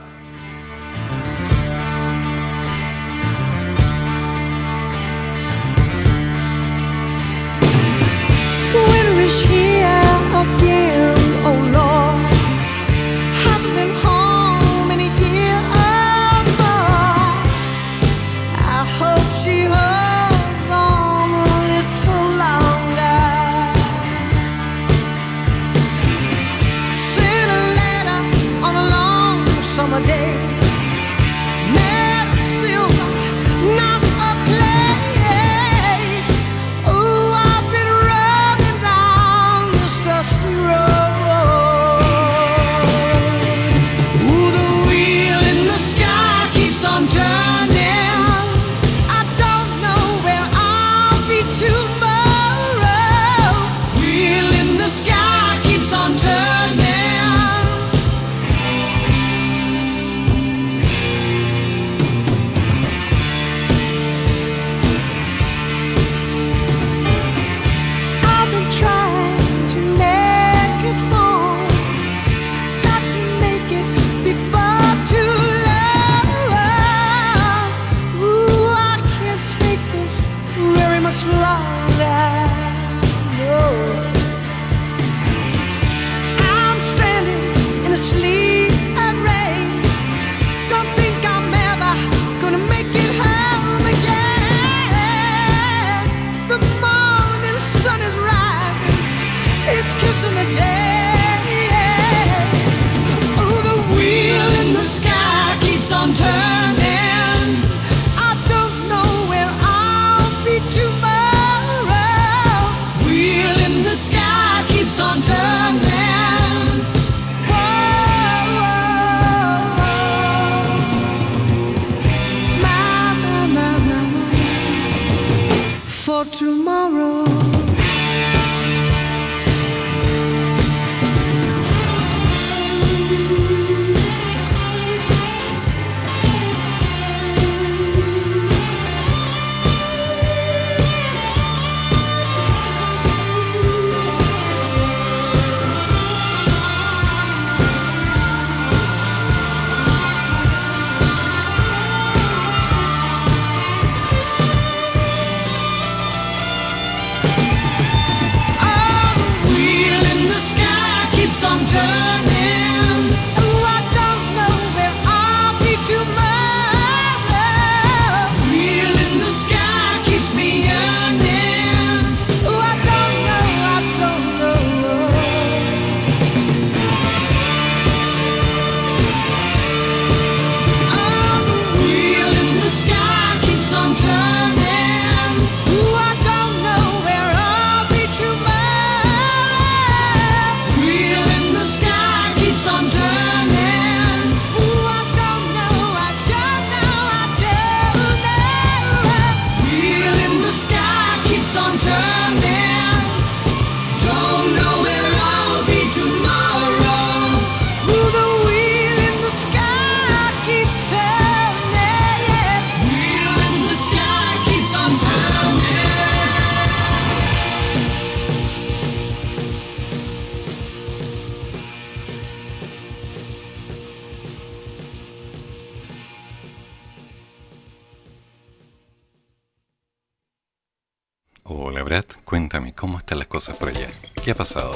Hola 231.59 231.83
Brad, 231.85 232.05
cuéntame, 232.27 232.75
¿cómo 232.75 232.99
están 232.99 233.19
las 233.19 233.29
cosas 233.29 233.57
por 233.57 233.71
allá? 233.71 233.89
¿Qué 234.23 234.33
ha 234.33 234.35
pasado? 234.35 234.73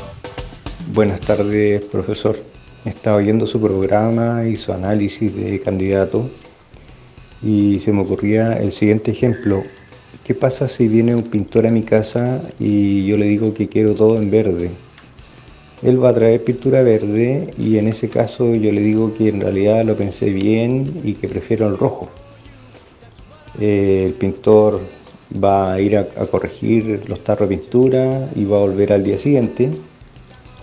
Buenas 0.94 1.20
tardes, 1.20 1.84
profesor. 1.84 2.38
Estaba 2.86 3.18
oyendo 3.18 3.46
su 3.46 3.60
programa 3.60 4.46
y 4.46 4.56
su 4.56 4.72
análisis 4.72 5.36
de 5.36 5.60
candidato 5.60 6.30
y 7.42 7.80
se 7.80 7.92
me 7.92 8.00
ocurría 8.00 8.54
el 8.54 8.72
siguiente 8.72 9.10
ejemplo. 9.10 9.62
¿Qué 10.24 10.34
pasa 10.34 10.68
si 10.68 10.88
viene 10.88 11.14
un 11.14 11.24
pintor 11.24 11.66
a 11.66 11.70
mi 11.70 11.82
casa 11.82 12.40
y 12.58 13.04
yo 13.04 13.18
le 13.18 13.26
digo 13.26 13.52
que 13.52 13.68
quiero 13.68 13.94
todo 13.94 14.16
en 14.16 14.30
verde? 14.30 14.70
Él 15.82 16.02
va 16.02 16.08
a 16.08 16.14
traer 16.14 16.42
pintura 16.42 16.82
verde 16.82 17.50
y 17.58 17.76
en 17.76 17.88
ese 17.88 18.08
caso 18.08 18.54
yo 18.54 18.72
le 18.72 18.80
digo 18.80 19.12
que 19.12 19.28
en 19.28 19.42
realidad 19.42 19.84
lo 19.84 19.96
pensé 19.96 20.30
bien 20.30 21.02
y 21.04 21.12
que 21.12 21.28
prefiero 21.28 21.68
el 21.68 21.76
rojo. 21.76 22.08
El 23.60 24.14
pintor 24.14 24.80
va 25.32 25.74
a 25.74 25.80
ir 25.80 25.96
a, 25.96 26.04
corregir 26.26 27.04
los 27.08 27.22
tarros 27.22 27.48
de 27.48 27.56
pintura 27.56 28.28
y 28.34 28.44
va 28.44 28.58
a 28.58 28.60
volver 28.60 28.92
al 28.92 29.04
día 29.04 29.18
siguiente, 29.18 29.70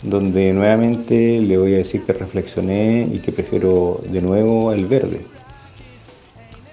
donde 0.03 0.53
nuevamente 0.53 1.39
le 1.41 1.57
voy 1.57 1.73
a 1.75 1.77
decir 1.77 2.03
que 2.03 2.13
reflexioné 2.13 3.07
y 3.11 3.19
que 3.19 3.31
prefiero 3.31 3.99
de 4.09 4.21
nuevo 4.21 4.71
el 4.71 4.85
verde. 4.85 5.21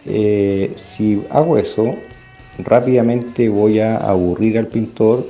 Eh, 0.07 0.73
si 0.75 1.23
hago 1.31 1.57
eso, 1.57 1.95
rápidamente 2.59 3.49
voy 3.49 3.81
a 3.81 3.97
aburrir 3.97 4.59
al 4.59 4.67
pintor 4.67 5.27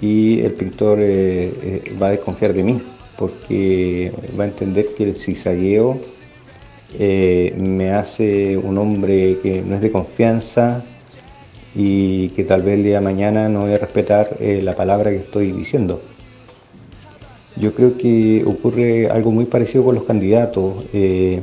y 0.00 0.40
el 0.40 0.52
pintor 0.52 0.98
eh, 1.00 1.52
eh, 1.62 1.96
va 2.00 2.08
a 2.08 2.10
desconfiar 2.10 2.52
de 2.52 2.62
mí, 2.62 2.82
porque 3.16 4.12
va 4.38 4.44
a 4.44 4.48
entender 4.48 4.88
que 4.96 5.04
el 5.04 5.14
zigzagueo 5.14 5.98
eh, 6.98 7.54
me 7.56 7.90
hace 7.90 8.56
un 8.56 8.78
hombre 8.78 9.38
que 9.42 9.62
no 9.62 9.74
es 9.74 9.80
de 9.80 9.90
confianza 9.90 10.84
y 11.74 12.28
que 12.30 12.44
tal 12.44 12.62
vez 12.62 12.78
el 12.78 12.84
día 12.84 12.98
de 13.00 13.04
mañana 13.04 13.48
no 13.48 13.62
voy 13.62 13.74
a 13.74 13.78
respetar 13.78 14.36
eh, 14.40 14.60
la 14.62 14.74
palabra 14.74 15.10
que 15.10 15.18
estoy 15.18 15.52
diciendo. 15.52 16.00
Yo 17.56 17.74
creo 17.74 17.96
que 17.96 18.44
ocurre 18.44 19.08
algo 19.10 19.32
muy 19.32 19.44
parecido 19.46 19.84
con 19.84 19.94
los 19.94 20.04
candidatos. 20.04 20.84
eh, 20.92 21.42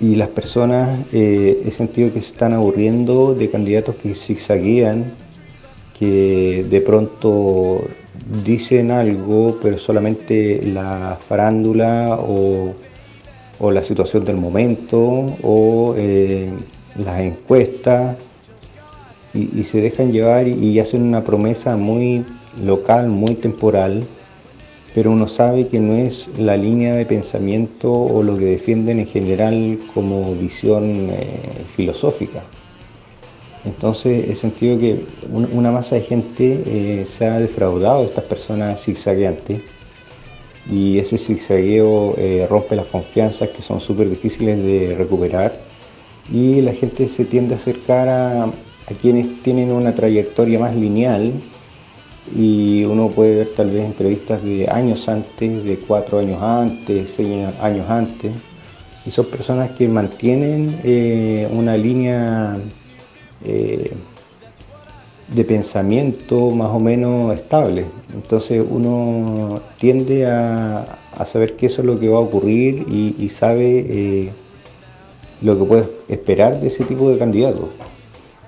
y 0.00 0.16
las 0.16 0.30
personas 0.30 0.98
eh, 1.12 1.62
he 1.64 1.70
sentido 1.70 2.12
que 2.12 2.20
se 2.20 2.32
están 2.32 2.52
aburriendo 2.52 3.34
de 3.36 3.48
candidatos 3.48 3.94
que 3.94 4.16
zigzaguean, 4.16 5.14
que 5.96 6.66
de 6.68 6.80
pronto 6.80 7.84
dicen 8.44 8.90
algo, 8.90 9.58
pero 9.62 9.78
solamente 9.78 10.60
la 10.64 11.16
farándula 11.20 12.18
o, 12.20 12.74
la 13.70 13.84
situación 13.84 14.24
del 14.24 14.38
momento 14.38 14.98
o 15.40 15.94
las 16.98 17.20
encuestas 17.20 18.16
y, 19.34 19.64
se 19.64 19.80
dejan 19.80 20.12
llevar 20.12 20.46
y, 20.46 20.78
hacen 20.78 21.02
una 21.02 21.24
promesa 21.24 21.76
muy 21.76 22.24
local, 22.62 23.08
muy 23.08 23.34
temporal, 23.34 24.04
pero 24.94 25.10
uno 25.10 25.26
sabe 25.26 25.68
que 25.68 25.80
no 25.80 25.94
es 25.96 26.28
la 26.38 26.56
línea 26.56 26.94
de 26.94 27.06
pensamiento 27.06 27.90
o 27.90 28.22
lo 28.22 28.36
que 28.36 28.44
defienden 28.44 29.00
en 29.00 29.06
general 29.06 29.78
como 29.94 30.34
visión 30.34 31.08
eh, 31.10 31.64
filosófica. 31.74 32.42
Entonces 33.64 34.28
he 34.28 34.34
sentido 34.34 34.78
que 34.78 35.06
un- 35.30 35.48
una 35.52 35.70
masa 35.70 35.94
de 35.94 36.02
gente 36.02 36.62
eh, 36.66 37.06
se 37.06 37.26
ha 37.26 37.38
defraudado 37.38 38.00
de 38.00 38.06
estas 38.06 38.24
personas 38.24 38.82
zigzagueantes 38.82 39.62
y 40.70 40.98
ese 40.98 41.16
zigzagueo 41.16 42.14
eh, 42.18 42.46
rompe 42.50 42.76
las 42.76 42.86
confianzas 42.86 43.48
que 43.50 43.62
son 43.62 43.80
súper 43.80 44.10
difíciles 44.10 44.62
de 44.62 44.94
recuperar 44.98 45.71
y 46.30 46.60
la 46.60 46.72
gente 46.72 47.08
se 47.08 47.24
tiende 47.24 47.54
a 47.54 47.58
acercar 47.58 48.08
a, 48.08 48.52
quienes 49.00 49.42
tienen 49.42 49.72
una 49.72 49.94
trayectoria 49.94 50.58
más 50.58 50.76
lineal 50.76 51.32
y 52.36 52.84
uno 52.84 53.08
puede 53.08 53.36
ver 53.36 53.48
tal 53.56 53.70
vez 53.70 53.86
entrevistas 53.86 54.42
de 54.42 54.68
años 54.68 55.08
antes, 55.08 55.64
de 55.64 55.78
cuatro 55.78 56.18
años 56.18 56.42
antes, 56.42 57.10
seis 57.16 57.46
años 57.58 57.88
antes, 57.88 58.32
y 59.06 59.10
son 59.10 59.26
personas 59.26 59.70
que 59.70 59.88
mantienen 59.88 60.78
eh, 60.84 61.48
una 61.50 61.76
línea 61.76 62.58
eh, 63.44 63.92
de 65.28 65.44
pensamiento 65.44 66.50
más 66.50 66.70
o 66.70 66.78
menos 66.78 67.34
estable. 67.34 67.86
Entonces 68.12 68.62
uno 68.68 69.62
tiende 69.78 70.26
a, 70.26 70.98
saber 71.26 71.56
que 71.56 71.66
eso 71.66 71.82
es 71.82 71.86
lo 71.86 71.98
que 71.98 72.08
va 72.08 72.18
a 72.18 72.20
ocurrir 72.20 72.84
y, 72.88 73.14
y 73.18 73.28
sabe 73.30 73.86
eh, 73.88 74.32
lo 75.42 75.58
que 75.58 75.64
puede 75.64 75.84
esperar 76.08 76.60
de 76.60 76.68
ese 76.68 76.84
tipo 76.84 77.10
de 77.10 77.18
candidatos. 77.18 77.68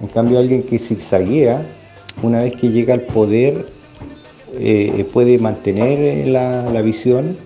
En 0.00 0.08
cambio, 0.08 0.38
alguien 0.38 0.62
que 0.62 0.78
zigzaguea, 0.78 1.64
una 2.22 2.40
vez 2.40 2.54
que 2.56 2.70
llega 2.70 2.94
al 2.94 3.02
poder, 3.02 3.66
eh, 4.54 5.06
puede 5.12 5.38
mantener 5.38 6.00
eh, 6.00 6.26
la, 6.26 6.70
la 6.70 6.82
visión 6.82 7.36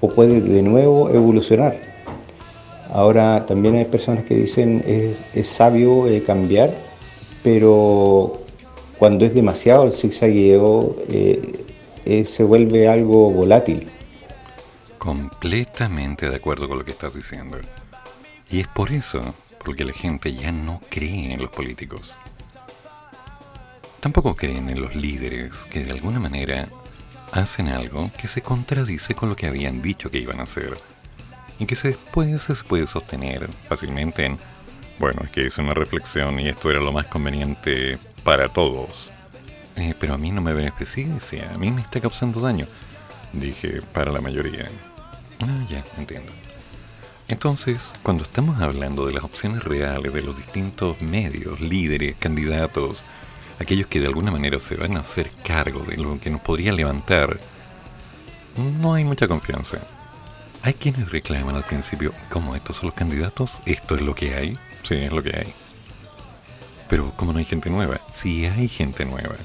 o 0.00 0.08
puede 0.08 0.40
de 0.40 0.62
nuevo 0.62 1.10
evolucionar. 1.10 1.76
Ahora 2.92 3.46
también 3.46 3.76
hay 3.76 3.84
personas 3.84 4.24
que 4.24 4.34
dicen 4.34 4.82
es, 4.86 5.16
es 5.34 5.48
sabio 5.48 6.08
eh, 6.08 6.22
cambiar, 6.22 6.74
pero 7.42 8.40
cuando 8.98 9.24
es 9.24 9.34
demasiado 9.34 9.84
el 9.84 9.92
zigzagueo 9.92 10.96
eh, 11.08 12.24
se 12.24 12.42
vuelve 12.42 12.88
algo 12.88 13.30
volátil. 13.30 13.86
Completamente 14.98 16.28
de 16.28 16.36
acuerdo 16.36 16.68
con 16.68 16.78
lo 16.78 16.84
que 16.84 16.90
estás 16.90 17.14
diciendo. 17.14 17.58
Y 18.50 18.60
es 18.60 18.68
por 18.68 18.90
eso, 18.92 19.34
porque 19.64 19.84
la 19.84 19.92
gente 19.92 20.34
ya 20.34 20.50
no 20.50 20.80
cree 20.90 21.32
en 21.32 21.40
los 21.40 21.50
políticos. 21.50 22.14
Tampoco 24.00 24.34
creen 24.34 24.70
en 24.70 24.80
los 24.80 24.94
líderes 24.94 25.52
que 25.70 25.84
de 25.84 25.92
alguna 25.92 26.18
manera 26.18 26.68
hacen 27.32 27.68
algo 27.68 28.10
que 28.18 28.26
se 28.26 28.42
contradice 28.42 29.14
con 29.14 29.28
lo 29.28 29.36
que 29.36 29.46
habían 29.46 29.82
dicho 29.82 30.10
que 30.10 30.18
iban 30.18 30.40
a 30.40 30.44
hacer 30.44 30.76
y 31.60 31.66
que 31.66 31.76
después 31.76 32.42
se 32.42 32.54
puede 32.64 32.86
sostener 32.86 33.48
fácilmente 33.68 34.24
en 34.24 34.38
Bueno, 34.98 35.22
es 35.24 35.30
que 35.30 35.46
hice 35.46 35.60
una 35.60 35.74
reflexión 35.74 36.40
y 36.40 36.48
esto 36.48 36.70
era 36.70 36.80
lo 36.80 36.92
más 36.92 37.06
conveniente 37.06 37.98
para 38.24 38.48
todos. 38.48 39.10
Eh, 39.76 39.94
pero 39.98 40.14
a 40.14 40.18
mí 40.18 40.30
no 40.30 40.40
me 40.40 40.52
beneficia, 40.52 41.06
a 41.54 41.58
mí 41.58 41.70
me 41.70 41.82
está 41.82 42.00
causando 42.00 42.40
daño. 42.40 42.66
Dije, 43.32 43.80
para 43.92 44.10
la 44.10 44.20
mayoría. 44.20 44.68
Ah, 45.40 45.66
ya, 45.68 45.84
entiendo. 45.96 46.32
Entonces, 47.30 47.92
cuando 48.02 48.24
estamos 48.24 48.60
hablando 48.60 49.06
de 49.06 49.12
las 49.12 49.22
opciones 49.22 49.62
reales 49.62 50.12
de 50.12 50.20
los 50.20 50.36
distintos 50.36 51.00
medios, 51.00 51.60
líderes, 51.60 52.16
candidatos, 52.16 53.04
aquellos 53.60 53.86
que 53.86 54.00
de 54.00 54.08
alguna 54.08 54.32
manera 54.32 54.58
se 54.58 54.74
van 54.74 54.96
a 54.96 55.00
hacer 55.00 55.30
cargo 55.44 55.84
de 55.84 55.96
lo 55.96 56.18
que 56.18 56.28
nos 56.28 56.40
podría 56.40 56.72
levantar, 56.72 57.36
no 58.80 58.94
hay 58.94 59.04
mucha 59.04 59.28
confianza. 59.28 59.78
Hay 60.62 60.74
quienes 60.74 61.12
reclaman 61.12 61.54
al 61.54 61.64
principio, 61.64 62.12
¿cómo 62.30 62.56
estos 62.56 62.78
son 62.78 62.88
los 62.88 62.96
candidatos? 62.96 63.60
¿Esto 63.64 63.94
es 63.94 64.02
lo 64.02 64.16
que 64.16 64.34
hay? 64.34 64.58
Sí, 64.82 64.96
es 64.96 65.12
lo 65.12 65.22
que 65.22 65.36
hay. 65.36 65.54
Pero 66.88 67.12
como 67.16 67.32
no 67.32 67.38
hay 67.38 67.44
gente 67.44 67.70
nueva, 67.70 68.00
sí 68.12 68.44
hay 68.46 68.66
gente 68.66 69.04
nueva. 69.04 69.36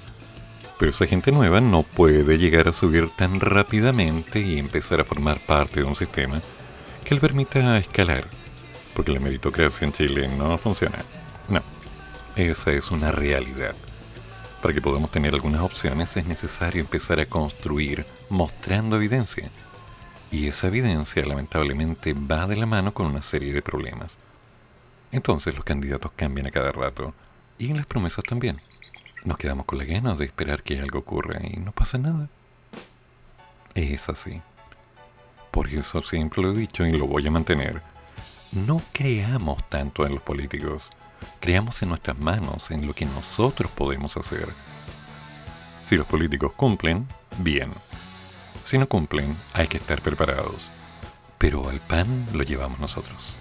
Pero 0.79 0.89
esa 0.89 1.05
gente 1.05 1.31
nueva 1.31 1.61
no 1.61 1.83
puede 1.83 2.39
llegar 2.39 2.67
a 2.67 2.73
subir 2.73 3.11
tan 3.15 3.39
rápidamente 3.39 4.39
y 4.39 4.57
empezar 4.57 4.99
a 5.01 5.05
formar 5.05 5.39
parte 5.39 5.81
de 5.81 5.85
un 5.85 5.95
sistema 5.95 6.41
que 7.05 7.15
le 7.15 7.21
permita 7.21 7.77
escalar. 7.77 8.25
Porque 8.93 9.11
la 9.11 9.19
meritocracia 9.19 9.85
en 9.85 9.93
Chile 9.93 10.27
no 10.27 10.57
funciona. 10.57 10.97
No, 11.47 11.61
esa 12.35 12.71
es 12.71 12.91
una 12.91 13.11
realidad. 13.11 13.75
Para 14.61 14.73
que 14.73 14.81
podamos 14.81 15.11
tener 15.11 15.33
algunas 15.33 15.61
opciones 15.61 16.17
es 16.17 16.25
necesario 16.25 16.81
empezar 16.81 17.19
a 17.19 17.27
construir 17.27 18.05
mostrando 18.29 18.95
evidencia. 18.95 19.49
Y 20.31 20.47
esa 20.47 20.67
evidencia 20.67 21.23
lamentablemente 21.23 22.13
va 22.13 22.47
de 22.47 22.55
la 22.55 22.65
mano 22.65 22.93
con 22.93 23.05
una 23.05 23.21
serie 23.21 23.53
de 23.53 23.61
problemas. 23.61 24.17
Entonces 25.11 25.55
los 25.55 25.63
candidatos 25.63 26.11
cambian 26.15 26.47
a 26.47 26.51
cada 26.51 26.71
rato 26.71 27.13
y 27.59 27.71
las 27.73 27.85
promesas 27.85 28.23
también. 28.23 28.59
Nos 29.23 29.37
quedamos 29.37 29.65
con 29.65 29.77
la 29.77 29.85
ganas 29.85 30.17
de 30.17 30.25
esperar 30.25 30.63
que 30.63 30.79
algo 30.79 30.99
ocurra 30.99 31.39
y 31.43 31.57
no 31.57 31.71
pasa 31.71 31.97
nada. 31.97 32.27
Es 33.75 34.09
así. 34.09 34.41
Por 35.55 35.69
eso 35.69 36.03
siempre 36.03 36.41
lo 36.41 36.51
he 36.51 36.53
dicho 36.53 36.85
y 36.85 36.91
lo 36.91 37.07
voy 37.07 37.25
a 37.25 37.31
mantener. 37.31 37.81
No 38.51 38.81
creamos 38.91 39.63
tanto 39.69 40.05
en 40.05 40.15
los 40.15 40.21
políticos. 40.21 40.89
Creamos 41.39 41.81
en 41.81 41.87
nuestras 41.87 42.19
manos, 42.19 42.71
en 42.71 42.85
lo 42.85 42.93
que 42.93 43.05
nosotros 43.05 43.71
podemos 43.71 44.17
hacer. 44.17 44.49
Si 45.81 45.95
los 45.95 46.05
políticos 46.07 46.51
cumplen, 46.57 47.07
bien. 47.37 47.71
Si 48.65 48.77
no 48.77 48.89
cumplen, 48.89 49.37
hay 49.53 49.69
que 49.69 49.77
estar 49.77 50.01
preparados. 50.01 50.71
Pero 51.37 51.69
al 51.69 51.79
pan 51.79 52.27
lo 52.33 52.43
llevamos 52.43 52.77
nosotros. 52.81 53.33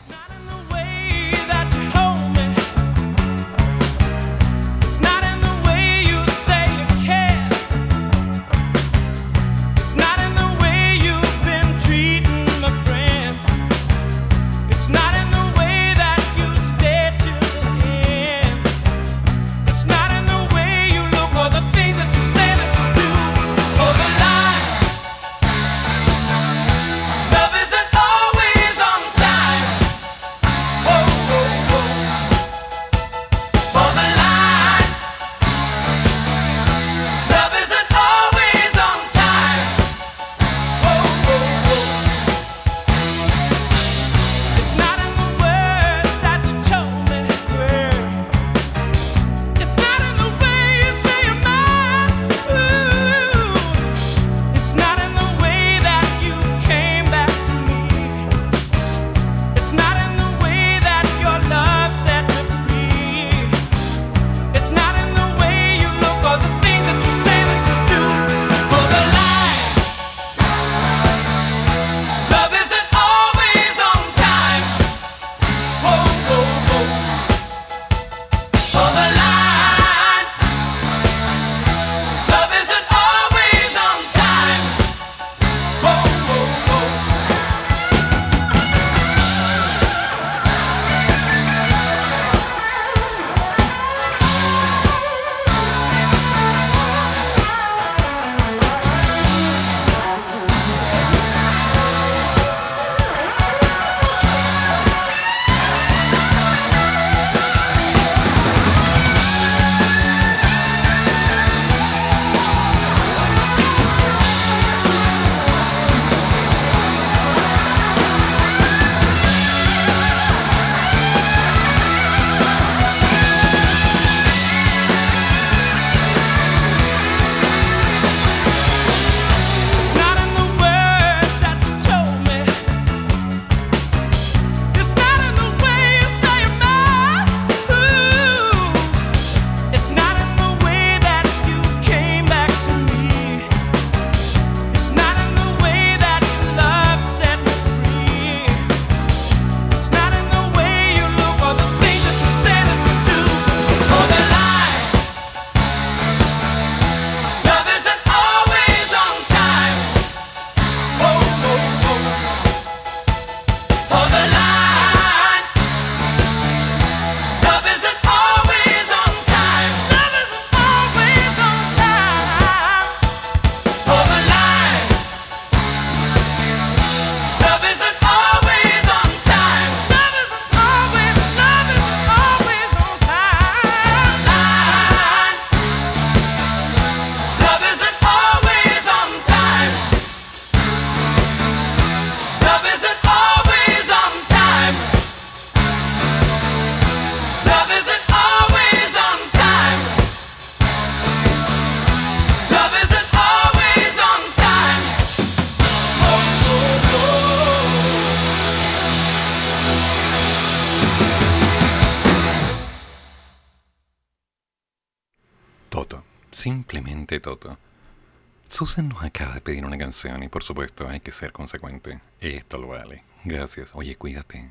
Susan 218.55 218.89
nos 218.89 219.03
acaba 219.03 219.35
de 219.35 219.41
pedir 219.41 219.65
una 219.65 219.77
canción 219.77 220.23
y 220.23 220.29
por 220.29 220.45
supuesto 220.45 220.89
hay 220.89 221.01
que 221.01 221.11
ser 221.11 221.33
consecuente. 221.33 221.99
Esto 222.21 222.57
lo 222.57 222.69
vale. 222.69 223.03
Gracias. 223.25 223.71
Oye, 223.73 223.97
cuídate. 223.97 224.49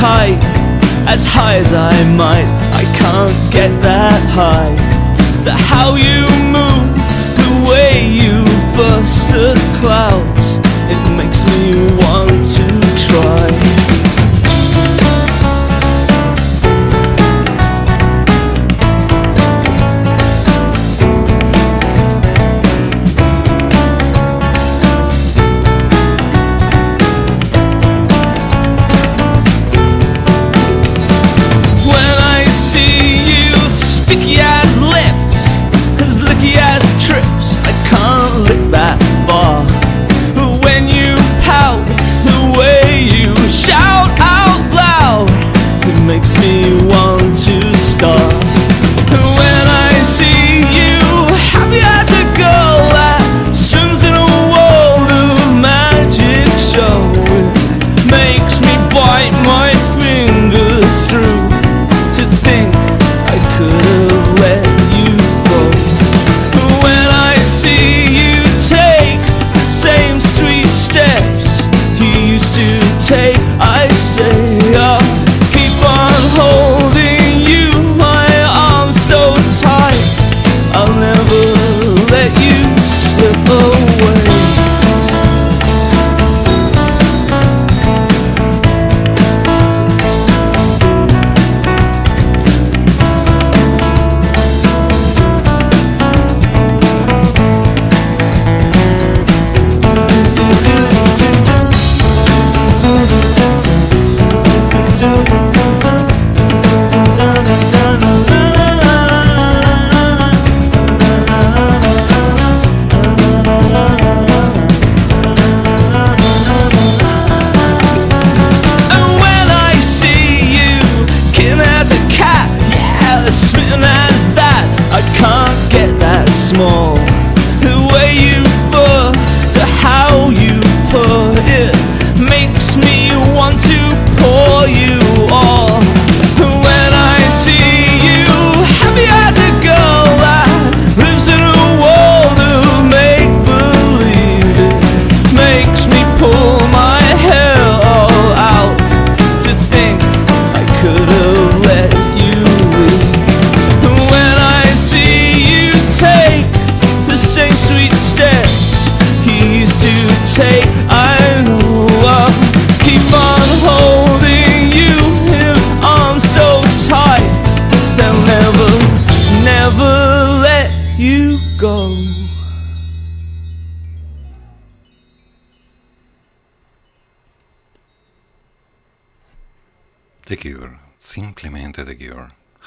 kite 0.00 0.42
as 1.06 1.26
high 1.26 1.56
as 1.56 1.74
I 1.74 1.92
might. 2.16 2.48
I 2.72 2.84
can't 2.96 3.36
get 3.52 3.70
that 3.82 4.20
high. 4.32 4.72
The 5.44 5.52
how 5.52 5.94
you 5.94 6.24
move, 6.56 6.96
the 7.40 7.52
way 7.68 8.08
you 8.08 8.40
burst 8.76 9.28
the 9.28 9.52
clouds, 9.80 10.56
it 10.88 11.02
makes 11.20 11.44
me 11.52 11.84
want 12.00 12.48
to 12.56 12.66
try. 13.06 13.59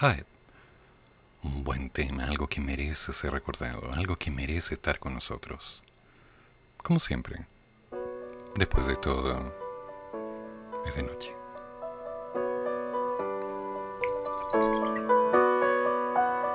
Hyde. 0.04 0.26
Un 1.44 1.64
buen 1.64 1.90
tema, 1.90 2.26
algo 2.26 2.48
que 2.48 2.60
merece 2.60 3.14
ser 3.14 3.32
recordado, 3.32 3.94
algo 3.94 4.18
que 4.18 4.32
merece 4.32 4.74
estar 4.74 5.00
con 5.00 5.14
nosotros. 5.14 5.82
Como 6.76 7.00
siempre, 7.00 7.46
después 8.58 8.86
de 8.86 8.98
todo, 8.98 9.54
es 10.86 10.96
de 10.98 11.04
noche. 11.04 11.32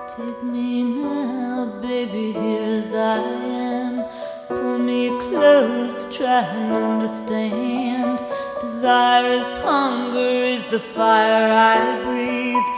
Take 0.08 0.42
me 0.42 0.84
now, 0.84 1.80
baby, 1.80 2.32
here 2.34 2.76
as 2.76 2.92
I 2.92 3.16
am. 3.16 4.04
Pull 4.48 4.78
me 4.78 5.08
close, 5.30 6.06
try 6.14 6.42
and 6.42 6.74
understand. 6.74 8.22
Desire 8.60 9.38
is 9.38 9.46
hunger, 9.64 10.44
is 10.44 10.66
the 10.66 10.80
fire 10.80 11.50
I 11.50 12.04
breathe. 12.04 12.77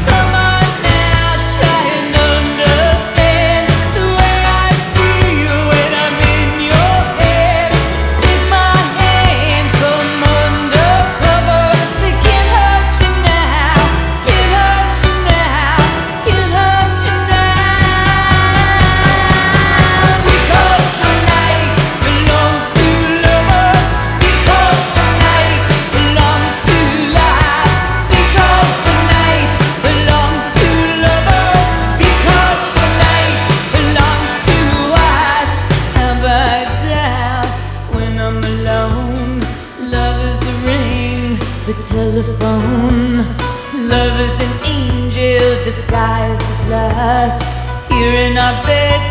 last 46.71 47.91
here 47.91 48.31
in 48.31 48.37
our 48.37 48.63
bed. 48.65 49.10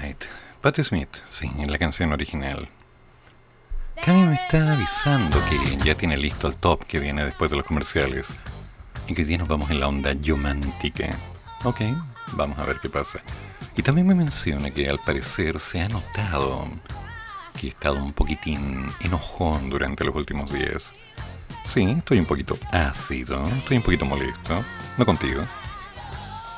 Night. 0.00 0.24
Patti 0.60 0.84
Smith, 0.84 1.08
sí, 1.28 1.50
en 1.58 1.70
la 1.70 1.78
canción 1.78 2.12
original. 2.12 2.68
Cami 4.04 4.24
me 4.24 4.34
está 4.34 4.72
avisando 4.72 5.38
que 5.46 5.76
ya 5.84 5.94
tiene 5.94 6.16
listo 6.16 6.48
el 6.48 6.56
top 6.56 6.84
que 6.86 6.98
viene 6.98 7.24
después 7.24 7.50
de 7.50 7.56
los 7.56 7.66
comerciales. 7.66 8.26
Y 9.06 9.14
que 9.14 9.22
hoy 9.22 9.28
día 9.28 9.38
nos 9.38 9.48
vamos 9.48 9.70
en 9.70 9.80
la 9.80 9.88
onda 9.88 10.12
romántica. 10.26 11.16
Ok, 11.64 11.80
vamos 12.32 12.58
a 12.58 12.64
ver 12.64 12.78
qué 12.80 12.88
pasa. 12.88 13.18
Y 13.76 13.82
también 13.82 14.06
me 14.06 14.14
menciona 14.14 14.70
que 14.70 14.88
al 14.88 14.98
parecer 14.98 15.60
se 15.60 15.80
ha 15.80 15.88
notado 15.88 16.68
que 17.58 17.66
he 17.66 17.70
estado 17.70 18.02
un 18.02 18.12
poquitín 18.12 18.90
enojón 19.00 19.70
durante 19.70 20.04
los 20.04 20.14
últimos 20.14 20.52
días. 20.52 20.90
Sí, 21.66 21.82
estoy 21.82 22.18
un 22.18 22.26
poquito 22.26 22.58
ácido, 22.70 23.42
estoy 23.46 23.76
un 23.76 23.82
poquito 23.82 24.04
molesto. 24.04 24.64
No 24.96 25.06
contigo. 25.06 25.42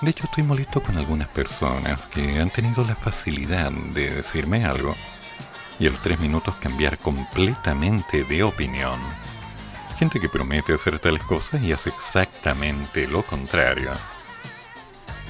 De 0.05 0.11
hecho, 0.11 0.27
estoy 0.27 0.45
molesto 0.45 0.83
con 0.83 0.99
algunas 0.99 1.29
personas 1.29 2.03
que 2.09 2.39
han 2.39 2.51
tenido 2.51 2.85
la 2.85 2.95
facilidad 2.95 3.73
de 3.73 4.11
decirme 4.11 4.67
algo 4.67 4.95
y 5.79 5.87
a 5.87 5.91
los 5.91 6.03
tres 6.03 6.21
minutos 6.21 6.57
cambiar 6.57 6.99
completamente 6.99 8.23
de 8.25 8.43
opinión. 8.43 9.01
Gente 9.99 10.21
que 10.21 10.29
promete 10.29 10.75
hacer 10.75 10.99
tales 10.99 11.23
cosas 11.23 11.63
y 11.63 11.73
hace 11.73 11.89
exactamente 11.89 13.09
lo 13.09 13.23
contrario. 13.23 13.93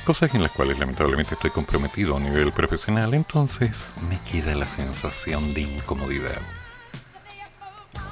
Cosas 0.04 0.34
en 0.34 0.42
las 0.42 0.50
cuales 0.50 0.76
lamentablemente 0.76 1.34
estoy 1.34 1.52
comprometido 1.52 2.16
a 2.16 2.20
nivel 2.20 2.50
profesional, 2.50 3.14
entonces 3.14 3.92
me 4.10 4.18
queda 4.28 4.56
la 4.56 4.66
sensación 4.66 5.54
de 5.54 5.60
incomodidad. 5.60 6.40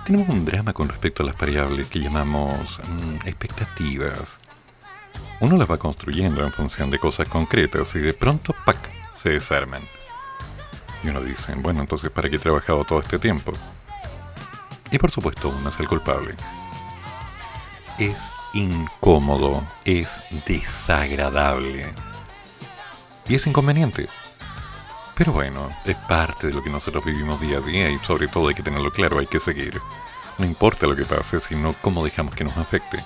Tenemos 0.07 0.29
un 0.29 0.45
drama 0.45 0.73
con 0.73 0.89
respecto 0.89 1.25
a 1.25 1.27
las 1.27 1.37
variables 1.37 1.89
que 1.89 1.99
llamamos 1.99 2.79
mm, 2.79 3.27
expectativas. 3.27 4.39
Uno 5.41 5.57
las 5.57 5.71
va 5.71 5.79
construyendo 5.79 6.45
en 6.45 6.53
función 6.53 6.91
de 6.91 6.99
cosas 6.99 7.29
concretas 7.29 7.95
y 7.95 7.99
de 7.99 8.15
pronto, 8.15 8.55
¡pac!, 8.65 8.79
se 9.15 9.31
desarman. 9.31 9.83
Y 11.03 11.09
uno 11.09 11.21
dice, 11.21 11.55
bueno, 11.57 11.81
entonces 11.81 12.11
¿para 12.11 12.31
qué 12.31 12.37
he 12.37 12.39
trabajado 12.39 12.85
todo 12.85 13.01
este 13.01 13.19
tiempo? 13.19 13.53
Y 14.91 14.99
por 14.99 15.11
supuesto 15.11 15.49
uno 15.49 15.69
es 15.69 15.81
el 15.81 15.89
culpable. 15.89 16.35
Es 17.99 18.19
incómodo, 18.55 19.67
es 19.85 20.09
desagradable. 20.47 21.93
Y 23.29 23.35
es 23.35 23.47
inconveniente. 23.47 24.09
Pero 25.15 25.33
bueno, 25.33 25.69
es 25.85 25.97
parte 25.97 26.49
de 26.49 26.53
lo 26.53 26.63
que 26.63 26.71
nosotros 26.71 27.05
vivimos 27.05 27.41
día 27.41 27.59
a 27.59 27.61
día 27.61 27.91
y 27.91 27.99
sobre 28.01 28.29
todo 28.29 28.49
hay 28.49 28.55
que 28.55 28.63
tenerlo 28.63 28.91
claro, 28.93 29.19
hay 29.19 29.27
que 29.27 29.41
seguir. 29.41 29.81
No 30.39 30.45
importa 30.45 30.87
lo 30.87 30.97
que 30.97 31.05
pase, 31.05 31.41
sino 31.41 31.75
cómo 31.83 32.05
dejamos 32.05 32.35
que 32.35 32.45
nos 32.45 32.57
afecte. 32.57 33.05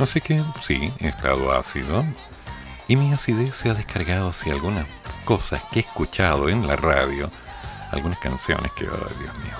Así 0.00 0.22
que 0.22 0.42
sí, 0.62 0.92
he 0.98 1.08
estado 1.08 1.52
ácido. 1.52 2.04
Y 2.88 2.96
mi 2.96 3.12
acidez 3.12 3.54
se 3.54 3.70
ha 3.70 3.74
descargado 3.74 4.30
hacia 4.30 4.52
algunas 4.52 4.86
cosas 5.24 5.62
que 5.70 5.80
he 5.80 5.82
escuchado 5.82 6.48
en 6.48 6.66
la 6.66 6.76
radio. 6.76 7.30
Algunas 7.90 8.18
canciones 8.18 8.72
que, 8.72 8.88
oh, 8.88 9.10
Dios 9.20 9.38
mío. 9.38 9.54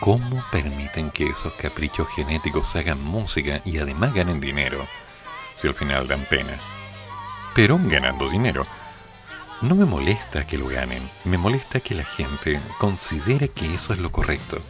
¿Cómo 0.00 0.44
permiten 0.50 1.10
que 1.10 1.28
esos 1.28 1.52
caprichos 1.54 2.08
genéticos 2.14 2.74
hagan 2.76 3.02
música 3.02 3.60
y 3.64 3.78
además 3.78 4.14
ganen 4.14 4.40
dinero? 4.40 4.86
Si 5.60 5.68
al 5.68 5.74
final 5.74 6.08
dan 6.08 6.24
pena. 6.24 6.58
Pero 7.54 7.78
ganando 7.82 8.28
dinero. 8.30 8.64
No 9.60 9.74
me 9.74 9.84
molesta 9.84 10.46
que 10.46 10.58
lo 10.58 10.66
ganen, 10.66 11.02
me 11.24 11.38
molesta 11.38 11.80
que 11.80 11.94
la 11.94 12.04
gente 12.04 12.60
considere 12.78 13.50
que 13.50 13.74
eso 13.74 13.92
es 13.92 13.98
lo 13.98 14.10
correcto. 14.10 14.60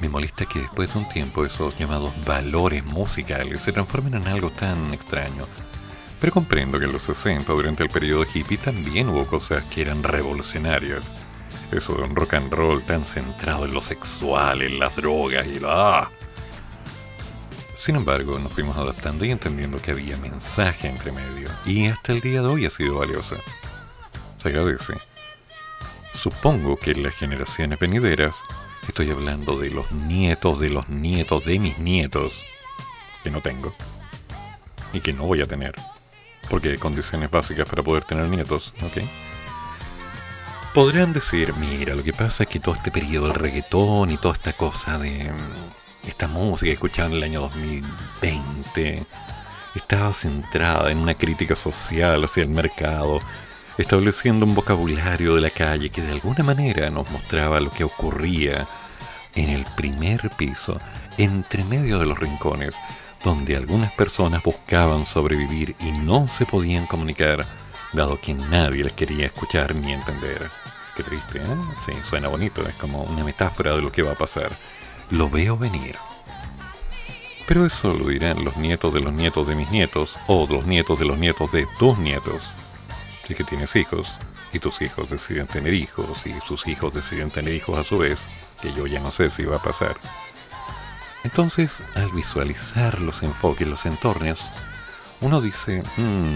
Me 0.00 0.08
molesta 0.08 0.46
que 0.46 0.60
después 0.60 0.92
de 0.92 1.00
un 1.00 1.08
tiempo 1.08 1.44
esos 1.44 1.76
llamados 1.76 2.12
valores 2.24 2.84
musicales 2.84 3.62
se 3.62 3.72
transformen 3.72 4.14
en 4.14 4.28
algo 4.28 4.50
tan 4.50 4.92
extraño. 4.92 5.46
Pero 6.20 6.32
comprendo 6.32 6.78
que 6.78 6.86
en 6.86 6.92
los 6.92 7.02
60, 7.04 7.52
durante 7.52 7.84
el 7.84 7.90
periodo 7.90 8.24
hippie, 8.32 8.58
también 8.58 9.08
hubo 9.08 9.26
cosas 9.26 9.64
que 9.64 9.82
eran 9.82 10.02
revolucionarias. 10.02 11.12
Eso 11.70 11.94
de 11.94 12.02
un 12.02 12.16
rock 12.16 12.34
and 12.34 12.52
roll 12.52 12.82
tan 12.82 13.04
centrado 13.04 13.64
en 13.64 13.74
lo 13.74 13.82
sexual, 13.82 14.62
en 14.62 14.78
las 14.78 14.96
drogas 14.96 15.46
y 15.46 15.60
la... 15.60 16.08
Sin 17.78 17.94
embargo, 17.94 18.38
nos 18.38 18.52
fuimos 18.52 18.76
adaptando 18.76 19.24
y 19.24 19.30
entendiendo 19.30 19.80
que 19.80 19.92
había 19.92 20.16
mensaje 20.16 20.88
entre 20.88 21.12
medio. 21.12 21.48
Y 21.64 21.86
hasta 21.86 22.12
el 22.12 22.20
día 22.20 22.42
de 22.42 22.48
hoy 22.48 22.66
ha 22.66 22.70
sido 22.70 22.98
valiosa. 22.98 23.36
Se 24.38 24.48
agradece. 24.48 24.94
Supongo 26.12 26.76
que 26.76 26.94
las 26.96 27.14
generaciones 27.14 27.78
venideras, 27.78 28.42
estoy 28.88 29.10
hablando 29.10 29.58
de 29.58 29.70
los 29.70 29.90
nietos 29.92 30.58
de 30.58 30.70
los 30.70 30.88
nietos 30.88 31.44
de 31.44 31.58
mis 31.58 31.78
nietos, 31.78 32.32
que 33.22 33.30
no 33.30 33.40
tengo, 33.40 33.74
y 34.92 35.00
que 35.00 35.12
no 35.12 35.24
voy 35.24 35.40
a 35.42 35.46
tener, 35.46 35.74
porque 36.48 36.70
hay 36.70 36.78
condiciones 36.78 37.30
básicas 37.30 37.68
para 37.68 37.82
poder 37.82 38.04
tener 38.04 38.28
nietos, 38.28 38.72
¿ok? 38.82 39.02
Podrán 40.74 41.12
decir, 41.12 41.54
mira, 41.54 41.94
lo 41.94 42.04
que 42.04 42.12
pasa 42.12 42.44
es 42.44 42.48
que 42.48 42.60
todo 42.60 42.74
este 42.74 42.90
periodo 42.90 43.28
del 43.28 43.36
reggaetón 43.36 44.10
y 44.10 44.16
toda 44.16 44.34
esta 44.34 44.52
cosa 44.52 44.98
de 44.98 45.30
mm, 45.32 46.08
esta 46.08 46.28
música 46.28 46.70
escuchada 46.72 47.08
en 47.08 47.14
el 47.14 47.22
año 47.22 47.40
2020 47.40 49.06
estaba 49.74 50.12
centrada 50.12 50.90
en 50.90 50.98
una 50.98 51.14
crítica 51.14 51.56
social 51.56 52.22
hacia 52.24 52.42
el 52.42 52.48
mercado, 52.48 53.20
estableciendo 53.76 54.44
un 54.44 54.54
vocabulario 54.54 55.34
de 55.34 55.40
la 55.40 55.50
calle 55.50 55.90
que 55.90 56.02
de 56.02 56.12
alguna 56.12 56.44
manera 56.44 56.90
nos 56.90 57.10
mostraba 57.10 57.60
lo 57.60 57.70
que 57.70 57.84
ocurría 57.84 58.66
en 59.38 59.50
el 59.50 59.64
primer 59.76 60.30
piso, 60.30 60.80
entre 61.16 61.64
medio 61.64 61.98
de 61.98 62.06
los 62.06 62.18
rincones, 62.18 62.74
donde 63.24 63.56
algunas 63.56 63.92
personas 63.92 64.42
buscaban 64.42 65.06
sobrevivir 65.06 65.76
y 65.80 65.92
no 65.92 66.28
se 66.28 66.44
podían 66.44 66.86
comunicar, 66.86 67.46
dado 67.92 68.20
que 68.20 68.34
nadie 68.34 68.84
les 68.84 68.92
quería 68.92 69.26
escuchar 69.26 69.74
ni 69.74 69.92
entender. 69.92 70.50
Qué 70.96 71.02
triste, 71.04 71.38
¿eh? 71.38 71.56
Sí, 71.84 71.92
suena 72.02 72.28
bonito, 72.28 72.66
es 72.66 72.74
como 72.74 73.02
una 73.04 73.22
metáfora 73.22 73.76
de 73.76 73.82
lo 73.82 73.92
que 73.92 74.02
va 74.02 74.12
a 74.12 74.18
pasar. 74.18 74.50
Lo 75.10 75.30
veo 75.30 75.56
venir. 75.56 75.96
Pero 77.46 77.64
eso 77.64 77.94
lo 77.94 78.08
dirán 78.08 78.44
los 78.44 78.56
nietos 78.56 78.92
de 78.92 79.00
los 79.00 79.12
nietos 79.12 79.46
de 79.46 79.54
mis 79.54 79.70
nietos, 79.70 80.18
o 80.26 80.46
los 80.50 80.66
nietos 80.66 80.98
de 80.98 81.06
los 81.06 81.16
nietos 81.16 81.50
de 81.52 81.66
tus 81.78 81.96
nietos. 81.98 82.52
Si 83.26 83.34
que 83.34 83.44
tienes 83.44 83.74
hijos, 83.76 84.12
y 84.52 84.58
tus 84.58 84.80
hijos 84.82 85.10
deciden 85.10 85.46
tener 85.46 85.74
hijos, 85.74 86.26
y 86.26 86.34
sus 86.46 86.66
hijos 86.66 86.94
deciden 86.94 87.30
tener 87.30 87.54
hijos 87.54 87.78
a 87.78 87.84
su 87.84 87.98
vez, 87.98 88.20
que 88.60 88.72
yo 88.72 88.86
ya 88.86 89.00
no 89.00 89.10
sé 89.10 89.30
si 89.30 89.44
va 89.44 89.56
a 89.56 89.62
pasar. 89.62 89.96
Entonces, 91.24 91.82
al 91.94 92.10
visualizar 92.12 93.00
los 93.00 93.22
enfoques, 93.22 93.66
los 93.66 93.86
entornos, 93.86 94.50
uno 95.20 95.40
dice, 95.40 95.82
"Mm, 95.96 96.34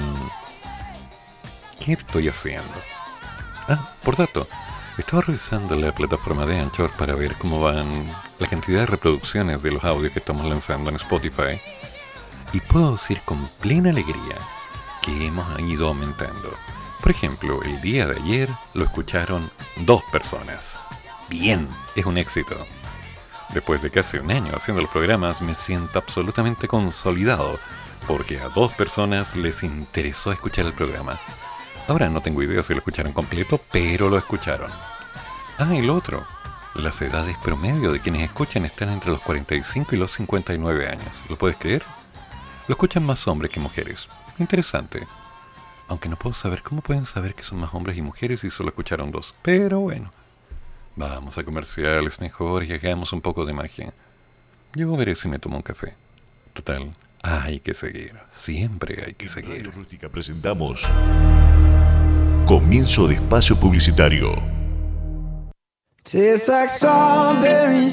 ¿qué 1.79 1.93
estoy 1.93 2.29
haciendo? 2.29 2.75
Ah, 3.69 3.93
por 4.03 4.17
dato, 4.17 4.49
estaba 4.99 5.23
revisando 5.23 5.77
la 5.77 5.95
plataforma 5.95 6.45
de 6.47 6.59
Anchor 6.59 6.91
para 6.93 7.15
ver 7.15 7.37
cómo 7.39 7.61
van 7.61 8.07
la 8.39 8.47
cantidad 8.49 8.81
de 8.81 8.87
reproducciones 8.87 9.63
de 9.63 9.71
los 9.71 9.85
audios 9.85 10.13
que 10.13 10.19
estamos 10.19 10.45
lanzando 10.47 10.91
en 10.91 10.97
Spotify 10.97 11.61
y 12.53 12.61
puedo 12.61 12.93
decir 12.93 13.21
con 13.25 13.49
plena 13.61 13.91
alegría 13.91 14.37
que 15.01 15.27
hemos 15.27 15.59
ido 15.61 15.89
aumentando. 15.89 16.53
Por 17.03 17.11
ejemplo, 17.11 17.61
el 17.65 17.81
día 17.81 18.07
de 18.07 18.15
ayer 18.15 18.49
lo 18.75 18.85
escucharon 18.85 19.51
dos 19.85 20.05
personas. 20.13 20.77
Bien, 21.29 21.69
es 21.97 22.07
un 22.07 22.17
éxito. 22.17 22.57
Después 23.53 23.83
de 23.83 23.91
casi 23.91 24.19
un 24.19 24.31
año 24.31 24.53
haciendo 24.55 24.83
los 24.83 24.91
programas, 24.91 25.43
me 25.43 25.55
siento 25.55 25.99
absolutamente 25.99 26.69
consolidado, 26.69 27.59
porque 28.07 28.39
a 28.39 28.51
dos 28.51 28.73
personas 28.75 29.35
les 29.35 29.65
interesó 29.65 30.31
escuchar 30.31 30.65
el 30.65 30.75
programa. 30.75 31.19
Ahora 31.89 32.09
no 32.09 32.21
tengo 32.21 32.41
idea 32.41 32.63
si 32.63 32.73
lo 32.73 32.79
escucharon 32.79 33.13
completo, 33.13 33.61
pero 33.73 34.09
lo 34.09 34.17
escucharon. 34.17 34.71
Ah, 35.59 35.75
y 35.75 35.89
otro. 35.89 36.25
Las 36.77 37.03
edades 37.03 37.37
promedio 37.39 37.91
de 37.91 38.01
quienes 38.01 38.23
escuchan 38.23 38.65
están 38.65 38.91
entre 38.91 39.11
los 39.11 39.21
45 39.21 39.97
y 39.97 39.99
los 39.99 40.13
59 40.13 40.89
años. 40.89 41.21
¿Lo 41.29 41.37
puedes 41.37 41.57
creer? 41.57 41.83
Lo 42.69 42.75
escuchan 42.75 43.05
más 43.05 43.27
hombres 43.27 43.51
que 43.51 43.59
mujeres. 43.59 44.09
Interesante. 44.39 45.03
Aunque 45.89 46.09
no 46.09 46.17
puedo 46.17 46.35
saber 46.35 46.63
cómo 46.63 46.81
pueden 46.81 47.07
saber 47.07 47.35
que 47.35 47.45
son 47.45 47.61
más 47.61 47.75
hombres 47.75 47.97
y 47.97 48.03
mujeres 48.03 48.41
si 48.41 48.51
solo 48.51 48.71
escucharon 48.71 49.11
dos. 49.11 49.35
Pero 49.43 49.81
bueno. 49.81 50.11
Vamos 50.97 51.39
a 51.39 51.45
comerciales 51.45 52.21
mejor 52.21 52.65
y 52.65 52.73
hagamos 52.73 53.13
un 53.13 53.21
poco 53.21 53.45
de 53.45 53.53
magia. 53.53 53.93
Yo 54.75 54.95
veré 54.97 55.17
si 55.17 55.29
me 55.29 55.39
tomo 55.39 55.57
un 55.57 55.63
café. 55.63 55.95
Total, 56.53 56.91
hay 57.23 57.61
que 57.61 57.75
seguir. 57.75 58.15
Siempre 58.31 59.05
hay 59.07 59.15
que 59.15 59.29
seguir. 59.29 59.71
Rústica 59.73 60.09
presentamos 60.09 60.89
Comienzo 62.47 63.07
de 63.07 63.15
espacio 63.15 63.57
publicitario. 63.57 64.62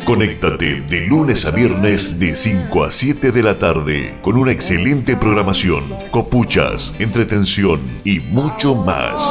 Conéctate 0.04 0.82
de 0.82 1.02
lunes 1.08 1.46
a 1.46 1.52
viernes 1.52 2.20
de 2.20 2.36
5 2.36 2.84
a 2.84 2.90
7 2.90 3.32
de 3.32 3.44
la 3.44 3.60
tarde 3.60 4.18
con 4.24 4.36
una 4.36 4.52
excelente 4.52 5.16
programación, 5.16 5.84
copuchas, 6.10 6.94
entretención 6.98 7.80
y 8.04 8.20
mucho 8.20 8.74
más. 8.74 9.22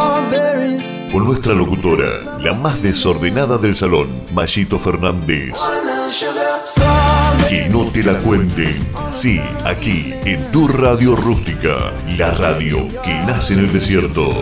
Con 1.11 1.25
nuestra 1.25 1.55
locutora, 1.55 2.39
la 2.41 2.55
más 2.55 2.81
desordenada 2.81 3.59
del 3.59 3.75
salón, 3.75 4.09
Mayito 4.33 4.79
Fernández. 4.79 5.59
Que 7.49 7.69
no 7.69 7.85
te 7.87 8.05
la 8.05 8.19
cuenten. 8.21 8.89
Sí, 9.11 9.41
aquí, 9.65 10.15
en 10.25 10.53
tu 10.53 10.69
radio 10.69 11.17
rústica, 11.17 11.93
la 12.17 12.31
radio 12.33 12.79
que 13.03 13.15
nace 13.27 13.55
en 13.55 13.61
el 13.61 13.73
desierto. 13.73 14.35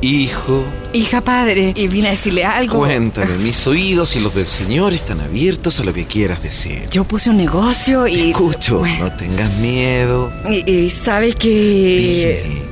Hijo, 0.00 0.64
Hija 0.92 1.20
padre, 1.20 1.72
y 1.76 1.86
vine 1.88 2.08
a 2.08 2.10
decirle 2.10 2.44
algo. 2.44 2.78
cuéntame, 2.78 3.38
mis 3.38 3.66
oídos 3.66 4.14
y 4.16 4.20
los 4.20 4.34
del 4.34 4.46
Señor 4.46 4.92
están 4.92 5.20
abiertos 5.20 5.80
a 5.80 5.84
lo 5.84 5.94
que 5.94 6.04
quieras 6.04 6.42
decir. 6.42 6.88
Yo 6.90 7.04
puse 7.04 7.30
un 7.30 7.36
negocio 7.38 8.06
y. 8.06 8.30
Escucho, 8.30 8.82
no 8.98 9.12
tengas 9.12 9.50
miedo. 9.56 10.30
Y, 10.50 10.70
y 10.70 10.90
sabe 10.90 11.32
que. 11.32 12.71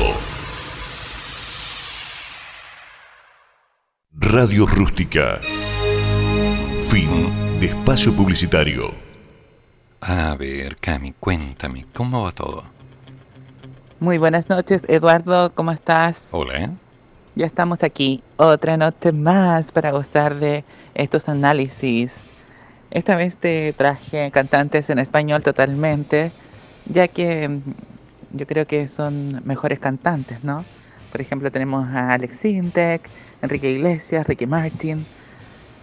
Radio 4.11 4.67
Rústica. 4.67 5.39
Fin 6.89 7.31
de 7.61 7.67
espacio 7.67 8.13
publicitario. 8.15 8.93
A 10.01 10.35
ver, 10.35 10.75
Cami, 10.81 11.15
cuéntame, 11.21 11.87
¿cómo 11.95 12.25
va 12.25 12.33
todo? 12.33 12.65
Muy 14.01 14.19
buenas 14.19 14.49
noches, 14.49 14.83
Eduardo, 14.89 15.55
¿cómo 15.55 15.71
estás? 15.71 16.27
Hola. 16.33 16.73
Ya 17.39 17.45
estamos 17.45 17.83
aquí, 17.83 18.23
otra 18.37 18.79
noche 18.79 19.13
más 19.13 19.71
para 19.71 19.91
gozar 19.91 20.37
de 20.37 20.65
estos 20.95 21.29
análisis. 21.29 22.31
Esta 22.91 23.15
vez 23.15 23.37
te 23.37 23.75
traje 23.75 24.31
cantantes 24.31 24.89
en 24.89 24.99
español 24.99 25.43
totalmente, 25.43 26.33
ya 26.87 27.09
que 27.09 27.47
mm, 27.51 27.59
yo 28.39 28.47
creo 28.47 28.67
que 28.67 28.89
son 28.89 29.43
mejores 29.45 29.79
cantantes, 29.81 30.45
¿no? 30.45 30.65
Por 31.13 31.21
ejemplo, 31.21 31.53
tenemos 31.53 31.87
a 31.91 32.15
Alex 32.15 32.37
Sintek, 32.39 33.11
Enrique 33.43 33.71
Iglesias, 33.71 34.27
Ricky 34.27 34.47
Martin, 34.47 35.05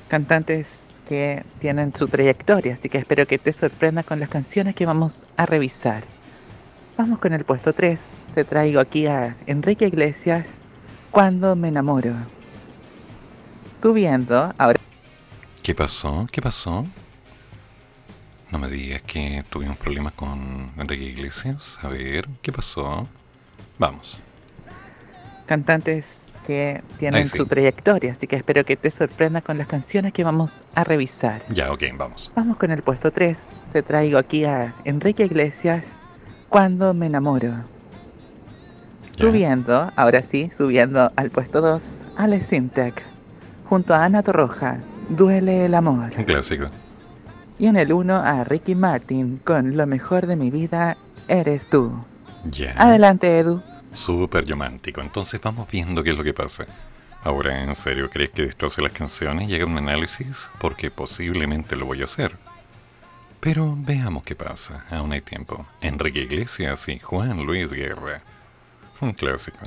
cantantes 0.08 0.90
que 1.06 1.46
tienen 1.60 1.94
su 1.94 2.08
trayectoria, 2.08 2.74
así 2.74 2.90
que 2.90 2.98
espero 2.98 3.28
que 3.28 3.38
te 3.38 3.52
sorprendas 3.54 4.06
con 4.06 4.20
las 4.20 4.30
canciones 4.30 4.74
que 4.74 4.88
vamos 4.88 5.28
a 5.38 5.46
revisar. 5.46 6.04
Vamos 6.98 7.20
con 7.20 7.34
el 7.34 7.46
puesto 7.46 7.74
3. 7.74 8.26
Te 8.34 8.44
traigo 8.44 8.80
aquí 8.80 9.06
a 9.06 9.38
Enrique 9.46 9.86
Iglesias, 9.86 10.64
Cuando 11.14 11.56
me 11.56 11.68
enamoro. 11.68 12.16
Subiendo, 13.80 14.52
ahora 14.58 14.80
¿Qué 15.62 15.76
pasó? 15.76 16.28
¿Qué 16.32 16.42
pasó? 16.42 16.88
No 18.50 18.58
me 18.58 18.68
digas 18.68 19.04
que 19.04 19.46
tuvimos 19.48 19.78
problemas 19.78 20.14
con 20.14 20.72
Enrique 20.76 21.04
Iglesias. 21.04 21.78
A 21.84 21.88
ver, 21.90 22.28
¿qué 22.42 22.52
pasó? 22.52 23.08
Vamos. 23.78 24.18
cantantes 25.46 26.30
que 26.48 26.82
tienen 26.98 27.30
sí. 27.30 27.38
su 27.38 27.46
trayectoria, 27.46 28.12
así 28.12 28.26
que 28.26 28.36
espero 28.36 28.66
que 28.66 28.76
te 28.76 28.90
sorprendas 28.90 29.44
con 29.44 29.60
las 29.60 29.68
canciones 29.68 30.14
que 30.14 30.24
vamos 30.24 30.64
a 30.74 30.84
revisar. 30.84 31.44
Ya, 31.50 31.72
ok, 31.72 31.84
vamos. 31.96 32.32
Vamos 32.36 32.58
con 32.58 32.72
el 32.72 32.82
puesto 32.82 33.12
3. 33.12 33.38
Te 33.72 33.84
traigo 33.84 34.18
aquí 34.18 34.46
a 34.46 34.74
Enrique 34.84 35.26
Iglesias, 35.26 36.00
Cuando 36.50 36.96
me 36.96 37.06
enamoro. 37.06 37.73
Subiendo, 39.18 39.92
ahora 39.96 40.22
sí, 40.22 40.52
subiendo 40.58 41.12
al 41.16 41.30
puesto 41.30 41.62
2, 41.62 42.02
Alex 42.18 42.46
Sintek, 42.48 43.04
junto 43.70 43.94
a 43.94 44.06
Ana 44.06 44.24
Torroja, 44.24 44.80
Duele 45.10 45.66
el 45.66 45.76
amor. 45.76 46.12
Un 46.18 46.24
clásico. 46.24 46.68
Y 47.60 47.68
en 47.68 47.76
el 47.76 47.94
1 47.94 48.16
a 48.16 48.44
Ricky 48.44 48.76
Martin 48.76 49.40
con 49.44 49.78
Lo 49.78 49.86
mejor 49.86 50.28
de 50.28 50.36
mi 50.36 50.50
vida 50.50 50.98
eres 51.28 51.68
tú. 51.68 51.94
Ya. 52.46 52.74
Adelante, 52.78 53.40
Edu. 53.40 53.62
Súper 53.94 54.50
romántico. 54.50 55.02
Entonces 55.02 55.40
vamos 55.42 55.68
viendo 55.70 56.04
qué 56.04 56.12
es 56.12 56.18
lo 56.18 56.24
que 56.24 56.34
pasa. 56.34 56.66
Ahora, 57.24 57.64
¿en 57.64 57.76
serio 57.76 58.10
crees 58.10 58.32
que 58.32 58.44
destroce 58.44 58.82
las 58.82 58.92
canciones 58.92 59.50
y 59.50 59.56
haga 59.56 59.66
un 59.66 59.78
análisis? 59.78 60.50
Porque 60.60 60.90
posiblemente 60.92 61.76
lo 61.76 61.86
voy 61.86 62.02
a 62.02 62.06
hacer. 62.06 62.38
Pero 63.40 63.76
veamos 63.78 64.24
qué 64.24 64.36
pasa. 64.36 64.86
Aún 64.90 65.12
hay 65.12 65.22
tiempo. 65.22 65.66
Enrique 65.82 66.22
Iglesias 66.22 66.88
y 66.90 67.00
Juan 67.00 67.46
Luis 67.46 67.72
Guerra. 67.72 68.22
Un 69.04 69.12
clásico. 69.12 69.58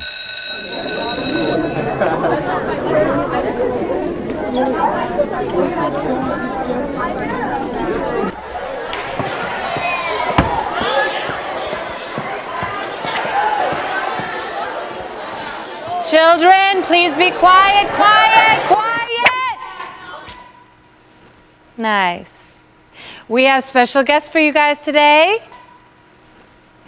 Children, 16.03 16.83
please 16.85 17.15
be 17.17 17.31
quiet, 17.33 17.89
quiet, 17.93 18.63
quiet. 18.67 19.91
Nice. 21.77 22.63
We 23.29 23.45
have 23.45 23.65
special 23.65 24.03
guests 24.03 24.31
for 24.31 24.39
you 24.39 24.55
guys 24.55 24.81
today. 24.81 25.43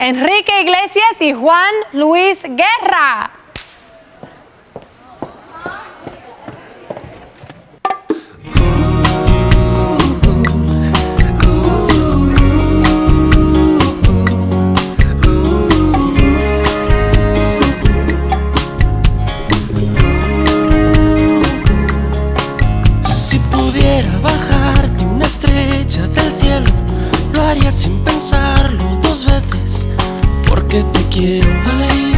Enrique 0.00 0.60
Iglesias 0.60 1.20
y 1.20 1.32
Juan 1.32 1.74
Luis 1.92 2.44
Guerra. 2.44 3.32
Si 23.04 23.36
pudiera 23.50 24.16
bajarte 24.22 25.04
una 25.04 25.26
estrella 25.26 26.06
del 26.06 26.32
cielo, 26.40 26.70
lo 27.32 27.42
haría 27.42 27.72
sin 27.72 28.07
porque 30.68 30.84
te 30.92 31.08
quiero 31.08 31.48
ahí 31.80 32.14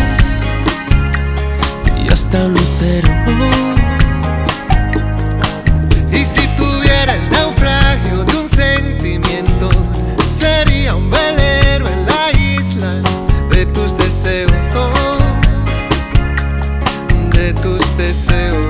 y 2.05 2.13
hasta 2.13 2.49
lucero. 2.49 3.09
Y 6.11 6.25
si 6.25 6.47
tuviera 6.57 7.15
el 7.15 7.31
naufragio 7.31 8.25
de 8.25 8.37
un 8.39 8.49
sentimiento, 8.49 9.69
sería 10.29 10.97
un 10.97 11.09
velero 11.11 11.87
en 11.89 12.07
la 12.07 12.33
isla 12.33 12.93
de 13.51 13.67
tus 13.67 13.97
deseos, 13.97 14.53
de 17.33 17.53
tus 17.55 17.97
deseos. 17.97 18.67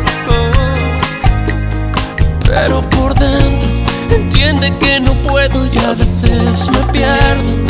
Pero 2.47 2.83
por 2.91 3.15
dentro 3.15 3.69
entiende 4.11 4.77
que 4.79 5.01
no 5.01 5.15
puedo 5.23 5.65
y 5.67 5.79
a 5.79 5.93
veces 5.93 6.71
me 6.71 6.93
pierdo. 6.93 7.70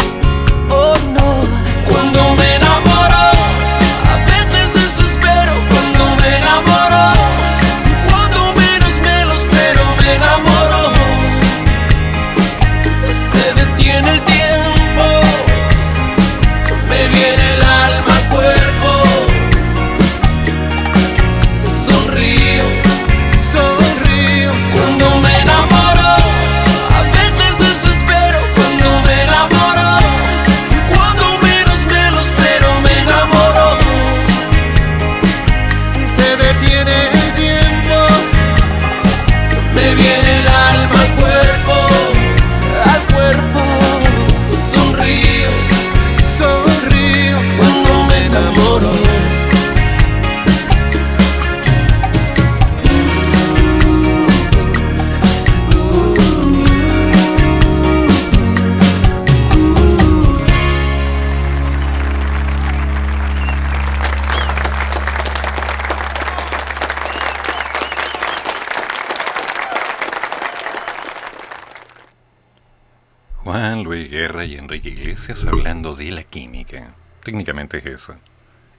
Técnicamente 77.23 77.77
es 77.77 77.85
eso. 77.85 78.15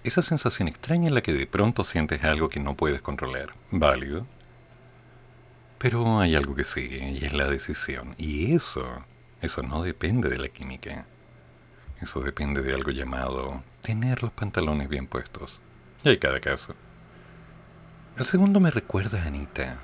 Esa 0.05 0.23
sensación 0.23 0.69
extraña 0.69 1.09
en 1.09 1.15
la 1.15 1.23
que 1.23 1.33
de 1.33 1.47
pronto 1.47 1.85
sientes 1.85 2.25
algo 2.25 2.49
que 2.49 2.61
no 2.61 2.75
puedes 2.75 3.03
controlar. 3.03 3.55
Válido. 3.71 4.27
Pero 5.79 6.21
hay 6.21 6.35
algo 6.35 6.55
que 6.55 6.65
sigue 6.65 7.11
y 7.11 7.25
es 7.25 7.33
la 7.33 7.49
decisión. 7.49 8.15
Y 8.19 8.55
eso, 8.55 9.05
eso 9.41 9.63
no 9.63 9.83
depende 9.83 10.29
de 10.29 10.39
la 10.39 10.49
química. 10.49 11.07
Eso 12.01 12.21
depende 12.21 12.63
de 12.63 12.75
algo 12.75 12.91
llamado 12.91 13.63
tener 13.81 14.23
los 14.23 14.33
pantalones 14.33 14.89
bien 14.89 15.07
puestos. 15.07 15.61
Y 16.05 16.09
hay 16.09 16.19
cada 16.19 16.41
caso. 16.41 16.75
El 18.17 18.27
segundo 18.27 18.61
me 18.61 18.71
recuerda 18.71 19.23
a 19.23 19.27
Anita. 19.27 19.79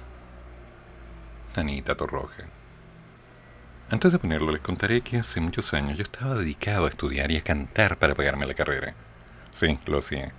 Anita 1.54 1.96
Torroja. 1.96 2.44
Antes 3.90 4.12
de 4.12 4.18
ponerlo, 4.18 4.52
les 4.52 4.60
contaré 4.60 5.00
que 5.00 5.16
hace 5.16 5.40
muchos 5.40 5.72
años 5.72 5.96
yo 5.96 6.02
estaba 6.02 6.34
dedicado 6.34 6.84
a 6.84 6.90
estudiar 6.90 7.30
y 7.30 7.38
a 7.38 7.42
cantar 7.42 7.96
para 7.96 8.14
pagarme 8.14 8.44
la 8.44 8.52
carrera. 8.52 8.94
Sí, 9.50 9.78
lo 9.86 9.98
hacía. 9.98 10.32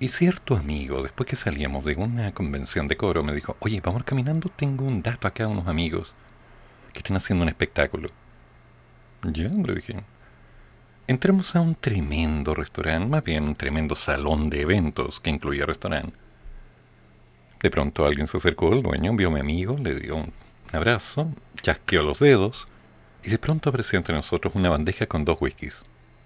Y 0.00 0.08
cierto 0.08 0.56
amigo, 0.56 1.02
después 1.02 1.28
que 1.28 1.36
salíamos 1.36 1.84
de 1.84 1.94
una 1.94 2.32
convención 2.34 2.88
de 2.88 2.96
coro, 2.96 3.22
me 3.22 3.32
dijo, 3.32 3.56
oye, 3.60 3.80
vamos 3.80 4.02
caminando, 4.02 4.48
tengo 4.48 4.84
un 4.84 5.02
dato 5.02 5.28
acá 5.28 5.44
a 5.44 5.48
unos 5.48 5.68
amigos 5.68 6.12
que 6.92 6.98
están 6.98 7.16
haciendo 7.16 7.44
un 7.44 7.48
espectáculo. 7.48 8.08
Ya, 9.22 9.48
le 9.48 9.74
dije. 9.74 9.94
Entramos 11.06 11.54
a 11.54 11.60
un 11.60 11.76
tremendo 11.76 12.54
restaurante, 12.54 13.06
más 13.06 13.22
bien 13.22 13.44
un 13.44 13.54
tremendo 13.54 13.94
salón 13.94 14.50
de 14.50 14.62
eventos 14.62 15.20
que 15.20 15.30
incluía 15.30 15.64
restaurante. 15.64 16.16
De 17.62 17.70
pronto 17.70 18.04
alguien 18.04 18.26
se 18.26 18.38
acercó, 18.38 18.72
el 18.72 18.82
dueño 18.82 19.14
vio 19.14 19.28
a 19.28 19.30
mi 19.30 19.38
amigo, 19.38 19.78
le 19.78 19.94
dio 19.94 20.16
un 20.16 20.32
abrazo, 20.76 21.32
chasqueó 21.62 22.02
los 22.02 22.18
dedos 22.18 22.66
y 23.24 23.30
de 23.30 23.38
pronto 23.38 23.68
apareció 23.68 23.98
entre 23.98 24.14
nosotros 24.14 24.54
una 24.54 24.70
bandeja 24.70 25.06
con 25.06 25.24
dos 25.24 25.38
whiskies. 25.40 25.82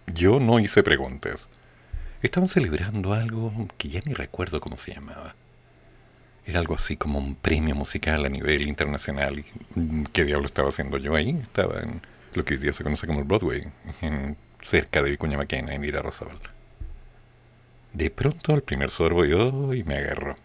Yo 0.06 0.40
no 0.40 0.58
hice 0.58 0.82
preguntas. 0.82 1.48
Estaban 2.22 2.48
celebrando 2.48 3.12
algo 3.12 3.52
que 3.76 3.88
ya 3.88 4.00
ni 4.04 4.14
recuerdo 4.14 4.60
cómo 4.60 4.78
se 4.78 4.94
llamaba. 4.94 5.34
Era 6.46 6.60
algo 6.60 6.76
así 6.76 6.96
como 6.96 7.18
un 7.18 7.34
premio 7.34 7.74
musical 7.74 8.24
a 8.24 8.28
nivel 8.28 8.68
internacional. 8.68 9.44
¿Qué 10.12 10.24
diablo 10.24 10.46
estaba 10.46 10.68
haciendo 10.68 10.96
yo 10.96 11.14
ahí? 11.14 11.30
Estaba 11.42 11.80
en 11.80 12.00
lo 12.34 12.44
que 12.44 12.54
hoy 12.54 12.60
día 12.60 12.72
se 12.72 12.84
conoce 12.84 13.06
como 13.06 13.18
el 13.18 13.24
Broadway, 13.24 13.64
cerca 14.62 15.02
de 15.02 15.10
Vicuña 15.10 15.38
Maquena, 15.38 15.74
en 15.74 15.84
Ira 15.84 16.02
Rosabal. 16.02 16.38
De 17.92 18.10
pronto, 18.10 18.54
al 18.54 18.62
primer 18.62 18.90
sorbo, 18.90 19.24
yo 19.24 19.74
y 19.74 19.82
me 19.82 19.96
agarró. 19.96 20.36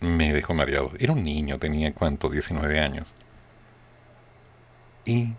Me 0.00 0.32
dejó 0.32 0.52
mareado. 0.54 0.92
Era 0.98 1.12
un 1.12 1.24
niño, 1.24 1.58
tenía 1.58 1.92
cuánto, 1.92 2.28
19 2.28 2.78
años. 2.80 3.08
Y 5.08 5.32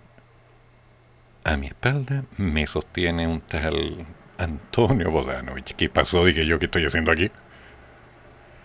a 1.43 1.57
mi 1.57 1.67
espalda 1.67 2.23
me 2.37 2.65
sostiene 2.65 3.27
un 3.27 3.41
tal 3.41 4.03
Antonio 4.39 5.11
Bodanovich. 5.11 5.75
¿Qué 5.75 5.89
pasó? 5.89 6.25
Dije 6.25 6.43
yo, 6.47 6.57
¿qué 6.57 6.65
estoy 6.65 6.85
haciendo 6.87 7.11
aquí? 7.11 7.29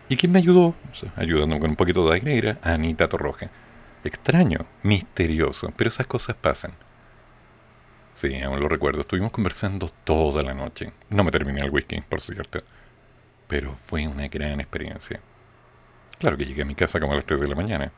¿Y 0.09 0.16
quién 0.16 0.32
me 0.32 0.39
ayudó? 0.39 0.68
O 0.68 0.94
sea, 0.94 1.12
ayudándome 1.16 1.60
con 1.60 1.70
un 1.70 1.76
poquito 1.76 2.09
de 2.09 2.22
aire 2.24 2.56
Anita 2.62 3.06
Torroja. 3.06 3.51
Extraño, 4.02 4.60
misterioso, 4.82 5.74
pero 5.76 5.90
esas 5.90 6.06
cosas 6.06 6.36
pasan. 6.36 6.72
Sí, 8.14 8.40
aún 8.40 8.60
lo 8.60 8.68
recuerdo. 8.70 9.02
Estuvimos 9.02 9.31
conversando 9.31 9.93
toda 10.05 10.43
la 10.43 10.55
noche. 10.55 10.90
No 11.10 11.22
me 11.22 11.31
terminé 11.31 11.60
el 11.60 11.70
whisky, 11.70 12.01
por 12.01 12.22
cierto. 12.22 12.60
Pero 13.47 13.76
fue 13.86 14.09
una 14.09 14.28
gran 14.28 14.59
experiencia. 14.60 15.20
Claro 16.18 16.39
que 16.39 16.47
llegué 16.47 16.62
a 16.62 16.66
mi 16.66 16.74
casa 16.74 16.98
como 16.98 17.12
a 17.12 17.16
las 17.16 17.26
3 17.26 17.43
de 17.43 17.48
la 17.48 17.56
mañana. 17.56 17.93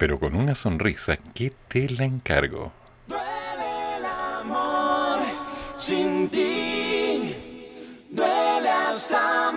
Pero 0.00 0.18
con 0.18 0.34
una 0.34 0.54
sonrisa 0.54 1.18
que 1.34 1.52
te 1.68 1.86
la 1.90 2.04
encargo. 2.06 2.72
amor 4.40 5.20
sin 5.76 6.30
ti 6.30 7.34
duele 8.08 8.70
hasta 8.70 9.49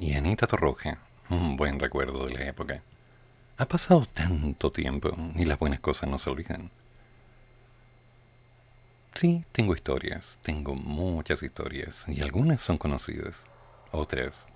Y 0.00 0.14
Anita 0.14 0.48
Torroja. 0.48 0.98
Un 1.28 1.56
buen 1.56 1.78
recuerdo 1.78 2.26
de 2.26 2.34
la 2.34 2.46
época. 2.46 2.82
Ha 3.58 3.64
pasado 3.66 4.04
tanto 4.06 4.72
tiempo 4.72 5.16
y 5.36 5.44
las 5.44 5.56
buenas 5.56 5.78
cosas 5.78 6.10
no 6.10 6.18
se 6.18 6.30
olvidan. 6.30 6.68
Sí, 9.14 9.44
tengo 9.52 9.76
historias, 9.76 10.36
tengo 10.42 10.74
muchas 10.74 11.44
historias 11.44 12.06
y 12.08 12.22
algunas 12.22 12.60
son 12.60 12.76
conocidas. 12.76 13.44
Otras, 13.92 14.46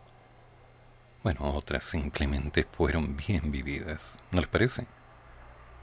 bueno, 1.22 1.54
otras 1.54 1.84
simplemente 1.84 2.66
fueron 2.76 3.16
bien 3.16 3.52
vividas. 3.52 4.14
¿No 4.32 4.40
les 4.40 4.48
parece? 4.48 4.88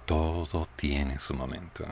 Todo 0.06 0.68
tiene 0.76 1.18
su 1.20 1.34
momento. 1.34 1.86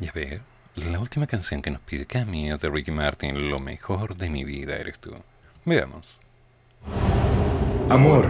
Y 0.00 0.08
a 0.08 0.12
ver, 0.12 0.42
la 0.74 0.98
última 1.00 1.26
canción 1.26 1.62
que 1.62 1.70
nos 1.70 1.80
pide 1.80 2.04
Cami 2.04 2.50
es 2.50 2.60
de 2.60 2.68
Ricky 2.68 2.90
Martin, 2.90 3.48
Lo 3.48 3.58
mejor 3.58 4.16
de 4.16 4.28
mi 4.28 4.44
vida 4.44 4.76
eres 4.76 4.98
tú. 4.98 5.14
Veamos. 5.66 6.16
Amor, 7.90 8.24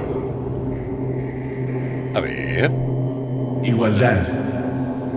A 2.15 2.21
ver. 2.21 2.71
igualdad, 3.63 4.27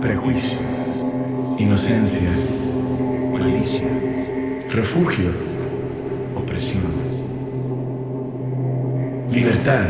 prejuicio, 0.02 0.58
inocencia, 1.56 2.28
malicia, 3.32 3.88
refugio, 4.70 5.30
opresión, 6.36 6.92
libertad. 9.30 9.88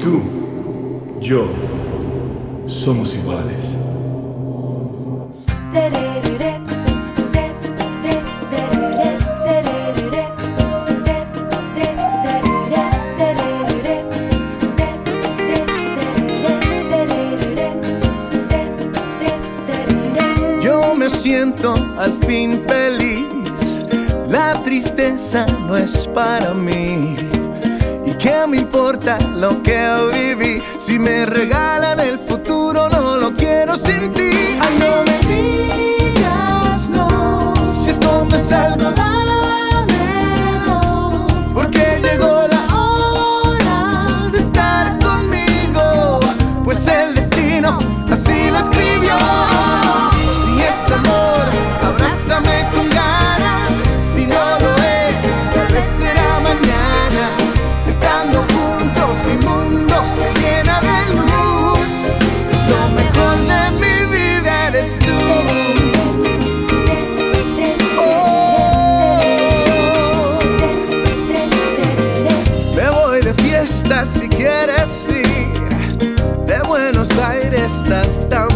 Tú, 0.00 0.20
yo, 1.20 1.46
somos 2.66 3.14
iguales. 3.14 3.81
Al 21.70 22.12
fin 22.26 22.62
feliz. 22.66 23.82
La 24.28 24.54
tristeza 24.64 25.46
no 25.66 25.76
es 25.76 26.08
para 26.08 26.52
mí. 26.52 27.16
¿Y 28.04 28.14
qué 28.14 28.46
me 28.48 28.56
importa 28.56 29.18
lo 29.36 29.62
que 29.62 29.78
viví? 30.12 30.62
Si 30.78 30.98
me 30.98 31.24
regalan 31.24 32.00
el 32.00 32.18
futuro, 32.18 32.88
no 32.88 33.16
lo 33.16 33.32
quiero 33.32 33.76
sin 33.76 34.12
ti. 34.12 34.30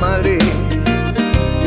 Madrid. 0.01 0.43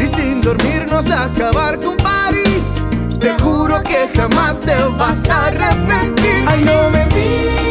Y 0.02 0.08
sin 0.08 0.42
dormirnos 0.42 1.12
acabar 1.12 1.80
con 1.80 1.96
París. 1.98 2.84
Te 3.20 3.38
juro 3.40 3.82
que 3.84 4.10
jamás 4.16 4.60
te 4.62 4.76
vas 4.98 5.30
a 5.30 5.48
arrepentir. 5.48 6.44
Ay, 6.48 6.64
no 6.64 6.90
me 6.90 7.06
digas 7.06 7.69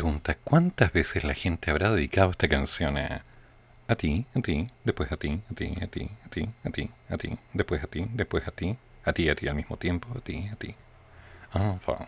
pregunta 0.00 0.34
cuántas 0.44 0.94
veces 0.94 1.24
la 1.24 1.34
gente 1.34 1.70
habrá 1.70 1.90
dedicado 1.90 2.30
esta 2.30 2.48
canción 2.48 2.96
a, 2.96 3.22
a 3.86 3.94
ti, 3.96 4.24
a 4.34 4.40
ti, 4.40 4.66
después 4.82 5.12
a 5.12 5.18
ti, 5.18 5.42
a 5.50 5.54
ti, 5.54 5.74
a 5.78 5.86
ti, 5.88 6.10
a 6.24 6.28
ti, 6.30 6.48
a 6.64 6.70
ti, 6.70 6.90
a 7.10 7.18
ti, 7.18 7.38
después 7.52 7.84
a 7.84 7.86
ti, 7.86 8.06
después 8.14 8.48
a 8.48 8.50
ti, 8.50 8.76
a 9.04 9.12
ti, 9.12 9.28
a 9.28 9.34
ti 9.34 9.46
al 9.46 9.56
mismo 9.56 9.76
tiempo, 9.76 10.08
a 10.16 10.20
ti, 10.22 10.48
a 10.50 10.56
ti. 10.56 10.74
Enfin, 11.54 12.06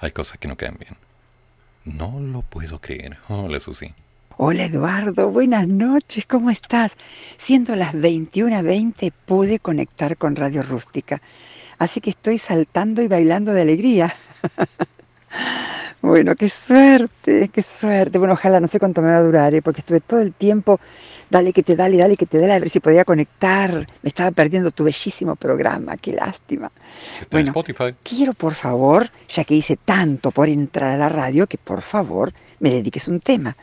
hay 0.00 0.10
cosas 0.10 0.36
que 0.36 0.48
no 0.48 0.56
cambian. 0.56 0.98
No 1.86 2.20
lo 2.20 2.42
puedo 2.42 2.78
creer. 2.78 3.16
Hola, 3.28 3.58
Susi. 3.58 3.94
Hola 4.36 4.66
Eduardo, 4.66 5.30
buenas 5.30 5.66
noches, 5.66 6.26
¿cómo 6.26 6.50
estás? 6.50 6.98
Siendo 7.38 7.74
las 7.74 7.94
21.20 7.94 9.14
pude 9.24 9.60
conectar 9.60 10.18
con 10.18 10.36
Radio 10.36 10.62
Rústica. 10.62 11.22
Así 11.78 12.02
que 12.02 12.10
estoy 12.10 12.36
saltando 12.36 13.00
y 13.00 13.08
bailando 13.08 13.54
de 13.54 13.62
alegría. 13.62 14.14
Bueno, 16.06 16.36
qué 16.36 16.48
suerte, 16.48 17.48
qué 17.52 17.62
suerte. 17.62 18.18
Bueno, 18.18 18.34
ojalá 18.34 18.60
no 18.60 18.68
sé 18.68 18.78
cuánto 18.78 19.02
me 19.02 19.08
va 19.08 19.16
a 19.16 19.22
durar, 19.22 19.52
¿eh? 19.54 19.60
porque 19.60 19.80
estuve 19.80 20.00
todo 20.00 20.20
el 20.20 20.32
tiempo, 20.32 20.78
dale 21.30 21.52
que 21.52 21.64
te 21.64 21.74
dale, 21.74 21.96
dale 21.96 22.16
que 22.16 22.26
te 22.26 22.38
dale, 22.38 22.52
a 22.52 22.60
ver 22.60 22.70
si 22.70 22.78
podía 22.78 23.04
conectar. 23.04 23.88
Me 24.02 24.08
estaba 24.08 24.30
perdiendo 24.30 24.70
tu 24.70 24.84
bellísimo 24.84 25.34
programa, 25.34 25.96
qué 25.96 26.12
lástima. 26.12 26.70
Bueno, 27.28 27.52
quiero 28.04 28.34
por 28.34 28.54
favor, 28.54 29.10
ya 29.28 29.42
que 29.42 29.56
hice 29.56 29.76
tanto 29.84 30.30
por 30.30 30.48
entrar 30.48 30.92
a 30.92 30.96
la 30.96 31.08
radio, 31.08 31.48
que 31.48 31.58
por 31.58 31.82
favor 31.82 32.32
me 32.60 32.70
dediques 32.70 33.08
un 33.08 33.18
tema. 33.18 33.56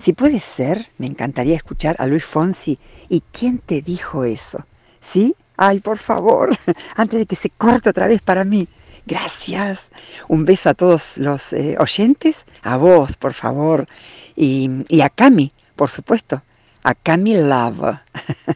Si 0.00 0.12
puede 0.12 0.38
ser, 0.38 0.86
me 0.98 1.08
encantaría 1.08 1.56
escuchar 1.56 1.96
a 1.98 2.06
Luis 2.06 2.24
Fonsi. 2.24 2.78
¿Y 3.08 3.20
quién 3.32 3.58
te 3.58 3.82
dijo 3.82 4.22
eso? 4.22 4.64
¿Sí? 5.00 5.34
Ay, 5.56 5.80
por 5.80 5.98
favor, 5.98 6.56
antes 6.94 7.18
de 7.18 7.26
que 7.26 7.34
se 7.34 7.50
corte 7.50 7.90
otra 7.90 8.06
vez 8.06 8.22
para 8.22 8.44
mí. 8.44 8.68
Gracias. 9.10 9.88
Un 10.28 10.44
beso 10.44 10.70
a 10.70 10.74
todos 10.74 11.18
los 11.18 11.52
eh, 11.52 11.74
oyentes, 11.80 12.46
a 12.62 12.76
vos, 12.76 13.16
por 13.16 13.34
favor, 13.34 13.88
y, 14.36 14.70
y 14.88 15.00
a 15.00 15.08
Cami, 15.08 15.52
por 15.74 15.90
supuesto, 15.90 16.44
a 16.84 16.94
Cami 16.94 17.34
Love. 17.34 17.98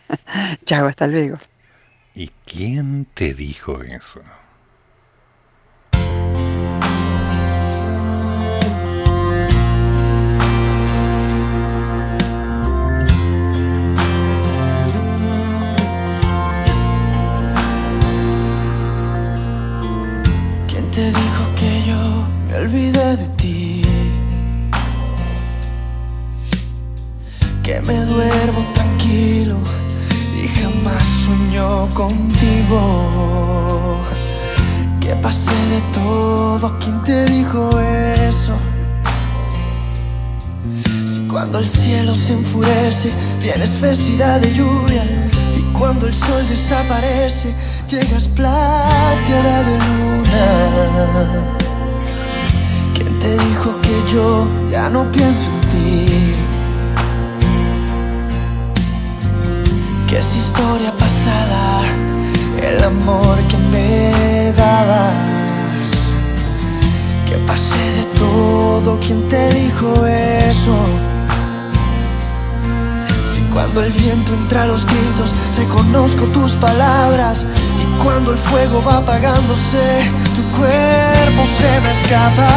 Chao, 0.64 0.86
hasta 0.86 1.08
luego. 1.08 1.38
¿Y 2.14 2.30
quién 2.46 3.08
te 3.14 3.34
dijo 3.34 3.82
eso? 3.82 4.22
Te 20.94 21.06
dijo 21.06 21.44
que 21.56 21.86
yo 21.88 22.00
me 22.46 22.54
olvidé 22.56 23.16
de 23.16 23.26
ti? 23.36 23.82
Que 27.64 27.80
me 27.80 27.98
duermo 28.04 28.64
tranquilo 28.72 29.56
y 30.40 30.46
jamás 30.46 31.02
sueño 31.24 31.88
contigo. 31.94 33.98
Que 35.00 35.16
pasé 35.16 35.56
de 35.74 35.80
todo, 35.94 36.78
¿quién 36.78 37.02
te 37.02 37.24
dijo 37.26 37.80
eso? 37.80 38.54
Si 41.08 41.26
cuando 41.28 41.58
el 41.58 41.68
cielo 41.68 42.14
se 42.14 42.34
enfurece, 42.34 43.10
viene 43.42 43.64
espesidad 43.64 44.40
de 44.40 44.54
lluvia. 44.54 45.04
Cuando 45.78 46.06
el 46.06 46.14
sol 46.14 46.46
desaparece, 46.48 47.52
llegas 47.88 48.28
plateada 48.28 49.64
de 49.64 49.78
luna. 49.78 50.46
¿Quién 52.94 53.18
te 53.18 53.38
dijo 53.38 53.74
que 53.82 54.12
yo 54.12 54.48
ya 54.70 54.88
no 54.88 55.10
pienso 55.10 55.44
en 55.44 55.60
ti? 55.72 56.34
Que 60.08 60.18
es 60.18 60.36
historia 60.36 60.92
pasada 60.92 61.82
el 62.62 62.82
amor 62.84 63.36
que 63.48 63.56
me 63.72 64.52
dabas. 64.52 66.14
Que 67.28 67.36
pasé 67.46 67.84
de 67.98 68.04
todo, 68.18 68.98
¿quién 69.00 69.28
te 69.28 69.52
dijo 69.52 70.06
eso? 70.06 71.13
Cuando 73.54 73.84
el 73.84 73.92
viento 73.92 74.34
entra 74.34 74.64
a 74.64 74.66
los 74.66 74.84
gritos, 74.84 75.32
reconozco 75.56 76.24
tus 76.26 76.54
palabras. 76.54 77.46
Y 77.80 78.02
cuando 78.02 78.32
el 78.32 78.38
fuego 78.38 78.82
va 78.82 78.96
apagándose, 78.96 80.10
tu 80.34 80.42
cuerpo 80.58 81.46
se 81.56 81.80
me 81.80 81.92
escapa. 81.92 82.48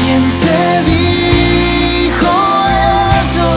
¿Quién 0.00 0.22
te 0.40 0.82
dijo 0.90 2.32
eso? 3.22 3.48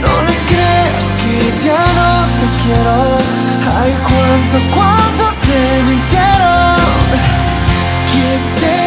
No 0.00 0.22
les 0.26 0.40
creas 0.48 1.06
que 1.20 1.66
ya 1.66 1.82
no 1.98 2.10
te 2.38 2.46
quiero. 2.62 2.96
Ay, 3.78 3.92
cuánto, 4.08 4.56
cuánto 4.74 5.24
te 5.44 5.60
mintieron. 5.82 6.80
¿Quién 8.10 8.40
te 8.62 8.85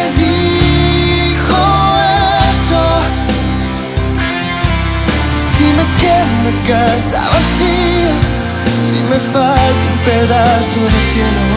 en 6.22 6.36
la 6.46 6.54
casa 6.68 7.20
vacía, 7.34 8.12
si 8.88 8.98
me 9.10 9.18
falta 9.32 9.84
un 9.92 9.98
pedazo 10.04 10.80
de 10.94 11.00
cielo. 11.10 11.48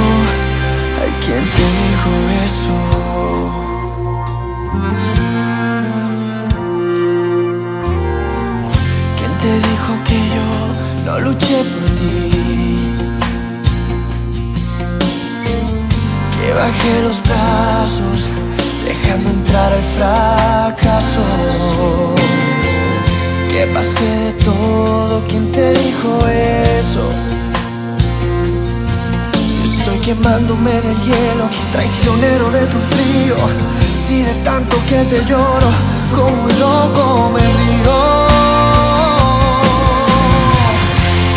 Ay, 1.01 1.11
¿quién 1.23 1.43
te 1.55 1.65
dijo 1.81 2.11
eso? 2.47 2.75
¿Quién 9.17 9.33
te 9.43 9.53
dijo 9.69 9.91
que 10.07 10.19
yo 10.35 10.49
no 11.05 11.13
luché 11.19 11.57
por 11.71 11.85
ti? 11.99 12.21
Que 16.37 16.47
bajé 16.53 16.93
los 17.03 17.17
brazos, 17.23 18.19
dejando 18.85 19.29
entrar 19.29 19.71
el 19.73 19.85
fracaso. 19.97 21.25
Que 23.49 23.67
pasé 23.67 24.09
de 24.25 24.32
todo, 24.43 25.23
¿quién 25.27 25.51
te 25.51 25.73
dijo 25.73 26.27
eso? 26.27 27.03
Si 29.47 29.63
estoy 29.63 29.97
quemándome 29.99 30.71
en 30.71 30.85
el 30.91 31.01
hielo, 31.01 31.49
traicionero 31.71 32.49
de 32.51 32.65
tu 32.67 32.77
frío. 32.93 33.35
Si 33.93 34.21
de 34.21 34.33
tanto 34.43 34.77
que 34.89 35.03
te 35.05 35.23
lloro, 35.25 35.69
como 36.15 36.43
un 36.43 36.59
loco 36.59 37.31
me 37.33 37.41
río. 37.41 37.97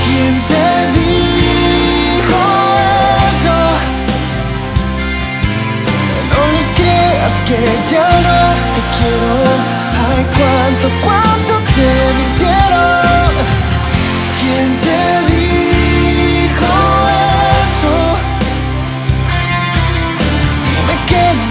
¿Quién 0.05 0.35
te 0.51 0.69
dijo 0.99 2.41
eso? 3.31 3.57
No 6.33 6.41
les 6.55 6.69
creas 6.78 7.35
que 7.49 7.59
ya 7.93 8.09
no 8.27 8.39
te 8.74 8.83
quiero. 8.97 9.33
Ay, 10.09 10.23
cuánto, 10.37 10.87
cuánto 11.05 11.53
te 11.74 11.89
mintieron. 12.19 12.45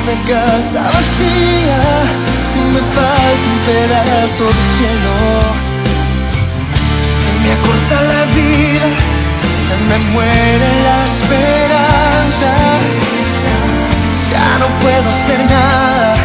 La 0.06 0.14
casa 0.30 0.84
vacía, 0.92 1.80
si 2.52 2.60
me 2.74 2.82
falta 2.96 3.46
un 3.54 3.60
pedazo 3.66 4.46
de 4.46 4.64
cielo. 4.76 5.16
Se 7.22 7.30
me 7.42 7.50
acorta 7.58 7.96
la 8.14 8.24
vida, 8.40 8.88
se 9.66 9.76
me 9.88 9.98
muere 10.14 10.68
la 10.88 10.98
esperanza. 11.10 12.52
Ya 14.32 14.48
no 14.62 14.68
puedo 14.82 15.08
hacer 15.10 15.40
nada, 15.56 16.16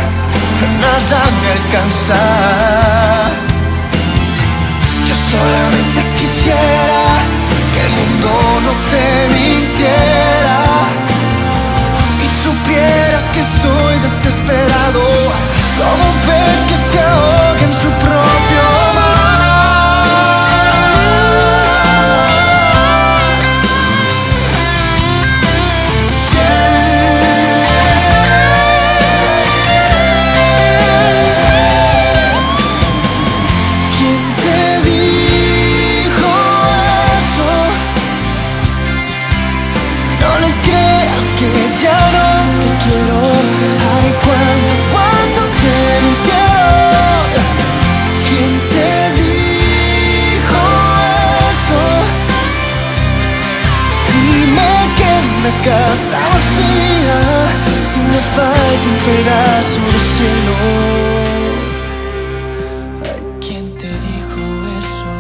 nada 0.85 1.21
me 1.41 1.49
alcanza. 1.59 2.21
Yo 5.07 5.15
solamente 5.33 6.01
quisiera 6.19 7.03
que 7.73 7.81
el 7.87 7.91
mundo 7.99 8.31
no 8.67 8.73
te 8.91 9.05
mintiera 9.35 10.10
como 15.81 16.11
un 16.11 17.40
de 58.83 58.89
un 58.89 58.97
pedazo 59.05 59.81
de 59.81 59.99
cielo. 60.15 60.55
¿quién 63.41 63.77
te 63.77 63.89
dijo 63.89 64.41
eso? 64.79 65.11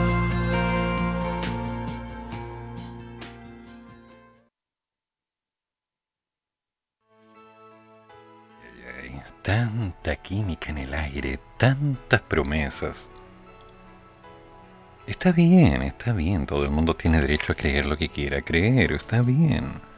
Ay, 9.02 9.20
tanta 9.42 10.16
química 10.16 10.70
en 10.70 10.78
el 10.78 10.94
aire, 10.94 11.38
tantas 11.58 12.20
promesas. 12.20 13.08
Está 15.06 15.32
bien, 15.32 15.82
está 15.82 16.12
bien, 16.12 16.46
todo 16.46 16.64
el 16.64 16.70
mundo 16.70 16.94
tiene 16.94 17.20
derecho 17.20 17.52
a 17.52 17.56
creer 17.56 17.86
lo 17.86 17.96
que 17.96 18.08
quiera 18.08 18.42
creer, 18.42 18.92
está 18.92 19.22
bien. 19.22 19.89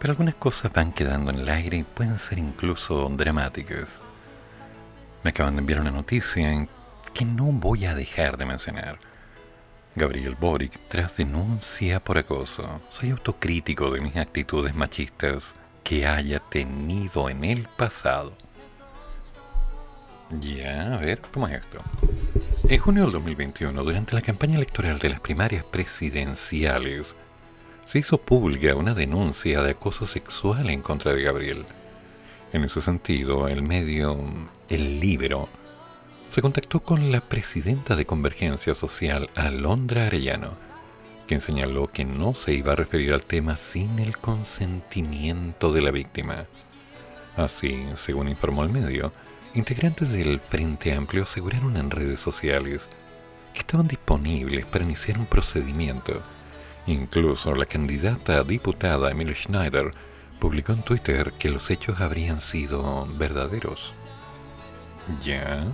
Pero 0.00 0.12
algunas 0.12 0.34
cosas 0.34 0.72
van 0.72 0.92
quedando 0.92 1.30
en 1.30 1.40
el 1.40 1.48
aire 1.50 1.76
y 1.76 1.82
pueden 1.82 2.18
ser 2.18 2.38
incluso 2.38 3.06
dramáticas. 3.10 4.00
Me 5.22 5.30
acaban 5.30 5.54
de 5.56 5.60
enviar 5.60 5.82
una 5.82 5.90
noticia 5.90 6.66
que 7.12 7.24
no 7.26 7.44
voy 7.52 7.84
a 7.84 7.94
dejar 7.94 8.38
de 8.38 8.46
mencionar. 8.46 8.98
Gabriel 9.94 10.36
Boric 10.40 10.88
tras 10.88 11.18
denuncia 11.18 12.00
por 12.00 12.16
acoso. 12.16 12.80
Soy 12.88 13.10
autocrítico 13.10 13.90
de 13.90 14.00
mis 14.00 14.16
actitudes 14.16 14.74
machistas 14.74 15.52
que 15.84 16.06
haya 16.06 16.38
tenido 16.38 17.28
en 17.28 17.44
el 17.44 17.68
pasado. 17.68 18.32
Ya, 20.40 20.94
a 20.94 20.98
ver, 20.98 21.20
¿cómo 21.32 21.46
es 21.46 21.60
esto? 21.60 21.78
En 22.68 22.78
junio 22.78 23.02
del 23.02 23.12
2021, 23.12 23.82
durante 23.82 24.14
la 24.14 24.22
campaña 24.22 24.56
electoral 24.56 24.98
de 24.98 25.10
las 25.10 25.20
primarias 25.20 25.64
presidenciales, 25.64 27.14
se 27.90 27.98
hizo 27.98 28.18
pública 28.18 28.76
una 28.76 28.94
denuncia 28.94 29.62
de 29.62 29.72
acoso 29.72 30.06
sexual 30.06 30.70
en 30.70 30.80
contra 30.80 31.12
de 31.12 31.24
Gabriel. 31.24 31.66
En 32.52 32.62
ese 32.62 32.80
sentido, 32.80 33.48
el 33.48 33.62
medio 33.62 34.16
El 34.68 35.00
Libro 35.00 35.48
se 36.30 36.40
contactó 36.40 36.78
con 36.78 37.10
la 37.10 37.20
presidenta 37.20 37.96
de 37.96 38.06
Convergencia 38.06 38.76
Social, 38.76 39.28
Alondra 39.34 40.06
Arellano, 40.06 40.52
quien 41.26 41.40
señaló 41.40 41.88
que 41.88 42.04
no 42.04 42.32
se 42.32 42.54
iba 42.54 42.74
a 42.74 42.76
referir 42.76 43.12
al 43.12 43.24
tema 43.24 43.56
sin 43.56 43.98
el 43.98 44.16
consentimiento 44.18 45.72
de 45.72 45.80
la 45.80 45.90
víctima. 45.90 46.46
Así, 47.36 47.84
según 47.96 48.28
informó 48.28 48.62
el 48.62 48.70
medio, 48.70 49.12
integrantes 49.52 50.08
del 50.10 50.38
Frente 50.38 50.92
Amplio 50.92 51.24
aseguraron 51.24 51.76
en 51.76 51.90
redes 51.90 52.20
sociales 52.20 52.88
que 53.52 53.58
estaban 53.58 53.88
disponibles 53.88 54.64
para 54.64 54.84
iniciar 54.84 55.18
un 55.18 55.26
procedimiento. 55.26 56.22
Incluso 56.90 57.54
la 57.54 57.66
candidata 57.66 58.38
a 58.38 58.42
diputada 58.42 59.12
Emily 59.12 59.32
Schneider 59.32 59.92
publicó 60.40 60.72
en 60.72 60.82
Twitter 60.82 61.32
que 61.38 61.48
los 61.48 61.70
hechos 61.70 62.00
habrían 62.00 62.40
sido 62.40 63.06
verdaderos. 63.16 63.92
¿Ya? 65.22 65.66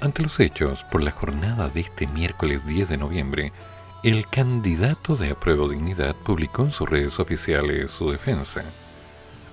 Ante 0.00 0.22
los 0.22 0.38
hechos, 0.38 0.84
por 0.84 1.02
la 1.02 1.10
jornada 1.10 1.68
de 1.68 1.80
este 1.80 2.06
miércoles 2.06 2.64
10 2.64 2.88
de 2.90 2.96
noviembre, 2.96 3.52
el 4.04 4.28
candidato 4.28 5.16
de 5.16 5.32
Apruebo 5.32 5.68
Dignidad 5.68 6.14
publicó 6.14 6.62
en 6.62 6.70
sus 6.70 6.88
redes 6.88 7.18
oficiales 7.18 7.90
su 7.90 8.12
defensa. 8.12 8.62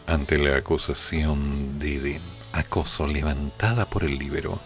Ante 0.05 0.37
la 0.37 0.57
acusación 0.57 1.79
de, 1.79 1.99
de 1.99 2.21
acoso 2.53 3.07
levantada 3.07 3.89
por 3.89 4.03
el 4.03 4.19
libero, 4.19 4.59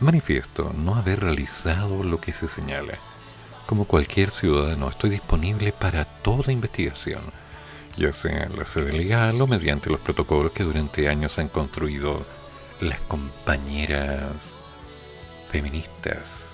manifiesto 0.00 0.72
no 0.76 0.96
haber 0.96 1.20
realizado 1.20 2.02
lo 2.02 2.20
que 2.20 2.32
se 2.32 2.48
señala. 2.48 2.98
Como 3.70 3.84
cualquier 3.84 4.32
ciudadano, 4.32 4.88
estoy 4.88 5.10
disponible 5.10 5.70
para 5.72 6.04
toda 6.04 6.50
investigación, 6.50 7.22
ya 7.96 8.12
sea 8.12 8.42
en 8.42 8.58
la 8.58 8.66
sede 8.66 8.90
legal 8.90 9.40
o 9.40 9.46
mediante 9.46 9.88
los 9.90 10.00
protocolos 10.00 10.52
que 10.52 10.64
durante 10.64 11.08
años 11.08 11.38
han 11.38 11.46
construido 11.46 12.16
las 12.80 12.98
compañeras 13.02 14.32
feministas. 15.52 16.46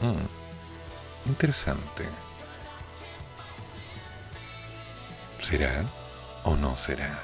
Mm, 0.00 1.28
interesante. 1.28 2.04
¿Será 5.42 5.84
o 6.44 6.54
no 6.54 6.76
será? 6.76 7.18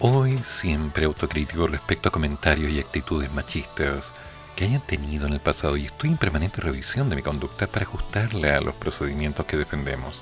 Hoy 0.00 0.36
siempre 0.44 1.06
autocrítico 1.06 1.66
respecto 1.68 2.10
a 2.10 2.12
comentarios 2.12 2.70
y 2.70 2.80
actitudes 2.80 3.32
machistas 3.32 4.12
que 4.60 4.66
hayan 4.66 4.82
tenido 4.82 5.26
en 5.26 5.32
el 5.32 5.40
pasado 5.40 5.78
y 5.78 5.86
estoy 5.86 6.10
en 6.10 6.18
permanente 6.18 6.60
revisión 6.60 7.08
de 7.08 7.16
mi 7.16 7.22
conducta 7.22 7.66
para 7.66 7.86
ajustarla 7.86 8.58
a 8.58 8.60
los 8.60 8.74
procedimientos 8.74 9.46
que 9.46 9.56
defendemos. 9.56 10.20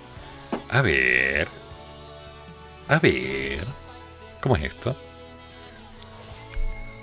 A 0.70 0.80
ver. 0.80 1.48
A 2.86 3.00
ver. 3.00 3.66
¿Cómo 4.40 4.54
es 4.54 4.62
esto? 4.62 4.94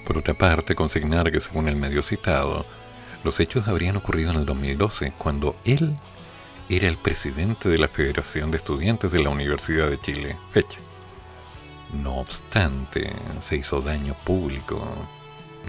Por 0.07 0.17
otra 0.17 0.33
parte, 0.33 0.75
consignar 0.75 1.29
que 1.29 1.41
según 1.41 1.67
el 1.67 1.75
medio 1.75 2.03
citado, 2.03 2.65
los 3.25 3.37
hechos 3.41 3.67
habrían 3.67 3.97
ocurrido 3.97 4.31
en 4.31 4.37
el 4.37 4.45
2012, 4.45 5.11
cuando 5.17 5.57
él 5.65 5.93
era 6.69 6.87
el 6.87 6.95
presidente 6.95 7.67
de 7.67 7.79
la 7.79 7.89
Federación 7.89 8.49
de 8.49 8.57
Estudiantes 8.57 9.11
de 9.11 9.21
la 9.21 9.29
Universidad 9.29 9.89
de 9.89 9.99
Chile. 9.99 10.37
Fecha. 10.53 10.79
No 12.01 12.15
obstante, 12.15 13.11
se 13.41 13.57
hizo 13.57 13.81
daño 13.81 14.15
público, 14.23 14.79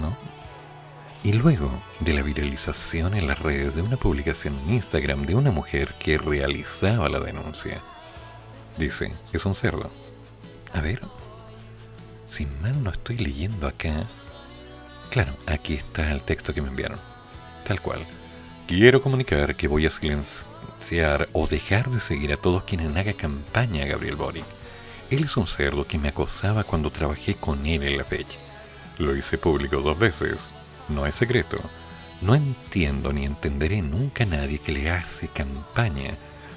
¿no? 0.01 0.36
Y 1.27 1.33
luego 1.33 1.69
de 1.99 2.13
la 2.13 2.23
viralización 2.23 3.15
en 3.15 3.27
las 3.27 3.41
redes 3.41 3.75
de 3.75 3.83
una 3.83 3.97
publicación 3.97 4.57
en 4.61 4.75
Instagram 4.75 5.27
de 5.27 5.35
una 5.35 5.51
mujer 5.51 5.93
que 5.99 6.19
realizaba 6.19 7.09
la 7.09 7.19
denuncia, 7.19 7.81
dice, 8.79 9.13
es 9.33 9.45
un 9.45 9.57
cerdo. 9.57 9.91
A 10.73 10.81
ver, 10.81 11.01
si 12.29 12.47
mal 12.63 12.81
no 12.81 12.91
estoy 12.91 13.17
leyendo 13.17 13.67
acá, 13.67 14.07
claro, 15.11 15.33
aquí 15.49 15.75
está 15.75 16.13
el 16.13 16.21
texto 16.21 16.55
que 16.55 16.63
me 16.63 16.69
enviaron, 16.69 17.01
tal 17.67 17.81
cual. 17.81 18.07
Quiero 18.69 19.03
comunicar 19.03 19.57
que 19.57 19.67
voy 19.67 19.85
a 19.85 19.91
silenciar 19.91 21.29
o 21.33 21.49
dejar 21.49 21.91
de 21.91 21.99
seguir 21.99 22.33
a 22.35 22.37
todos 22.37 22.63
quienes 22.63 22.97
hagan 22.97 23.15
campaña 23.15 23.83
a 23.83 23.89
Gabriel 23.89 24.15
Boric. 24.15 24.45
Él 25.11 25.25
es 25.25 25.37
un 25.37 25.49
cerdo 25.49 25.89
que 25.89 25.99
me 25.99 26.11
acosaba 26.11 26.63
cuando 26.63 26.93
trabajé 26.93 27.35
con 27.35 27.67
él 27.67 27.83
en 27.83 27.99
la 27.99 28.05
fecha. 28.05 28.39
Lo 28.99 29.17
hice 29.17 29.39
público 29.39 29.79
dos 29.79 29.99
veces. 29.99 30.47
No 30.89 31.07
es 31.07 31.15
secreto. 31.15 31.59
No 32.21 32.35
entiendo 32.35 33.13
ni 33.13 33.25
entenderé 33.25 33.83
nunca 33.83 34.25
a 34.25 34.27
nadie 34.27 34.59
que 34.59 34.73
le 34.73 34.91
hace 34.91 35.29
campaña, 35.29 36.15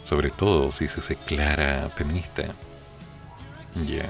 sobre 0.07 0.29
todo 0.29 0.71
si 0.71 0.87
se 0.87 0.99
hace 1.01 1.15
clara 1.15 1.89
feminista. 1.95 2.43
Ya. 3.85 4.09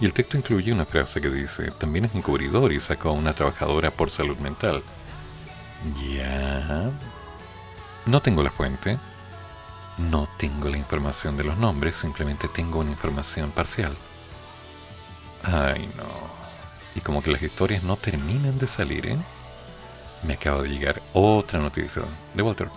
Y 0.00 0.04
el 0.04 0.12
texto 0.12 0.36
incluye 0.36 0.72
una 0.72 0.84
frase 0.84 1.20
que 1.20 1.30
dice, 1.30 1.70
también 1.72 2.04
es 2.04 2.14
encubridor 2.14 2.72
y 2.72 2.80
sacó 2.80 3.10
a 3.10 3.12
una 3.12 3.32
trabajadora 3.32 3.90
por 3.90 4.10
salud 4.10 4.36
mental. 4.38 4.82
Ya. 6.12 6.90
No 8.04 8.20
tengo 8.20 8.42
la 8.42 8.50
fuente. 8.50 8.98
No 9.98 10.28
tengo 10.36 10.68
la 10.68 10.76
información 10.76 11.38
de 11.38 11.44
los 11.44 11.56
nombres, 11.56 11.96
simplemente 11.96 12.48
tengo 12.48 12.80
una 12.80 12.90
información 12.90 13.50
parcial. 13.50 13.96
Ay, 15.42 15.88
no. 15.96 16.04
Y 16.94 17.00
como 17.00 17.22
que 17.22 17.30
las 17.30 17.42
historias 17.42 17.82
no 17.82 17.96
terminan 17.96 18.58
de 18.58 18.68
salir, 18.68 19.06
¿eh? 19.06 19.16
Me 20.22 20.34
acaba 20.34 20.62
de 20.62 20.68
llegar 20.68 21.02
otra 21.12 21.58
noticia 21.58 22.02
de 22.34 22.42
Walter, 22.42 22.68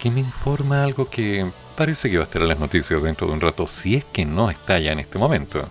que 0.00 0.10
me 0.10 0.20
informa 0.20 0.84
algo 0.84 1.08
que 1.08 1.50
parece 1.76 2.10
que 2.10 2.16
va 2.16 2.24
a 2.24 2.26
estar 2.26 2.42
en 2.42 2.48
las 2.48 2.58
noticias 2.58 3.02
dentro 3.02 3.26
de 3.26 3.34
un 3.34 3.40
rato, 3.40 3.68
si 3.68 3.96
es 3.96 4.04
que 4.04 4.24
no 4.24 4.50
está 4.50 4.78
ya 4.78 4.92
en 4.92 5.00
este 5.00 5.18
momento. 5.18 5.66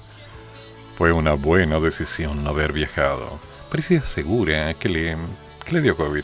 Fue 0.97 1.11
una 1.11 1.33
buena 1.33 1.79
decisión 1.79 2.43
no 2.43 2.51
haber 2.51 2.71
viajado. 2.71 3.27
Parecía 3.69 4.05
segura 4.05 4.73
que 4.75 4.87
le, 4.87 5.17
que 5.65 5.71
le 5.73 5.81
dio 5.81 5.97
COVID. 5.97 6.23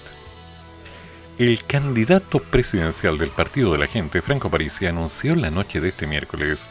El 1.38 1.64
candidato 1.66 2.40
presidencial 2.40 3.18
del 3.18 3.32
Partido 3.32 3.72
de 3.72 3.80
la 3.80 3.88
Gente, 3.88 4.22
Franco 4.22 4.50
Parisi, 4.50 4.86
anunció 4.86 5.36
la 5.36 5.50
noche 5.50 5.82
de 5.82 5.90
este 5.90 6.06
miércoles 6.06 6.62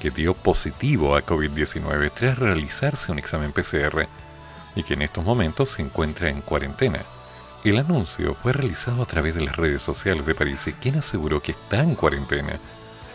que 0.00 0.10
dio 0.10 0.34
positivo 0.34 1.16
a 1.16 1.24
COVID-19 1.24 2.10
tras 2.14 2.38
realizarse 2.38 3.12
un 3.12 3.18
examen 3.18 3.52
PCR 3.52 4.08
y 4.76 4.82
que 4.82 4.94
en 4.94 5.02
estos 5.02 5.24
momentos 5.24 5.70
se 5.70 5.82
encuentra 5.82 6.28
en 6.28 6.40
cuarentena. 6.40 7.04
El 7.64 7.78
anuncio 7.78 8.34
fue 8.34 8.52
realizado 8.52 9.02
a 9.02 9.06
través 9.06 9.34
de 9.34 9.40
las 9.40 9.56
redes 9.56 9.80
sociales 9.80 10.26
de 10.26 10.34
Parisi, 10.34 10.74
quien 10.74 10.98
aseguró 10.98 11.40
que 11.40 11.52
está 11.52 11.82
en 11.82 11.94
cuarentena 11.94 12.58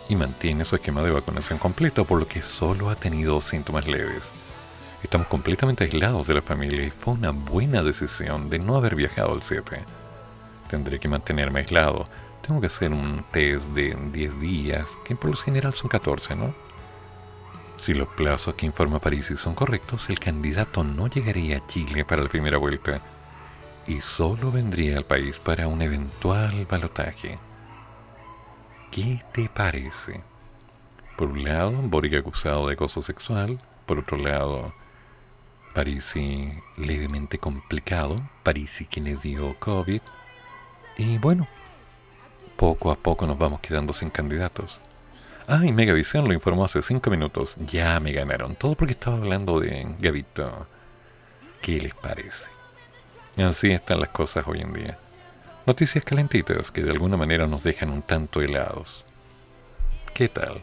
y 0.08 0.16
mantiene 0.16 0.64
su 0.64 0.74
esquema 0.74 1.04
de 1.04 1.12
vacunación 1.12 1.60
completo, 1.60 2.04
por 2.04 2.18
lo 2.18 2.26
que 2.26 2.42
solo 2.42 2.90
ha 2.90 2.96
tenido 2.96 3.40
síntomas 3.42 3.86
leves. 3.86 4.32
Estamos 5.04 5.28
completamente 5.28 5.84
aislados 5.84 6.26
de 6.26 6.34
la 6.34 6.42
familia 6.42 6.82
y 6.82 6.90
fue 6.90 7.14
una 7.14 7.30
buena 7.30 7.84
decisión 7.84 8.50
de 8.50 8.58
no 8.58 8.76
haber 8.76 8.96
viajado 8.96 9.36
el 9.36 9.44
7 9.44 9.84
tendré 10.68 10.98
que 10.98 11.08
mantenerme 11.08 11.60
aislado. 11.60 12.08
Tengo 12.46 12.60
que 12.60 12.68
hacer 12.68 12.92
un 12.92 13.24
test 13.30 13.64
de 13.66 13.96
10 14.12 14.40
días, 14.40 14.86
que 15.04 15.14
por 15.14 15.30
lo 15.30 15.36
general 15.36 15.74
son 15.74 15.88
14, 15.88 16.34
¿no? 16.34 16.54
Si 17.78 17.94
los 17.94 18.08
plazos 18.08 18.54
que 18.54 18.66
informa 18.66 18.98
París 18.98 19.32
son 19.36 19.54
correctos, 19.54 20.10
el 20.10 20.18
candidato 20.18 20.82
no 20.82 21.08
llegaría 21.08 21.58
a 21.58 21.66
Chile 21.68 22.04
para 22.04 22.22
la 22.22 22.28
primera 22.28 22.58
vuelta 22.58 23.00
y 23.90 24.00
solo 24.00 24.52
vendría 24.52 24.98
al 24.98 25.04
país 25.04 25.36
para 25.38 25.66
un 25.66 25.82
eventual 25.82 26.64
balotaje. 26.70 27.36
¿Qué 28.92 29.20
te 29.32 29.48
parece? 29.48 30.20
Por 31.16 31.30
un 31.30 31.42
lado, 31.42 31.72
Boric 31.72 32.14
acusado 32.14 32.68
de 32.68 32.74
acoso 32.74 33.02
sexual, 33.02 33.58
por 33.86 33.98
otro 33.98 34.16
lado, 34.16 34.72
Parisi 35.74 36.52
levemente 36.76 37.38
complicado, 37.38 38.14
Parisi 38.44 38.86
que 38.86 39.00
le 39.00 39.16
dio 39.16 39.58
COVID, 39.58 40.00
y 40.96 41.18
bueno, 41.18 41.48
poco 42.56 42.92
a 42.92 42.94
poco 42.94 43.26
nos 43.26 43.38
vamos 43.38 43.58
quedando 43.58 43.92
sin 43.92 44.10
candidatos. 44.10 44.78
Ay, 45.48 45.72
Megavisión 45.72 46.28
lo 46.28 46.32
informó 46.32 46.64
hace 46.64 46.80
cinco 46.80 47.10
minutos. 47.10 47.56
Ya 47.66 47.98
me 47.98 48.12
ganaron. 48.12 48.54
Todo 48.54 48.76
porque 48.76 48.92
estaba 48.92 49.16
hablando 49.16 49.58
de 49.58 49.84
Gavito. 49.98 50.68
¿Qué 51.60 51.80
les 51.80 51.94
parece? 51.94 52.59
Así 53.36 53.70
están 53.72 54.00
las 54.00 54.10
cosas 54.10 54.46
hoy 54.46 54.60
en 54.60 54.72
día. 54.72 54.98
Noticias 55.66 56.04
calentitas 56.04 56.70
que 56.70 56.82
de 56.82 56.90
alguna 56.90 57.16
manera 57.16 57.46
nos 57.46 57.62
dejan 57.62 57.90
un 57.90 58.02
tanto 58.02 58.42
helados. 58.42 59.04
¿Qué 60.14 60.28
tal? 60.28 60.62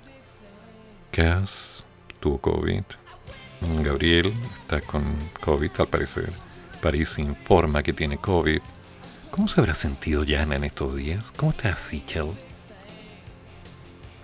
Cass 1.12 1.86
tuvo 2.20 2.40
COVID. 2.40 2.84
Gabriel 3.84 4.34
está 4.62 4.82
con 4.82 5.04
COVID 5.42 5.72
al 5.80 5.88
parecer. 5.88 6.32
París 6.82 7.18
informa 7.18 7.82
que 7.82 7.94
tiene 7.94 8.18
COVID. 8.18 8.62
¿Cómo 9.32 9.48
se 9.48 9.60
habrá 9.60 9.74
sentido 9.74 10.24
Yana 10.24 10.56
en 10.56 10.64
estos 10.64 10.96
días? 10.96 11.32
¿Cómo 11.36 11.52
está 11.52 11.76
Sichel? 11.78 12.32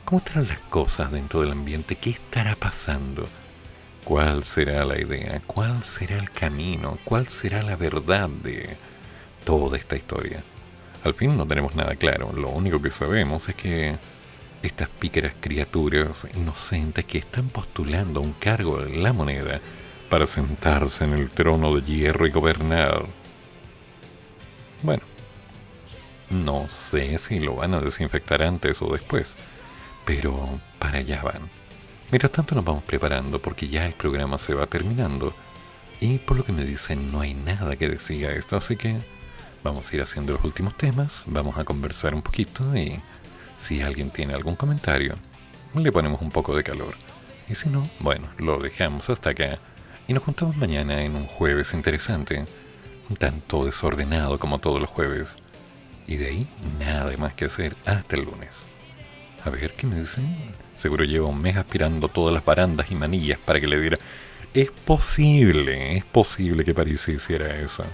¿Cómo 0.05 0.19
estarán 0.19 0.47
las 0.47 0.59
cosas 0.59 1.11
dentro 1.11 1.41
del 1.41 1.51
ambiente? 1.51 1.95
¿Qué 1.95 2.11
estará 2.11 2.55
pasando? 2.55 3.27
¿Cuál 4.03 4.43
será 4.43 4.83
la 4.83 4.99
idea? 4.99 5.41
¿Cuál 5.47 5.81
será 5.83 6.17
el 6.17 6.29
camino? 6.29 6.97
¿Cuál 7.05 7.29
será 7.29 7.63
la 7.63 7.77
verdad 7.77 8.27
de 8.27 8.75
toda 9.45 9.77
esta 9.77 9.95
historia? 9.95 10.43
Al 11.05 11.13
fin 11.13 11.37
no 11.37 11.47
tenemos 11.47 11.75
nada 11.75 11.95
claro. 11.95 12.33
Lo 12.33 12.49
único 12.49 12.81
que 12.81 12.91
sabemos 12.91 13.47
es 13.47 13.55
que 13.55 13.95
estas 14.61 14.89
pícaras 14.89 15.33
criaturas 15.39 16.27
inocentes 16.35 17.05
que 17.05 17.19
están 17.19 17.47
postulando 17.47 18.19
un 18.19 18.33
cargo 18.33 18.81
de 18.81 18.97
la 18.97 19.13
moneda 19.13 19.61
para 20.09 20.27
sentarse 20.27 21.05
en 21.05 21.13
el 21.13 21.29
trono 21.29 21.73
de 21.73 21.81
hierro 21.81 22.27
y 22.27 22.31
gobernar. 22.31 23.05
Bueno, 24.81 25.03
no 26.29 26.67
sé 26.69 27.17
si 27.19 27.39
lo 27.39 27.55
van 27.55 27.73
a 27.73 27.79
desinfectar 27.79 28.43
antes 28.43 28.81
o 28.81 28.91
después, 28.91 29.35
pero 30.05 30.59
para 30.77 30.97
allá 30.97 31.21
van. 31.23 31.62
Mientras 32.13 32.31
tanto 32.31 32.53
nos 32.53 32.63
vamos 32.63 32.83
preparando 32.83 33.41
porque 33.41 33.67
ya 33.67 33.87
el 33.87 33.93
programa 33.93 34.37
se 34.37 34.53
va 34.53 34.67
terminando 34.67 35.33
y 35.99 36.19
por 36.19 36.37
lo 36.37 36.45
que 36.45 36.51
me 36.51 36.63
dicen 36.63 37.11
no 37.11 37.21
hay 37.21 37.33
nada 37.33 37.75
que 37.75 37.89
decir 37.89 38.27
a 38.27 38.33
esto, 38.33 38.55
así 38.55 38.75
que 38.75 38.99
vamos 39.63 39.91
a 39.91 39.95
ir 39.95 40.03
haciendo 40.03 40.33
los 40.33 40.43
últimos 40.43 40.77
temas, 40.77 41.23
vamos 41.25 41.57
a 41.57 41.63
conversar 41.63 42.13
un 42.13 42.21
poquito 42.21 42.77
y 42.77 43.01
si 43.57 43.81
alguien 43.81 44.11
tiene 44.11 44.35
algún 44.35 44.55
comentario, 44.55 45.15
le 45.73 45.91
ponemos 45.91 46.21
un 46.21 46.29
poco 46.29 46.55
de 46.55 46.63
calor. 46.63 46.93
Y 47.49 47.55
si 47.55 47.69
no, 47.69 47.89
bueno, 47.97 48.27
lo 48.37 48.59
dejamos 48.59 49.09
hasta 49.09 49.31
acá 49.31 49.57
y 50.07 50.13
nos 50.13 50.21
juntamos 50.21 50.55
mañana 50.55 51.01
en 51.01 51.15
un 51.15 51.25
jueves 51.25 51.73
interesante, 51.73 52.45
un 53.09 53.15
tanto 53.15 53.65
desordenado 53.65 54.37
como 54.37 54.59
todos 54.59 54.79
los 54.79 54.89
jueves. 54.91 55.37
Y 56.05 56.17
de 56.17 56.27
ahí 56.27 56.47
nada 56.79 57.17
más 57.17 57.33
que 57.33 57.45
hacer 57.45 57.75
hasta 57.87 58.15
el 58.15 58.25
lunes. 58.25 58.51
A 59.43 59.49
ver, 59.49 59.73
¿qué 59.73 59.87
me 59.87 59.99
dicen? 59.99 60.53
Seguro 60.83 61.05
lleva 61.05 61.27
un 61.27 61.41
mes 61.41 61.55
aspirando 61.55 62.09
todas 62.09 62.33
las 62.33 62.43
barandas 62.43 62.91
y 62.91 62.95
manillas 62.95 63.39
para 63.39 63.61
que 63.61 63.67
le 63.67 63.79
diera... 63.79 63.97
Es 64.53 64.69
posible, 64.69 65.95
es 65.95 66.03
posible 66.03 66.65
que 66.65 66.73
París 66.73 67.07
hiciera 67.07 67.57
eso. 67.57 67.85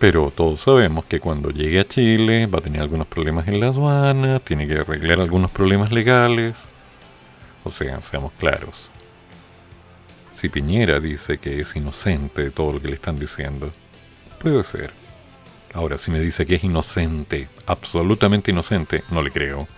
Pero 0.00 0.32
todos 0.34 0.62
sabemos 0.62 1.04
que 1.04 1.20
cuando 1.20 1.52
llegue 1.52 1.78
a 1.78 1.86
Chile 1.86 2.46
va 2.46 2.58
a 2.58 2.60
tener 2.60 2.82
algunos 2.82 3.06
problemas 3.06 3.46
en 3.46 3.60
la 3.60 3.68
aduana, 3.68 4.40
tiene 4.40 4.66
que 4.66 4.78
arreglar 4.78 5.20
algunos 5.20 5.48
problemas 5.52 5.92
legales. 5.92 6.56
O 7.62 7.70
sea, 7.70 8.02
seamos 8.02 8.32
claros. 8.32 8.88
Si 10.34 10.48
Piñera 10.48 10.98
dice 10.98 11.38
que 11.38 11.60
es 11.60 11.76
inocente 11.76 12.42
de 12.42 12.50
todo 12.50 12.72
lo 12.72 12.82
que 12.82 12.88
le 12.88 12.94
están 12.94 13.16
diciendo, 13.16 13.70
puede 14.40 14.64
ser. 14.64 14.90
Ahora, 15.72 15.98
si 15.98 16.10
me 16.10 16.18
dice 16.18 16.46
que 16.46 16.56
es 16.56 16.64
inocente, 16.64 17.46
absolutamente 17.66 18.50
inocente, 18.50 19.04
no 19.12 19.22
le 19.22 19.30
creo. 19.30 19.68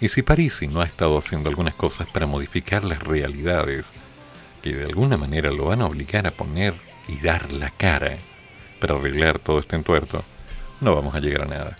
Y 0.00 0.08
si 0.08 0.22
Parisi 0.22 0.66
no 0.66 0.80
ha 0.80 0.86
estado 0.86 1.18
haciendo 1.18 1.50
algunas 1.50 1.74
cosas 1.74 2.08
para 2.08 2.26
modificar 2.26 2.84
las 2.84 3.02
realidades, 3.02 3.86
que 4.62 4.74
de 4.74 4.84
alguna 4.84 5.18
manera 5.18 5.50
lo 5.50 5.66
van 5.66 5.82
a 5.82 5.86
obligar 5.86 6.26
a 6.26 6.30
poner 6.30 6.74
y 7.06 7.18
dar 7.18 7.52
la 7.52 7.68
cara 7.70 8.16
para 8.80 8.94
arreglar 8.94 9.38
todo 9.38 9.58
este 9.58 9.76
entuerto, 9.76 10.24
no 10.80 10.94
vamos 10.94 11.14
a 11.14 11.20
llegar 11.20 11.42
a 11.42 11.46
nada. 11.46 11.76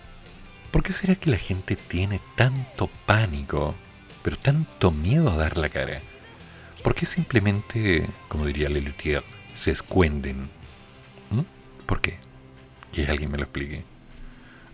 ¿Por 0.69 0.83
qué 0.83 0.93
será 0.93 1.15
que 1.15 1.31
la 1.31 1.37
gente 1.37 1.75
tiene 1.75 2.21
tanto 2.35 2.89
pánico, 3.07 3.73
pero 4.21 4.37
tanto 4.37 4.91
miedo 4.91 5.29
a 5.29 5.37
dar 5.37 5.57
la 5.57 5.69
cara? 5.69 5.99
¿Por 6.83 6.93
qué 6.93 7.07
simplemente, 7.07 8.05
como 8.27 8.45
diría 8.45 8.69
Lelutier, 8.69 9.23
se 9.55 9.71
escuenden? 9.71 10.49
¿Mm? 11.31 11.41
¿Por 11.87 12.01
qué? 12.01 12.19
Que 12.91 13.07
alguien 13.07 13.31
me 13.31 13.37
lo 13.37 13.43
explique. 13.43 13.83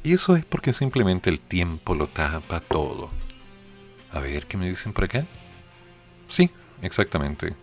Y 0.04 0.14
eso 0.14 0.36
es 0.36 0.44
porque 0.46 0.74
simplemente 0.74 1.30
el 1.30 1.40
tiempo 1.40 1.96
lo 1.96 2.08
tapa 2.08 2.60
todo. 2.60 3.10
A 4.12 4.20
ver, 4.20 4.46
¿qué 4.46 4.58
me 4.58 4.70
dicen 4.70 4.94
por 4.94 5.06
acá? 5.06 5.26
Sí, 6.30 6.50
exactamente. 6.82 7.56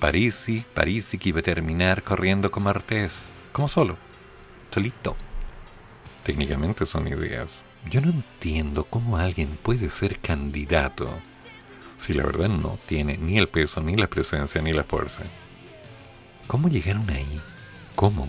Parisi, 0.00 0.64
Parisi 0.74 1.18
que 1.18 1.30
iba 1.30 1.40
a 1.40 1.42
terminar 1.42 2.02
corriendo 2.02 2.50
como 2.50 2.68
Artés. 2.68 3.24
Como 3.52 3.68
solo. 3.68 3.96
Solito. 4.70 5.16
Técnicamente 6.24 6.86
son 6.86 7.08
ideas. 7.08 7.64
Yo 7.88 8.00
no 8.00 8.10
entiendo 8.10 8.84
cómo 8.84 9.16
alguien 9.16 9.56
puede 9.62 9.90
ser 9.90 10.18
candidato 10.18 11.08
si 11.98 12.12
la 12.14 12.24
verdad 12.24 12.48
no 12.48 12.78
tiene 12.86 13.16
ni 13.16 13.38
el 13.38 13.48
peso, 13.48 13.80
ni 13.80 13.96
la 13.96 14.06
presencia, 14.06 14.60
ni 14.60 14.72
la 14.72 14.84
fuerza. 14.84 15.22
¿Cómo 16.46 16.68
llegaron 16.68 17.08
ahí? 17.10 17.40
¿Cómo? 17.94 18.28